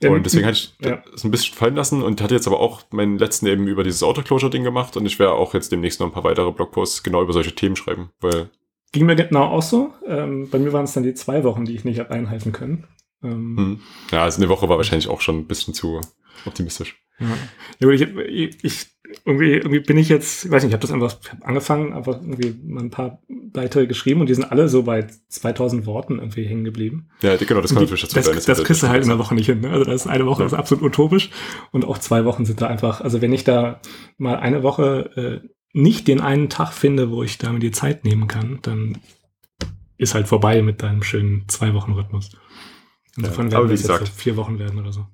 Und 0.04 0.26
deswegen 0.26 0.46
hatte 0.46 0.58
ich 0.58 0.76
ja. 0.82 1.04
es 1.14 1.24
ein 1.24 1.32
bisschen 1.32 1.56
fallen 1.56 1.76
lassen 1.76 2.04
und 2.04 2.22
hatte 2.22 2.36
jetzt 2.36 2.48
aber 2.48 2.60
auch 2.60 2.84
meinen 2.92 3.18
letzten 3.18 3.48
eben 3.48 3.68
über 3.68 3.84
dieses 3.84 4.04
Auto-Closure-Ding 4.04 4.64
gemacht 4.64 4.98
und 4.98 5.06
ich 5.06 5.20
werde 5.20 5.34
auch 5.34 5.54
jetzt 5.54 5.72
demnächst 5.72 6.00
noch 6.00 6.08
ein 6.08 6.14
paar 6.14 6.24
weitere 6.24 6.52
Blogposts 6.52 7.04
genau 7.04 7.22
über 7.22 7.34
solche 7.34 7.56
Themen 7.56 7.76
schreiben, 7.76 8.10
weil 8.20 8.50
Ging 8.92 9.08
mir 9.08 9.18
genau 9.18 9.44
auch 9.44 9.62
so. 9.62 9.94
Ähm, 10.08 10.50
bei 10.50 10.58
mir 10.58 10.72
waren 10.72 10.86
es 10.86 10.94
dann 10.94 11.04
die 11.04 11.14
zwei 11.14 11.44
Wochen, 11.44 11.66
die 11.66 11.76
ich 11.76 11.84
nicht 11.84 12.00
habe 12.00 12.12
einhalten 12.12 12.54
können. 12.54 12.88
Ähm, 13.22 13.58
Hm. 13.58 13.80
Ja, 14.12 14.24
also 14.24 14.42
eine 14.42 14.50
Woche 14.50 14.70
war 14.70 14.78
wahrscheinlich 14.78 15.10
auch 15.10 15.20
schon 15.20 15.40
ein 15.40 15.48
bisschen 15.48 15.74
zu 15.74 16.00
optimistisch. 16.46 16.96
ja. 17.20 17.28
ja, 17.80 17.88
gut, 17.88 17.94
ich, 17.94 18.02
ich, 18.02 18.64
ich 18.64 18.95
irgendwie, 19.24 19.52
irgendwie 19.54 19.80
bin 19.80 19.98
ich 19.98 20.10
jetzt, 20.10 20.46
ich 20.46 20.52
weiß 20.52 20.64
nicht, 20.64 20.70
ich 20.72 20.74
habe 20.74 20.82
das 20.82 20.92
einfach 20.92 21.18
ich 21.24 21.32
hab 21.32 21.46
angefangen, 21.48 21.94
einfach 21.94 22.20
irgendwie 22.22 22.56
mal 22.68 22.84
ein 22.84 22.90
paar 22.90 23.22
Beiträge 23.30 23.88
geschrieben 23.88 24.22
und 24.22 24.28
die 24.28 24.34
sind 24.36 24.44
alle 24.52 24.68
so 24.68 24.84
bei 24.84 25.08
2000 25.30 25.86
Worten 25.86 26.20
irgendwie 26.20 26.46
hängen 26.46 26.64
geblieben. 26.64 27.08
Ja, 27.22 27.36
genau, 27.38 27.62
das 27.62 27.70
die, 27.72 27.76
natürlich 27.76 28.02
dazu. 28.02 28.16
das, 28.16 28.46
das, 28.46 28.58
wir 28.58 28.64
kriegst 28.66 28.84
du 28.84 28.88
halt 28.88 28.98
in 28.98 29.02
das- 29.02 29.10
einer 29.10 29.20
Woche 29.20 29.36
nicht 29.36 29.46
hin. 29.46 29.62
Ne? 29.62 29.70
Also 29.70 29.86
das 29.86 30.02
ist 30.02 30.08
eine 30.08 30.26
Woche 30.26 30.42
Ja. 30.44 30.48
ist 30.48 30.54
absolut 30.54 30.84
utopisch 30.84 31.30
und 31.72 31.86
auch 31.86 31.98
zwei 31.98 32.26
Wochen 32.26 32.46
sind 32.46 32.62
da 32.62 32.68
einfach, 32.68 33.02
also 33.02 33.22
wenn 33.22 33.32
ich 33.34 33.44
da 33.44 33.80
mal 34.18 34.36
eine 34.38 34.64
Woche 34.64 35.42
äh, 35.44 35.48
nicht 35.74 36.08
den 36.08 36.22
einen 36.22 36.50
Tag 36.50 36.72
finde, 36.74 37.12
wo 37.12 37.24
ich 37.24 37.38
da 37.38 37.52
mir 37.52 37.60
die 37.60 37.72
Zeit 37.72 38.04
nehmen 38.06 38.28
kann, 38.28 38.60
dann 38.62 38.98
ist 39.98 40.14
halt 40.16 40.28
vorbei 40.28 40.62
mit 40.62 40.82
deinem 40.84 41.04
schönen 41.04 41.48
Zwei-Wochen-Rhythmus. 41.48 42.32
Insofern 43.18 43.50
Ja, 43.50 43.58
aber 43.58 43.70
werden 43.70 43.70
wie 43.70 43.74
das 43.74 43.82
jetzt 43.82 43.88
gesagt- 44.00 44.08
so 44.08 44.14
vier 44.14 44.36
Wochen 44.38 44.60
werden 44.60 44.80
oder 44.80 44.92
so. 44.92 45.06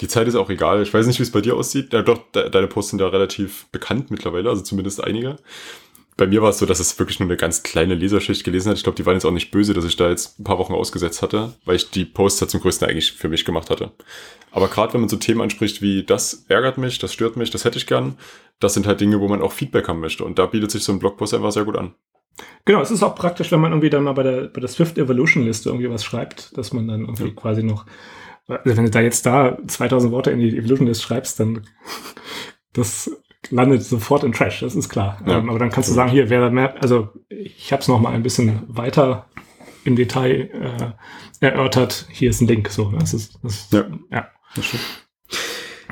Die 0.00 0.08
Zeit 0.08 0.28
ist 0.28 0.34
auch 0.34 0.50
egal. 0.50 0.82
Ich 0.82 0.92
weiß 0.92 1.06
nicht, 1.06 1.18
wie 1.18 1.22
es 1.22 1.30
bei 1.32 1.40
dir 1.40 1.56
aussieht. 1.56 1.92
Ja, 1.92 2.02
doch, 2.02 2.30
de 2.32 2.50
deine 2.50 2.66
Posts 2.66 2.90
sind 2.90 3.00
ja 3.00 3.08
relativ 3.08 3.66
bekannt 3.72 4.10
mittlerweile, 4.10 4.50
also 4.50 4.62
zumindest 4.62 5.02
einige. 5.02 5.36
Bei 6.18 6.26
mir 6.26 6.40
war 6.40 6.48
es 6.48 6.58
so, 6.58 6.64
dass 6.64 6.80
es 6.80 6.98
wirklich 6.98 7.20
nur 7.20 7.28
eine 7.28 7.36
ganz 7.36 7.62
kleine 7.62 7.94
Leserschicht 7.94 8.42
gelesen 8.42 8.70
hat. 8.70 8.78
Ich 8.78 8.82
glaube, 8.82 8.96
die 8.96 9.04
waren 9.04 9.14
jetzt 9.14 9.26
auch 9.26 9.32
nicht 9.32 9.50
böse, 9.50 9.74
dass 9.74 9.84
ich 9.84 9.96
da 9.96 10.08
jetzt 10.08 10.38
ein 10.40 10.44
paar 10.44 10.58
Wochen 10.58 10.72
ausgesetzt 10.72 11.20
hatte, 11.20 11.54
weil 11.66 11.76
ich 11.76 11.90
die 11.90 12.06
Posts 12.06 12.40
ja 12.40 12.48
zum 12.48 12.60
größten 12.60 12.88
eigentlich 12.88 13.12
für 13.12 13.28
mich 13.28 13.44
gemacht 13.44 13.68
hatte. 13.68 13.92
Aber 14.50 14.68
gerade 14.68 14.94
wenn 14.94 15.00
man 15.00 15.10
so 15.10 15.16
Themen 15.16 15.42
anspricht 15.42 15.82
wie 15.82 16.04
das 16.04 16.46
ärgert 16.48 16.78
mich, 16.78 16.98
das 16.98 17.12
stört 17.12 17.36
mich, 17.36 17.50
das 17.50 17.66
hätte 17.66 17.76
ich 17.76 17.86
gern, 17.86 18.16
das 18.60 18.72
sind 18.72 18.86
halt 18.86 19.00
Dinge, 19.02 19.20
wo 19.20 19.28
man 19.28 19.42
auch 19.42 19.52
Feedback 19.52 19.88
haben 19.88 20.00
möchte. 20.00 20.24
Und 20.24 20.38
da 20.38 20.46
bietet 20.46 20.70
sich 20.70 20.84
so 20.84 20.92
ein 20.92 20.98
Blogpost 20.98 21.34
einfach 21.34 21.52
sehr 21.52 21.64
gut 21.64 21.76
an. 21.76 21.94
Genau, 22.64 22.80
es 22.80 22.90
ist 22.90 23.02
auch 23.02 23.14
praktisch, 23.14 23.52
wenn 23.52 23.60
man 23.60 23.72
irgendwie 23.72 23.90
dann 23.90 24.04
mal 24.04 24.12
bei 24.12 24.22
der, 24.22 24.42
bei 24.48 24.60
der 24.60 24.68
Swift 24.68 24.96
Evolution 24.96 25.44
Liste 25.44 25.68
irgendwie 25.68 25.90
was 25.90 26.04
schreibt, 26.04 26.56
dass 26.56 26.72
man 26.72 26.88
dann 26.88 27.00
irgendwie 27.02 27.24
Ja. 27.28 27.34
quasi 27.34 27.62
noch, 27.62 27.84
also 28.48 28.76
wenn 28.76 28.84
du 28.84 28.90
da 28.90 29.00
jetzt 29.00 29.26
da 29.26 29.58
2000 29.66 30.12
Worte 30.12 30.30
in 30.30 30.40
die 30.40 30.56
Evolution 30.56 30.86
List 30.86 31.02
schreibst, 31.02 31.40
dann 31.40 31.66
das 32.72 33.10
landet 33.50 33.82
sofort 33.82 34.24
in 34.24 34.32
Trash, 34.32 34.60
das 34.60 34.74
ist 34.74 34.88
klar. 34.88 35.20
Ja. 35.26 35.38
Ähm, 35.38 35.50
aber 35.50 35.58
dann 35.58 35.70
kannst 35.70 35.88
du 35.88 35.94
sagen, 35.94 36.10
hier, 36.10 36.30
wer 36.30 36.40
da 36.40 36.50
mehr, 36.50 36.80
also 36.82 37.08
ich 37.28 37.72
habe 37.72 37.82
es 37.82 37.88
noch 37.88 38.00
mal 38.00 38.12
ein 38.12 38.22
bisschen 38.22 38.62
weiter 38.68 39.26
im 39.84 39.96
Detail 39.96 40.96
äh, 41.40 41.46
erörtert, 41.46 42.06
hier 42.10 42.30
ist 42.30 42.40
ein 42.40 42.48
Link, 42.48 42.68
so, 42.68 42.92
das 42.98 43.14
ist, 43.14 43.38
das, 43.42 43.68
Ja. 43.70 43.84
ja. 44.10 44.28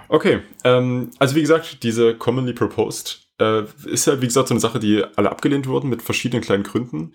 Okay, 0.08 0.40
ähm, 0.64 1.10
also 1.18 1.34
wie 1.36 1.40
gesagt, 1.40 1.82
diese 1.82 2.16
commonly 2.16 2.52
proposed 2.52 3.28
äh, 3.40 3.62
ist 3.86 4.06
ja, 4.06 4.20
wie 4.20 4.26
gesagt, 4.26 4.48
so 4.48 4.54
eine 4.54 4.60
Sache, 4.60 4.78
die 4.78 5.04
alle 5.16 5.30
abgelehnt 5.30 5.66
wurden 5.66 5.90
mit 5.90 6.02
verschiedenen 6.02 6.42
kleinen 6.42 6.62
Gründen. 6.62 7.12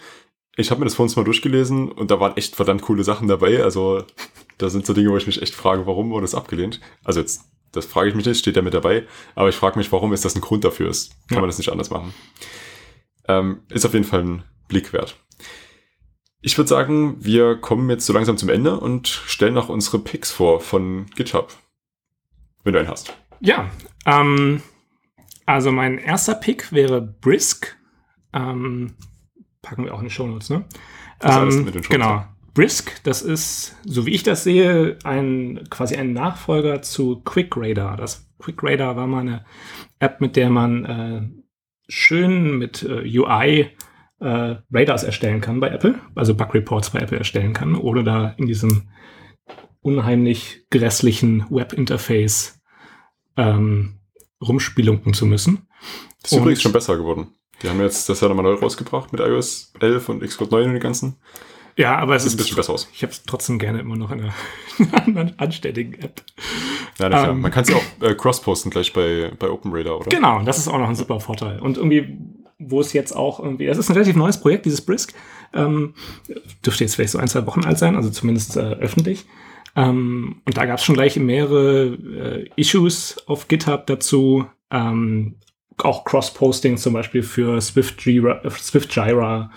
Ich 0.56 0.72
habe 0.72 0.80
mir 0.80 0.86
das 0.86 0.96
vor 0.96 1.04
uns 1.04 1.16
mal 1.16 1.24
durchgelesen 1.24 1.92
und 1.92 2.12
da 2.12 2.20
waren 2.20 2.36
echt 2.36 2.56
verdammt 2.56 2.82
coole 2.82 3.04
Sachen 3.04 3.28
dabei. 3.28 3.64
Also 3.64 4.04
da 4.60 4.70
sind 4.70 4.86
so 4.86 4.94
Dinge, 4.94 5.10
wo 5.10 5.18
ich 5.18 5.26
mich 5.28 5.42
echt 5.42 5.56
frage, 5.56 5.88
warum 5.88 6.12
wurde 6.12 6.26
es 6.26 6.36
abgelehnt? 6.36 6.80
Also 7.04 7.20
jetzt, 7.20 7.42
das 7.72 7.86
frage 7.86 8.10
ich 8.10 8.16
mich 8.16 8.26
nicht, 8.26 8.38
steht 8.40 8.56
da 8.56 8.62
mit 8.62 8.74
dabei, 8.74 9.08
aber 9.36 9.50
ich 9.50 9.56
frage 9.56 9.78
mich, 9.80 9.92
warum 9.92 10.14
ist 10.14 10.24
das 10.26 10.36
ein 10.36 10.42
Grund 10.42 10.64
dafür 10.64 10.90
ist? 10.90 11.12
Kann 11.28 11.38
Ja. 11.38 11.42
man 11.42 11.50
das 11.50 11.58
nicht 11.58 11.72
anders 11.72 11.90
machen? 11.90 12.14
Ähm, 13.28 13.62
ist 13.70 13.86
auf 13.86 13.94
jeden 13.94 14.06
Fall 14.06 14.22
ein 14.24 14.44
Blick 14.68 14.94
wert. 14.94 15.18
Ich 16.42 16.58
würde 16.58 16.68
sagen, 16.70 17.18
wir 17.20 17.58
kommen 17.58 17.90
jetzt 17.90 18.06
so 18.06 18.14
langsam 18.14 18.38
zum 18.38 18.50
Ende 18.50 18.80
und 18.80 19.08
stellen 19.08 19.54
noch 19.54 19.68
unsere 19.70 20.00
Picks 20.00 20.32
vor 20.32 20.62
von 20.62 21.08
GitHub. 21.16 21.54
Wenn 22.64 22.74
du 22.74 22.80
einen 22.80 22.88
hast. 22.90 23.14
Ja, 23.42 23.70
ähm, 24.06 24.62
also 25.46 25.72
mein 25.72 25.98
erster 25.98 26.36
Pick 26.36 26.72
wäre 26.72 27.02
Brisk. 27.02 27.78
Ähm, 28.34 28.94
packen 29.62 29.86
wir 29.86 29.94
auch 29.94 30.00
in 30.00 30.06
die 30.06 30.12
Shownotes, 30.12 30.50
ne? 30.50 30.66
Das 31.20 31.36
Ähm, 31.36 31.66
mit 31.66 31.76
den 31.76 31.84
Shownotes, 31.84 31.90
genau. 31.90 32.26
Brisk, 32.54 33.04
das 33.04 33.22
ist, 33.22 33.76
so 33.86 34.06
wie 34.06 34.12
ich 34.12 34.24
das 34.24 34.44
sehe, 34.44 34.98
ein 35.04 35.68
quasi 35.70 35.96
ein 35.96 36.14
Nachfolger 36.14 36.82
zu 36.82 37.22
QuickRadar. 37.22 37.98
Das 37.98 38.30
QuickRadar 38.40 38.96
war 38.96 39.08
mal 39.08 39.22
eine 39.22 39.46
App, 40.00 40.22
mit 40.22 40.36
der 40.36 40.50
man 40.50 40.86
äh, 40.86 41.30
schön 41.88 42.58
mit 42.58 42.84
äh, 42.84 43.02
UI 43.20 43.70
äh, 44.20 44.56
Radars 44.72 45.04
erstellen 45.04 45.42
kann 45.42 45.60
bei 45.60 45.70
Apple, 45.70 45.96
also 46.16 46.36
Bug 46.36 46.54
Reports 46.54 46.90
bei 46.92 47.00
Apple 47.00 47.18
erstellen 47.18 47.54
kann, 47.54 47.76
ohne 47.76 48.04
da 48.04 48.30
in 48.38 48.48
diesem 48.48 48.90
unheimlich 49.82 50.66
grässlichen 50.70 51.46
Webinterface 51.50 52.60
ähm, 53.38 54.00
rumspielunken 54.46 55.14
zu 55.14 55.26
müssen. 55.26 55.68
Das 56.22 56.32
ist 56.32 56.38
Und- 56.38 56.44
übrigens 56.44 56.62
schon 56.62 56.74
besser 56.74 56.98
geworden. 56.98 57.28
Die 57.62 57.70
haben 57.70 57.82
jetzt 57.82 58.08
das 58.08 58.22
ja 58.22 58.30
nochmal 58.30 58.46
neu 58.46 58.54
rausgebracht 58.54 59.12
mit 59.12 59.20
iOS 59.20 59.74
11 59.82 60.08
und 60.10 60.24
Xcode 60.24 60.52
9 60.52 60.68
und 60.70 60.74
die 60.76 60.80
ganzen. 60.80 61.18
Ja, 61.80 61.98
aber 61.98 62.14
es 62.14 62.26
ist 62.26 62.34
ein 62.34 62.38
bisschen 62.38 62.58
besser 62.58 62.74
aus. 62.74 62.90
Ich 62.92 63.04
habe 63.04 63.14
es 63.14 63.24
trotzdem 63.24 63.58
gerne 63.58 63.80
immer 63.80 63.96
noch 63.96 64.12
in 64.12 64.20
einer, 64.20 64.34
in 65.08 65.18
einer 65.18 65.32
anständigen 65.38 65.94
App. 65.94 66.22
Ja, 66.98 67.08
na 67.08 67.22
klar. 67.22 67.30
Ähm. 67.30 67.40
Man 67.40 67.52
kann 67.52 67.64
es 67.64 67.70
ja 67.70 67.78
auch 67.78 68.04
äh, 68.06 68.14
cross-posten 68.16 68.70
gleich 68.70 68.92
bei, 68.92 69.32
bei 69.40 69.50
OpenRadar, 69.50 69.98
oder? 69.98 70.10
Genau, 70.10 70.42
das 70.42 70.58
ist 70.58 70.68
auch 70.68 70.78
noch 70.78 70.90
ein 70.90 70.98
super 70.98 71.22
Vorteil. 71.22 71.58
Und 71.62 71.78
irgendwie, 71.78 72.18
wo 72.58 72.82
es 72.82 72.92
jetzt 72.92 73.14
auch 73.14 73.40
irgendwie, 73.40 73.66
das 73.66 73.78
ist 73.78 73.90
ein 73.90 73.94
relativ 73.94 74.18
neues 74.18 74.42
Projekt, 74.42 74.66
dieses 74.66 74.82
Brisk. 74.82 75.14
Ähm, 75.54 75.94
dürfte 76.66 76.84
jetzt 76.84 76.96
vielleicht 76.96 77.14
so 77.14 77.18
ein, 77.18 77.30
zwei 77.30 77.46
Wochen 77.48 77.64
alt 77.64 77.78
sein, 77.78 77.96
also 77.96 78.10
zumindest 78.10 78.58
äh, 78.58 78.60
öffentlich. 78.60 79.26
Ähm, 79.78 80.42
und 80.46 80.58
da 80.58 80.66
gab 80.66 80.80
es 80.80 80.84
schon 80.84 80.96
gleich 80.96 81.16
mehrere 81.16 81.86
äh, 81.86 82.50
Issues 82.58 83.24
auf 83.26 83.48
GitHub 83.48 83.88
dazu. 83.88 84.46
Ähm, 84.70 85.36
auch 85.78 86.04
Cross-Posting 86.04 86.76
zum 86.76 86.92
Beispiel 86.92 87.24
für 87.24 87.62
Swift 87.62 88.06
Jira, 88.06 88.42
äh, 88.44 88.50
Swift 88.50 88.94
Jira 88.94 89.50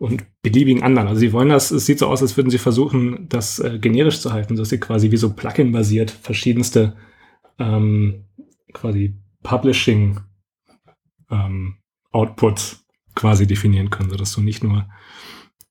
und 0.00 0.24
beliebigen 0.40 0.82
anderen. 0.82 1.08
Also 1.08 1.20
sie 1.20 1.32
wollen 1.34 1.50
das, 1.50 1.70
es 1.70 1.84
sieht 1.84 1.98
so 1.98 2.06
aus, 2.06 2.22
als 2.22 2.34
würden 2.34 2.48
sie 2.48 2.56
versuchen, 2.56 3.28
das 3.28 3.58
äh, 3.58 3.78
generisch 3.78 4.20
zu 4.20 4.32
halten, 4.32 4.56
dass 4.56 4.70
sie 4.70 4.80
quasi 4.80 5.10
wie 5.10 5.18
so 5.18 5.34
Plugin-basiert 5.34 6.10
verschiedenste 6.10 6.96
ähm, 7.58 8.24
quasi 8.72 9.14
Publishing 9.42 10.20
ähm, 11.30 11.76
Outputs 12.12 12.86
quasi 13.14 13.46
definieren 13.46 13.90
können, 13.90 14.08
sodass 14.08 14.32
du 14.32 14.40
nicht 14.40 14.64
nur 14.64 14.88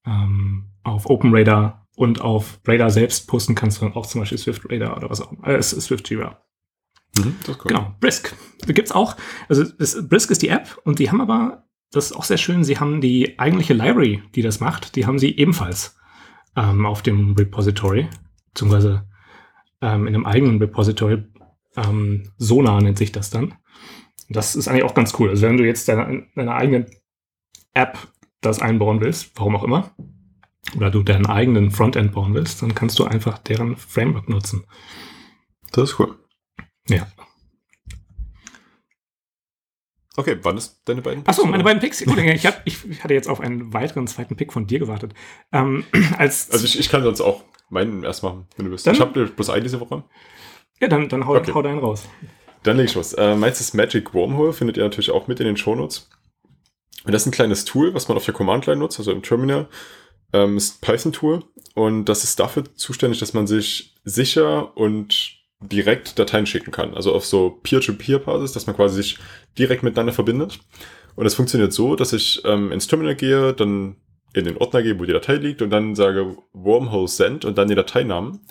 ähm, 0.06 0.74
auf 0.84 1.10
OpenRadar 1.10 1.88
und 1.96 2.22
auf 2.22 2.60
Radar 2.68 2.92
selbst 2.92 3.28
posten 3.28 3.56
kannst, 3.56 3.80
sondern 3.80 3.98
auch 3.98 4.06
zum 4.06 4.22
Beispiel 4.22 4.38
Swift 4.38 4.62
Radar 4.70 4.96
oder 4.96 5.10
was 5.10 5.22
auch 5.22 5.32
immer. 5.32 5.48
Äh, 5.48 5.64
Swift 5.64 6.08
Jira. 6.08 6.40
Mhm, 7.18 7.36
cool. 7.48 7.56
Genau, 7.66 7.96
Brisk. 8.00 8.36
Da 8.60 8.74
gibt's 8.74 8.92
auch, 8.92 9.16
also 9.48 9.66
es, 9.80 10.08
Brisk 10.08 10.30
ist 10.30 10.44
die 10.44 10.50
App 10.50 10.80
und 10.84 11.00
die 11.00 11.10
haben 11.10 11.20
aber, 11.20 11.68
das 11.92 12.12
ist 12.12 12.18
auch 12.18 12.24
sehr 12.24 12.38
schön, 12.38 12.64
sie 12.64 12.78
haben 12.78 13.02
die 13.02 13.40
eigentliche 13.40 13.74
Library, 13.74 14.22
die 14.36 14.42
das 14.42 14.60
macht, 14.60 14.96
die 14.96 15.06
haben 15.06 15.20
sie 15.20 15.36
ebenfalls 15.38 15.98
ähm, 16.56 16.86
auf 16.86 17.02
dem 17.02 17.34
Repository, 17.34 18.08
beziehungsweise 18.50 19.08
ähm, 19.82 20.08
in 20.08 20.16
einem 20.16 20.26
eigenen 20.26 20.60
Repository. 20.60 21.24
Ähm, 21.76 22.32
Sonar 22.38 22.82
nennt 22.82 22.98
sich 22.98 23.12
das 23.12 23.30
dann. 23.30 23.56
Das 24.30 24.56
ist 24.56 24.68
eigentlich 24.68 24.84
auch 24.84 24.94
ganz 24.94 25.18
cool. 25.20 25.30
Also 25.30 25.48
wenn 25.48 25.58
du 25.58 25.66
jetzt 25.66 25.88
deine, 25.88 26.28
deine 26.36 26.54
eigene 26.54 26.86
App 27.74 27.98
das 28.42 28.62
einbauen 28.62 29.02
willst, 29.02 29.32
warum 29.36 29.56
auch 29.56 29.64
immer, 29.64 29.92
oder 30.76 30.92
du 30.92 31.02
deinen 31.02 31.26
eigenen 31.26 31.72
Frontend 31.72 32.12
bauen 32.12 32.34
willst, 32.34 32.62
dann 32.62 32.76
kannst 32.76 33.00
du 33.00 33.06
einfach 33.06 33.40
deren 33.40 33.76
Framework 33.76 34.30
nutzen. 34.30 34.66
Das 35.72 35.92
ist 35.92 36.00
cool. 36.00 36.16
Ja. 36.88 37.08
Okay, 40.20 40.38
wann 40.42 40.58
ist 40.58 40.82
deine 40.84 41.02
beiden 41.02 41.24
Picks? 41.24 41.40
Achso, 41.40 41.48
meine 41.48 41.64
beiden 41.64 41.80
Picks. 41.80 42.04
Gut, 42.04 42.18
ich, 42.18 42.46
hab, 42.46 42.62
ich, 42.66 43.02
hatte 43.02 43.14
jetzt 43.14 43.30
auf 43.30 43.40
einen 43.40 43.72
weiteren 43.72 44.06
zweiten 44.06 44.36
Pick 44.36 44.52
von 44.52 44.68
dir 44.68 44.78
gewartet. 44.78 45.14
Ähm, 45.54 45.86
als 46.18 46.52
also 46.52 46.66
ich, 46.66 46.78
ich 46.78 46.90
kann 46.90 47.04
sonst 47.04 47.22
auch 47.22 47.46
meinen 47.70 48.04
erst 48.04 48.22
machen, 48.22 48.46
wenn 48.58 48.66
du 48.66 48.72
willst. 48.72 48.86
Dann, 48.86 48.96
ich 48.96 49.00
habe 49.00 49.28
bloß 49.28 49.50
einen 49.50 49.64
diese 49.64 49.80
Woche. 49.80 50.04
Ja, 50.82 50.90
dann, 50.90 51.08
dann 51.08 51.26
hau, 51.26 51.38
okay. 51.38 51.54
hau 51.54 51.62
deinen 51.62 51.80
raus. 51.80 52.04
Dann 52.64 52.76
leg 52.76 52.88
ich 52.88 52.96
los. 52.96 53.14
Äh, 53.14 53.36
meins 53.36 53.62
ist 53.62 53.74
Magic 53.74 54.14
Wormhole, 54.14 54.52
findet 54.52 54.76
ihr 54.76 54.84
natürlich 54.84 55.12
auch 55.12 55.30
mit 55.30 55.40
in 55.40 55.46
den 55.46 55.56
Shownotes. 55.56 56.10
Und 57.06 57.14
das 57.14 57.22
ist 57.22 57.28
ein 57.28 57.32
kleines 57.32 57.64
Tool, 57.64 57.94
was 57.94 58.10
man 58.10 58.18
auf 58.18 58.26
der 58.26 58.34
Command-Line 58.34 58.78
nutzt, 58.78 59.00
also 59.00 59.14
im 59.14 59.22
Terminal. 59.24 59.70
Ähm, 60.34 60.58
ist 60.58 60.84
ein 60.84 60.86
Python-Tool 60.86 61.46
und 61.76 62.06
das 62.06 62.26
ist 62.26 62.42
dafür 62.42 62.66
zuständig, 62.76 63.20
dass 63.20 63.34
man 63.34 63.48
sich 63.48 63.96
sicher 64.04 64.76
und 64.76 65.39
direkt 65.62 66.18
Dateien 66.18 66.46
schicken 66.46 66.72
kann. 66.72 66.94
Also 66.94 67.14
auf 67.14 67.26
so 67.26 67.60
Peer-to-Peer-Basis, 67.64 68.54
dass 68.54 68.68
man 68.68 68.76
quasi 68.76 68.96
sich 68.96 69.18
direkt 69.58 69.84
miteinander 69.84 70.14
verbindet. 70.14 70.60
Und 71.16 71.26
das 71.26 71.36
funktioniert 71.36 71.74
so, 71.74 71.96
dass 71.96 72.14
ich 72.14 72.42
ähm, 72.46 72.72
ins 72.72 72.88
Terminal 72.88 73.16
gehe, 73.16 73.54
dann 73.54 73.98
in 74.34 74.46
den 74.46 74.58
Ordner 74.58 74.84
gehe, 74.84 74.98
wo 75.00 75.06
die 75.06 75.14
Datei 75.14 75.36
liegt 75.36 75.62
und 75.62 75.70
dann 75.70 75.96
sage 75.96 76.38
Wormhole 76.54 77.08
Send 77.08 77.46
und 77.46 77.58
dann 77.58 77.68
den 77.68 77.78
Dateinamen. 77.78 78.42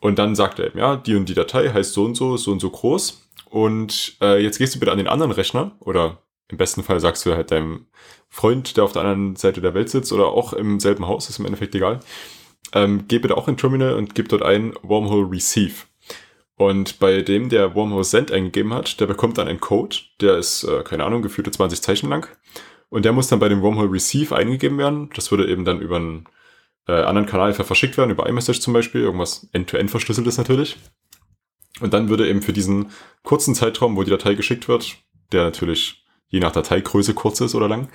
Und 0.00 0.18
dann 0.18 0.34
sagt 0.34 0.58
er 0.58 0.66
eben, 0.66 0.78
ja, 0.78 0.96
die 0.96 1.14
und 1.14 1.28
die 1.28 1.34
Datei 1.34 1.68
heißt 1.68 1.92
so 1.92 2.04
und 2.04 2.16
so, 2.16 2.36
so 2.36 2.50
und 2.50 2.60
so 2.60 2.70
groß. 2.70 3.28
Und 3.50 4.16
äh, 4.20 4.42
jetzt 4.42 4.58
gehst 4.58 4.74
du 4.74 4.80
bitte 4.80 4.90
an 4.90 4.98
den 4.98 5.06
anderen 5.06 5.30
Rechner 5.30 5.76
oder 5.80 6.22
im 6.48 6.58
besten 6.58 6.82
Fall 6.82 6.98
sagst 6.98 7.24
du 7.24 7.34
halt 7.34 7.50
deinem 7.50 7.86
Freund, 8.28 8.76
der 8.76 8.84
auf 8.84 8.92
der 8.92 9.02
anderen 9.02 9.36
Seite 9.36 9.60
der 9.60 9.74
Welt 9.74 9.90
sitzt 9.90 10.12
oder 10.12 10.26
auch 10.26 10.52
im 10.54 10.80
selben 10.80 11.06
Haus, 11.06 11.28
ist 11.28 11.38
im 11.38 11.44
Endeffekt 11.44 11.74
egal. 11.74 12.00
Ähm, 12.72 13.04
geh 13.06 13.18
bitte 13.18 13.36
auch 13.36 13.46
in 13.48 13.56
Terminal 13.56 13.94
und 13.94 14.14
gib 14.14 14.28
dort 14.28 14.42
ein 14.42 14.74
Wormhole 14.82 15.30
Receive. 15.30 15.84
Und 16.56 16.98
bei 16.98 17.22
dem, 17.22 17.48
der 17.48 17.74
Wormhole 17.74 18.04
Send 18.04 18.30
eingegeben 18.30 18.74
hat, 18.74 19.00
der 19.00 19.06
bekommt 19.06 19.38
dann 19.38 19.48
einen 19.48 19.60
Code, 19.60 19.96
der 20.20 20.36
ist, 20.36 20.64
äh, 20.64 20.82
keine 20.82 21.04
Ahnung, 21.04 21.22
gefühlte 21.22 21.50
20 21.50 21.82
Zeichen 21.82 22.08
lang. 22.08 22.28
Und 22.88 23.04
der 23.04 23.12
muss 23.12 23.28
dann 23.28 23.38
bei 23.38 23.48
dem 23.48 23.62
Wormhole 23.62 23.90
Receive 23.90 24.36
eingegeben 24.36 24.78
werden. 24.78 25.10
Das 25.14 25.30
würde 25.30 25.48
eben 25.48 25.64
dann 25.64 25.80
über 25.80 25.96
einen 25.96 26.26
äh, 26.86 26.92
anderen 26.92 27.26
Kanal 27.26 27.54
verschickt 27.54 27.96
werden, 27.96 28.10
über 28.10 28.28
iMessage 28.28 28.60
zum 28.60 28.72
Beispiel, 28.72 29.00
irgendwas 29.00 29.48
end-to-end 29.52 29.90
verschlüsselt 29.90 30.26
ist 30.26 30.38
natürlich. 30.38 30.76
Und 31.80 31.94
dann 31.94 32.08
würde 32.08 32.28
eben 32.28 32.42
für 32.42 32.52
diesen 32.52 32.90
kurzen 33.22 33.54
Zeitraum, 33.54 33.96
wo 33.96 34.02
die 34.02 34.10
Datei 34.10 34.34
geschickt 34.34 34.68
wird, 34.68 34.96
der 35.32 35.44
natürlich 35.44 36.04
je 36.28 36.40
nach 36.40 36.52
Dateigröße 36.52 37.14
kurz 37.14 37.40
ist 37.40 37.54
oder 37.54 37.68
lang, 37.68 37.88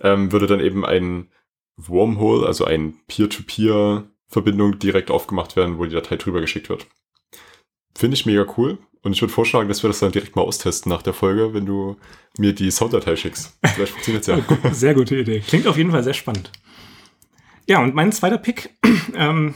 ähm, 0.00 0.32
würde 0.32 0.46
dann 0.46 0.60
eben 0.60 0.84
ein 0.84 1.30
Wormhole, 1.76 2.46
also 2.46 2.64
ein 2.64 2.94
Peer-to-Peer-Verbindung 3.06 4.78
direkt 4.78 5.10
aufgemacht 5.10 5.56
werden, 5.56 5.78
wo 5.78 5.84
die 5.84 5.94
Datei 5.94 6.16
drüber 6.16 6.40
geschickt 6.40 6.68
wird. 6.68 6.86
Finde 7.96 8.14
ich 8.14 8.26
mega 8.26 8.46
cool. 8.56 8.78
Und 9.02 9.12
ich 9.12 9.22
würde 9.22 9.32
vorschlagen, 9.32 9.68
dass 9.68 9.82
wir 9.84 9.88
das 9.88 10.00
dann 10.00 10.10
direkt 10.10 10.34
mal 10.34 10.42
austesten 10.42 10.90
nach 10.90 11.02
der 11.02 11.12
Folge, 11.12 11.54
wenn 11.54 11.64
du 11.64 11.96
mir 12.38 12.52
die 12.52 12.70
Sounddatei 12.70 13.14
schickst. 13.14 13.56
Vielleicht 13.64 13.92
funktioniert 13.92 14.22
es 14.22 14.26
ja. 14.26 14.72
Sehr 14.72 14.94
gute 14.94 15.16
Idee. 15.16 15.40
Klingt 15.40 15.66
auf 15.68 15.76
jeden 15.76 15.92
Fall 15.92 16.02
sehr 16.02 16.14
spannend. 16.14 16.50
Ja, 17.68 17.80
und 17.82 17.94
mein 17.94 18.12
zweiter 18.12 18.38
Pick 18.38 18.70
ähm, 19.14 19.54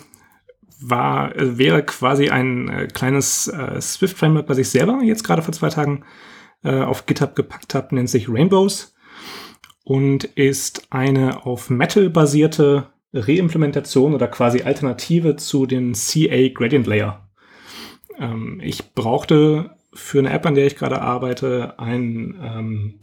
war, 0.80 1.34
äh, 1.36 1.58
wäre 1.58 1.84
quasi 1.84 2.30
ein 2.30 2.68
äh, 2.68 2.86
kleines 2.86 3.48
äh, 3.48 3.80
Swift-Framework, 3.80 4.48
was 4.48 4.58
ich 4.58 4.68
selber 4.68 5.00
jetzt 5.02 5.24
gerade 5.24 5.42
vor 5.42 5.52
zwei 5.52 5.68
Tagen 5.68 6.04
äh, 6.62 6.80
auf 6.82 7.06
GitHub 7.06 7.34
gepackt 7.34 7.74
habe, 7.74 7.94
nennt 7.94 8.08
sich 8.08 8.28
Rainbows 8.28 8.94
und 9.84 10.24
ist 10.24 10.86
eine 10.90 11.44
auf 11.44 11.70
Metal 11.70 12.08
basierte 12.08 12.90
Reimplementation 13.12 14.14
oder 14.14 14.28
quasi 14.28 14.62
Alternative 14.62 15.36
zu 15.36 15.66
dem 15.66 15.94
CA 15.94 16.48
Gradient 16.54 16.86
Layer. 16.86 17.28
Ähm, 18.20 18.60
ich 18.62 18.94
brauchte 18.94 19.76
für 19.92 20.20
eine 20.20 20.30
App, 20.30 20.46
an 20.46 20.54
der 20.54 20.66
ich 20.66 20.76
gerade 20.76 21.00
arbeite, 21.02 21.78
einen, 21.78 22.38
ähm, 22.40 23.00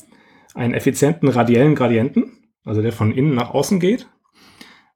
einen 0.54 0.74
effizienten 0.74 1.28
radiellen 1.28 1.76
Gradienten, 1.76 2.32
also 2.64 2.82
der 2.82 2.94
von 2.94 3.12
innen 3.12 3.36
nach 3.36 3.50
außen 3.50 3.80
geht. 3.80 4.08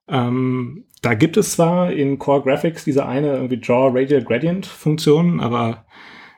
Ähm, 0.08 0.86
da 1.02 1.14
gibt 1.14 1.36
es 1.36 1.52
zwar 1.52 1.92
in 1.92 2.18
Core 2.18 2.42
Graphics 2.42 2.84
diese 2.84 3.06
eine 3.06 3.34
irgendwie 3.34 3.60
Draw 3.60 3.90
Radial 3.92 4.22
Gradient 4.22 4.66
Funktion, 4.66 5.40
aber 5.40 5.84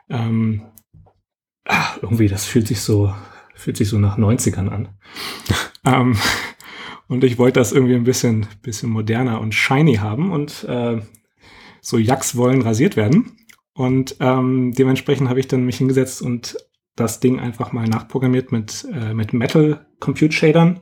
ähm, 0.09 0.63
ach, 1.65 1.99
irgendwie 2.03 2.29
das 2.29 2.47
fühlt 2.47 2.67
sich 2.67 2.81
so 2.81 3.13
fühlt 3.55 3.77
sich 3.77 3.89
so 3.89 3.99
nach 3.99 4.19
90ern 4.19 4.69
an. 4.69 4.89
ähm, 5.87 6.17
und 7.09 7.25
ich 7.25 7.39
wollte 7.39 7.61
das 7.61 7.73
irgendwie 7.73 7.95
ein 7.95 8.05
bisschen 8.05 8.47
bisschen 8.63 8.91
moderner 8.91 9.41
und 9.41 9.55
shiny 9.55 9.97
haben 9.97 10.33
und 10.33 10.65
äh, 10.65 11.01
so 11.81 11.99
Jacks 11.99 12.37
wollen 12.37 12.63
rasiert 12.63 12.97
werden. 12.97 13.37
Und 13.75 14.17
ähm, 14.21 14.73
dementsprechend 14.73 15.29
habe 15.29 15.41
ich 15.41 15.49
dann 15.49 15.67
mich 15.67 15.79
hingesetzt 15.79 16.23
und 16.23 16.57
das 16.97 17.19
Ding 17.19 17.41
einfach 17.41 17.73
mal 17.73 17.89
nachprogrammiert 17.89 18.53
mit, 18.53 18.87
äh, 18.93 19.15
mit 19.15 19.33
Metal 19.33 19.85
Compute 19.99 20.33
Shadern 20.33 20.81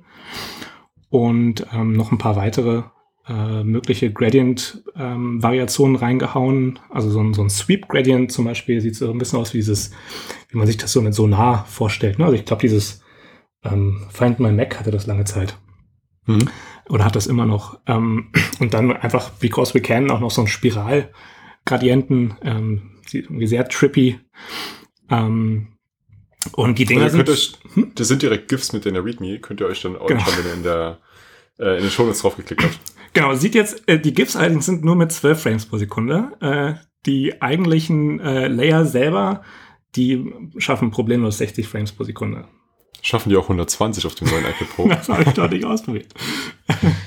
und 1.08 1.66
ähm, 1.72 1.94
noch 1.94 2.12
ein 2.12 2.18
paar 2.18 2.36
weitere 2.36 2.82
äh, 3.26 3.64
mögliche 3.64 4.12
Gradient-Variationen 4.12 5.96
ähm, 5.96 6.00
reingehauen. 6.00 6.78
Also 6.90 7.08
so 7.08 7.20
ein, 7.20 7.32
so 7.32 7.42
ein 7.42 7.48
Sweep-Gradient 7.48 8.30
zum 8.30 8.44
Beispiel 8.44 8.80
sieht 8.82 8.96
so 8.96 9.10
ein 9.10 9.18
bisschen 9.18 9.38
aus 9.38 9.54
wie 9.54 9.58
dieses, 9.58 9.92
wie 10.50 10.58
man 10.58 10.66
sich 10.66 10.76
das 10.76 10.92
so 10.92 11.00
mit 11.00 11.14
Sonar 11.14 11.64
vorstellt. 11.64 12.18
Ne? 12.18 12.26
Also 12.26 12.36
ich 12.36 12.44
glaube, 12.44 12.60
dieses 12.60 13.02
ähm, 13.64 14.06
Find 14.10 14.38
My 14.38 14.52
Mac 14.52 14.78
hatte 14.78 14.90
das 14.90 15.06
lange 15.06 15.24
Zeit. 15.24 15.56
Mhm. 16.26 16.48
Oder 16.90 17.06
hat 17.06 17.16
das 17.16 17.26
immer 17.26 17.46
noch. 17.46 17.80
Ähm, 17.86 18.32
und 18.60 18.74
dann 18.74 18.92
einfach, 18.92 19.30
because 19.30 19.72
we 19.72 19.80
can, 19.80 20.10
auch 20.10 20.20
noch 20.20 20.30
so 20.30 20.42
ein 20.42 20.48
Spiral- 20.48 21.10
Gradienten, 21.64 22.34
ähm, 22.42 23.00
irgendwie 23.12 23.46
sehr 23.46 23.68
trippy. 23.68 24.18
Ähm, 25.10 25.68
und 26.52 26.78
die 26.78 26.84
Dinger 26.84 27.08
sind, 27.10 27.28
euch, 27.28 27.52
hm? 27.74 27.92
das 27.94 28.08
sind 28.08 28.22
direkt 28.22 28.48
GIFs 28.48 28.72
mit 28.72 28.84
in 28.86 28.94
der 28.94 29.04
README, 29.04 29.38
könnt 29.38 29.60
ihr 29.60 29.66
euch 29.66 29.82
dann 29.82 29.96
auch 29.96 30.06
genau. 30.06 30.24
wenn 30.26 30.46
ihr 30.46 30.54
in 30.54 30.62
der 30.62 30.98
äh, 31.58 31.76
in 31.76 31.82
den 31.82 31.90
Shownotes 31.90 32.20
drauf 32.20 32.36
geklickt 32.36 32.62
habt. 32.62 32.78
Genau, 33.14 33.34
sieht 33.34 33.54
jetzt, 33.54 33.86
äh, 33.90 34.00
die 34.00 34.14
GIFs 34.14 34.36
allerdings 34.36 34.64
sind 34.64 34.84
nur 34.84 34.96
mit 34.96 35.12
12 35.12 35.42
Frames 35.42 35.66
pro 35.66 35.76
Sekunde. 35.76 36.32
Äh, 36.40 36.82
die 37.04 37.42
eigentlichen 37.42 38.20
äh, 38.20 38.48
Layer 38.48 38.86
selber, 38.86 39.42
die 39.96 40.32
schaffen 40.56 40.90
problemlos 40.90 41.36
60 41.36 41.68
Frames 41.68 41.92
pro 41.92 42.04
Sekunde. 42.04 42.46
Schaffen 43.02 43.28
die 43.28 43.36
auch 43.36 43.42
120 43.42 44.06
auf 44.06 44.14
dem 44.14 44.28
neuen 44.28 44.46
iPad 44.46 44.68
Pro? 44.70 44.88
das 44.88 45.10
habe 45.10 45.24
ich 45.24 45.34
doch 45.34 45.50
nicht 45.50 45.66
ausprobiert. 45.66 46.14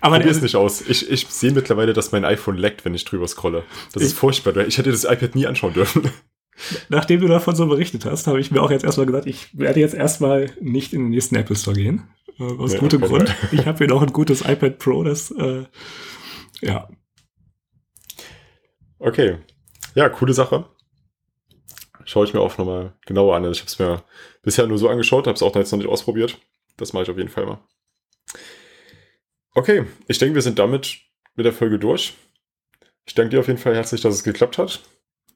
Aber 0.00 0.16
Probier 0.16 0.30
es 0.30 0.42
nicht 0.42 0.56
aus. 0.56 0.80
Ich, 0.82 1.10
ich 1.10 1.26
sehe 1.26 1.52
mittlerweile, 1.52 1.92
dass 1.92 2.12
mein 2.12 2.24
iPhone 2.24 2.56
leckt, 2.56 2.84
wenn 2.84 2.94
ich 2.94 3.04
drüber 3.04 3.26
scrolle. 3.26 3.64
Das 3.92 4.02
ich, 4.02 4.08
ist 4.08 4.18
furchtbar. 4.18 4.56
Ich 4.66 4.78
hätte 4.78 4.90
das 4.90 5.04
iPad 5.04 5.34
nie 5.34 5.46
anschauen 5.46 5.74
dürfen. 5.74 6.10
Nachdem 6.88 7.20
du 7.20 7.28
davon 7.28 7.54
so 7.54 7.66
berichtet 7.66 8.04
hast, 8.04 8.26
habe 8.26 8.40
ich 8.40 8.50
mir 8.50 8.62
auch 8.62 8.70
jetzt 8.70 8.84
erstmal 8.84 9.06
gesagt, 9.06 9.26
ich 9.26 9.56
werde 9.56 9.80
jetzt 9.80 9.94
erstmal 9.94 10.50
nicht 10.60 10.92
in 10.92 11.02
den 11.02 11.10
nächsten 11.10 11.36
Apple 11.36 11.56
Store 11.56 11.76
gehen. 11.76 12.08
Äh, 12.38 12.44
aus 12.44 12.74
ja, 12.74 12.80
gutem 12.80 13.00
Grund. 13.00 13.34
Ich 13.52 13.66
habe 13.66 13.78
hier 13.78 13.88
noch 13.88 14.02
ein 14.02 14.12
gutes 14.12 14.42
iPad 14.42 14.78
Pro, 14.78 15.02
das, 15.02 15.30
äh, 15.32 15.64
ja. 16.60 16.88
Okay. 18.98 19.38
Ja, 19.94 20.08
coole 20.08 20.32
Sache. 20.32 20.66
Schaue 22.04 22.24
ich 22.24 22.34
mir 22.34 22.40
auch 22.40 22.56
nochmal 22.58 22.94
genauer 23.06 23.36
an. 23.36 23.44
Ich 23.50 23.60
habe 23.60 23.68
es 23.68 23.78
mir 23.78 24.02
bisher 24.42 24.66
nur 24.66 24.78
so 24.78 24.88
angeschaut, 24.88 25.26
habe 25.26 25.34
es 25.34 25.42
auch 25.42 25.54
jetzt 25.54 25.70
noch 25.72 25.78
nicht 25.78 25.88
ausprobiert. 25.88 26.38
Das 26.76 26.92
mache 26.92 27.04
ich 27.04 27.10
auf 27.10 27.18
jeden 27.18 27.28
Fall 27.28 27.46
mal. 27.46 27.58
Okay, 29.58 29.86
ich 30.06 30.18
denke, 30.18 30.36
wir 30.36 30.42
sind 30.42 30.60
damit 30.60 31.00
mit 31.34 31.44
der 31.44 31.52
Folge 31.52 31.80
durch. 31.80 32.14
Ich 33.06 33.14
danke 33.14 33.30
dir 33.30 33.40
auf 33.40 33.48
jeden 33.48 33.58
Fall 33.58 33.74
herzlich, 33.74 34.00
dass 34.00 34.14
es 34.14 34.22
geklappt 34.22 34.56
hat. 34.56 34.84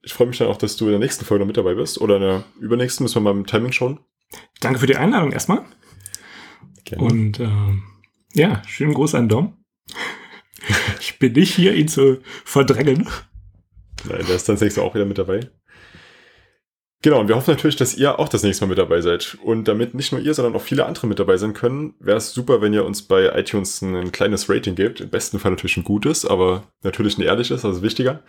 Ich 0.02 0.12
freue 0.12 0.28
mich 0.28 0.38
dann 0.38 0.46
auch, 0.46 0.58
dass 0.58 0.76
du 0.76 0.84
in 0.84 0.92
der 0.92 1.00
nächsten 1.00 1.24
Folge 1.24 1.40
noch 1.40 1.48
mit 1.48 1.56
dabei 1.56 1.74
bist. 1.74 2.00
Oder 2.00 2.16
in 2.16 2.22
der 2.22 2.44
übernächsten 2.60 3.02
müssen 3.02 3.16
wir 3.16 3.32
mal 3.32 3.36
im 3.36 3.46
Timing 3.46 3.72
schauen. 3.72 3.98
Danke 4.60 4.78
für 4.78 4.86
die 4.86 4.94
Einladung 4.94 5.32
erstmal. 5.32 5.64
Gerne. 6.84 7.02
Und 7.02 7.40
äh, 7.40 7.48
ja, 8.34 8.62
schönen 8.68 8.94
Gruß 8.94 9.16
an 9.16 9.28
Dom. 9.28 9.64
ich 11.00 11.18
bin 11.18 11.32
nicht 11.32 11.56
hier, 11.56 11.74
ihn 11.74 11.88
zu 11.88 12.20
verdrängen. 12.44 13.08
Nein, 14.04 14.24
der 14.24 14.36
ist 14.36 14.48
dann 14.48 14.56
nächstes 14.56 14.78
auch 14.78 14.94
wieder 14.94 15.04
mit 15.04 15.18
dabei. 15.18 15.50
Genau, 17.02 17.18
und 17.18 17.26
wir 17.26 17.34
hoffen 17.34 17.50
natürlich, 17.50 17.74
dass 17.74 17.96
ihr 17.96 18.20
auch 18.20 18.28
das 18.28 18.44
nächste 18.44 18.64
Mal 18.64 18.70
mit 18.70 18.78
dabei 18.78 19.00
seid. 19.00 19.36
Und 19.42 19.66
damit 19.66 19.92
nicht 19.92 20.12
nur 20.12 20.20
ihr, 20.20 20.34
sondern 20.34 20.54
auch 20.54 20.62
viele 20.62 20.86
andere 20.86 21.08
mit 21.08 21.18
dabei 21.18 21.36
sein 21.36 21.52
können, 21.52 21.94
wäre 21.98 22.16
es 22.16 22.32
super, 22.32 22.62
wenn 22.62 22.72
ihr 22.72 22.84
uns 22.84 23.02
bei 23.02 23.26
iTunes 23.36 23.82
ein 23.82 24.12
kleines 24.12 24.48
Rating 24.48 24.76
gebt. 24.76 25.00
Im 25.00 25.10
besten 25.10 25.40
Fall 25.40 25.50
natürlich 25.50 25.76
ein 25.76 25.84
gutes, 25.84 26.24
aber 26.24 26.62
natürlich 26.82 27.18
ein 27.18 27.22
ehrliches, 27.22 27.64
also 27.64 27.82
wichtiger. 27.82 28.22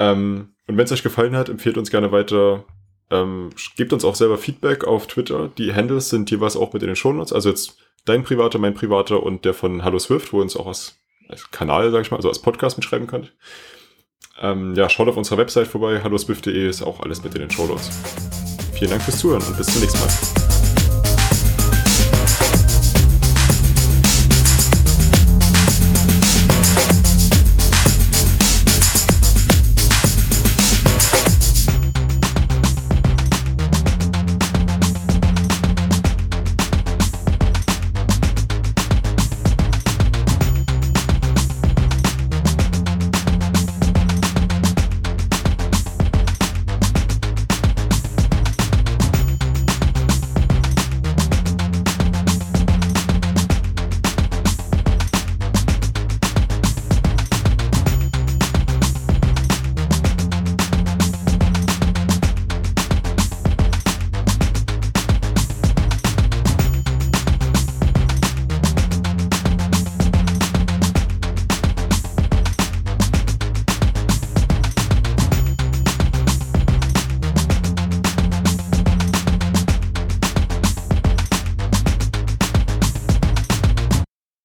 Ähm, 0.00 0.48
und 0.66 0.76
wenn 0.76 0.84
es 0.84 0.90
euch 0.90 1.04
gefallen 1.04 1.36
hat, 1.36 1.48
empfehlt 1.48 1.78
uns 1.78 1.90
gerne 1.92 2.10
weiter. 2.10 2.64
Ähm, 3.08 3.50
gebt 3.76 3.92
uns 3.92 4.04
auch 4.04 4.16
selber 4.16 4.36
Feedback 4.36 4.82
auf 4.82 5.06
Twitter. 5.06 5.48
Die 5.56 5.72
Handles 5.72 6.08
sind 6.08 6.28
jeweils 6.32 6.56
auch 6.56 6.72
mit 6.72 6.82
in 6.82 6.88
den 6.88 6.96
Shownotes. 6.96 7.32
Also 7.32 7.50
jetzt 7.50 7.78
dein 8.04 8.24
privater, 8.24 8.58
mein 8.58 8.74
privater 8.74 9.22
und 9.22 9.44
der 9.44 9.54
von 9.54 9.84
Hallo 9.84 10.00
Swift, 10.00 10.32
wo 10.32 10.38
ihr 10.38 10.42
uns 10.42 10.56
auch 10.56 10.66
als, 10.66 10.98
als 11.28 11.52
Kanal, 11.52 11.92
sag 11.92 12.02
ich 12.02 12.10
mal, 12.10 12.16
also 12.16 12.28
als 12.28 12.42
Podcast 12.42 12.78
mitschreiben 12.78 13.06
könnt. 13.06 13.32
Ähm, 14.40 14.74
ja, 14.74 14.88
schaut 14.88 15.08
auf 15.08 15.16
unserer 15.16 15.38
Website 15.38 15.66
vorbei, 15.66 16.00
halloswift.de 16.02 16.68
ist 16.68 16.82
auch 16.82 17.00
alles 17.00 17.22
mit 17.24 17.34
in 17.34 17.40
den 17.40 17.50
Shownotes. 17.50 17.90
Vielen 18.74 18.90
Dank 18.90 19.02
fürs 19.02 19.18
Zuhören 19.18 19.42
und 19.42 19.56
bis 19.56 19.66
zum 19.66 19.80
nächsten 19.80 19.98
Mal. 20.00 20.35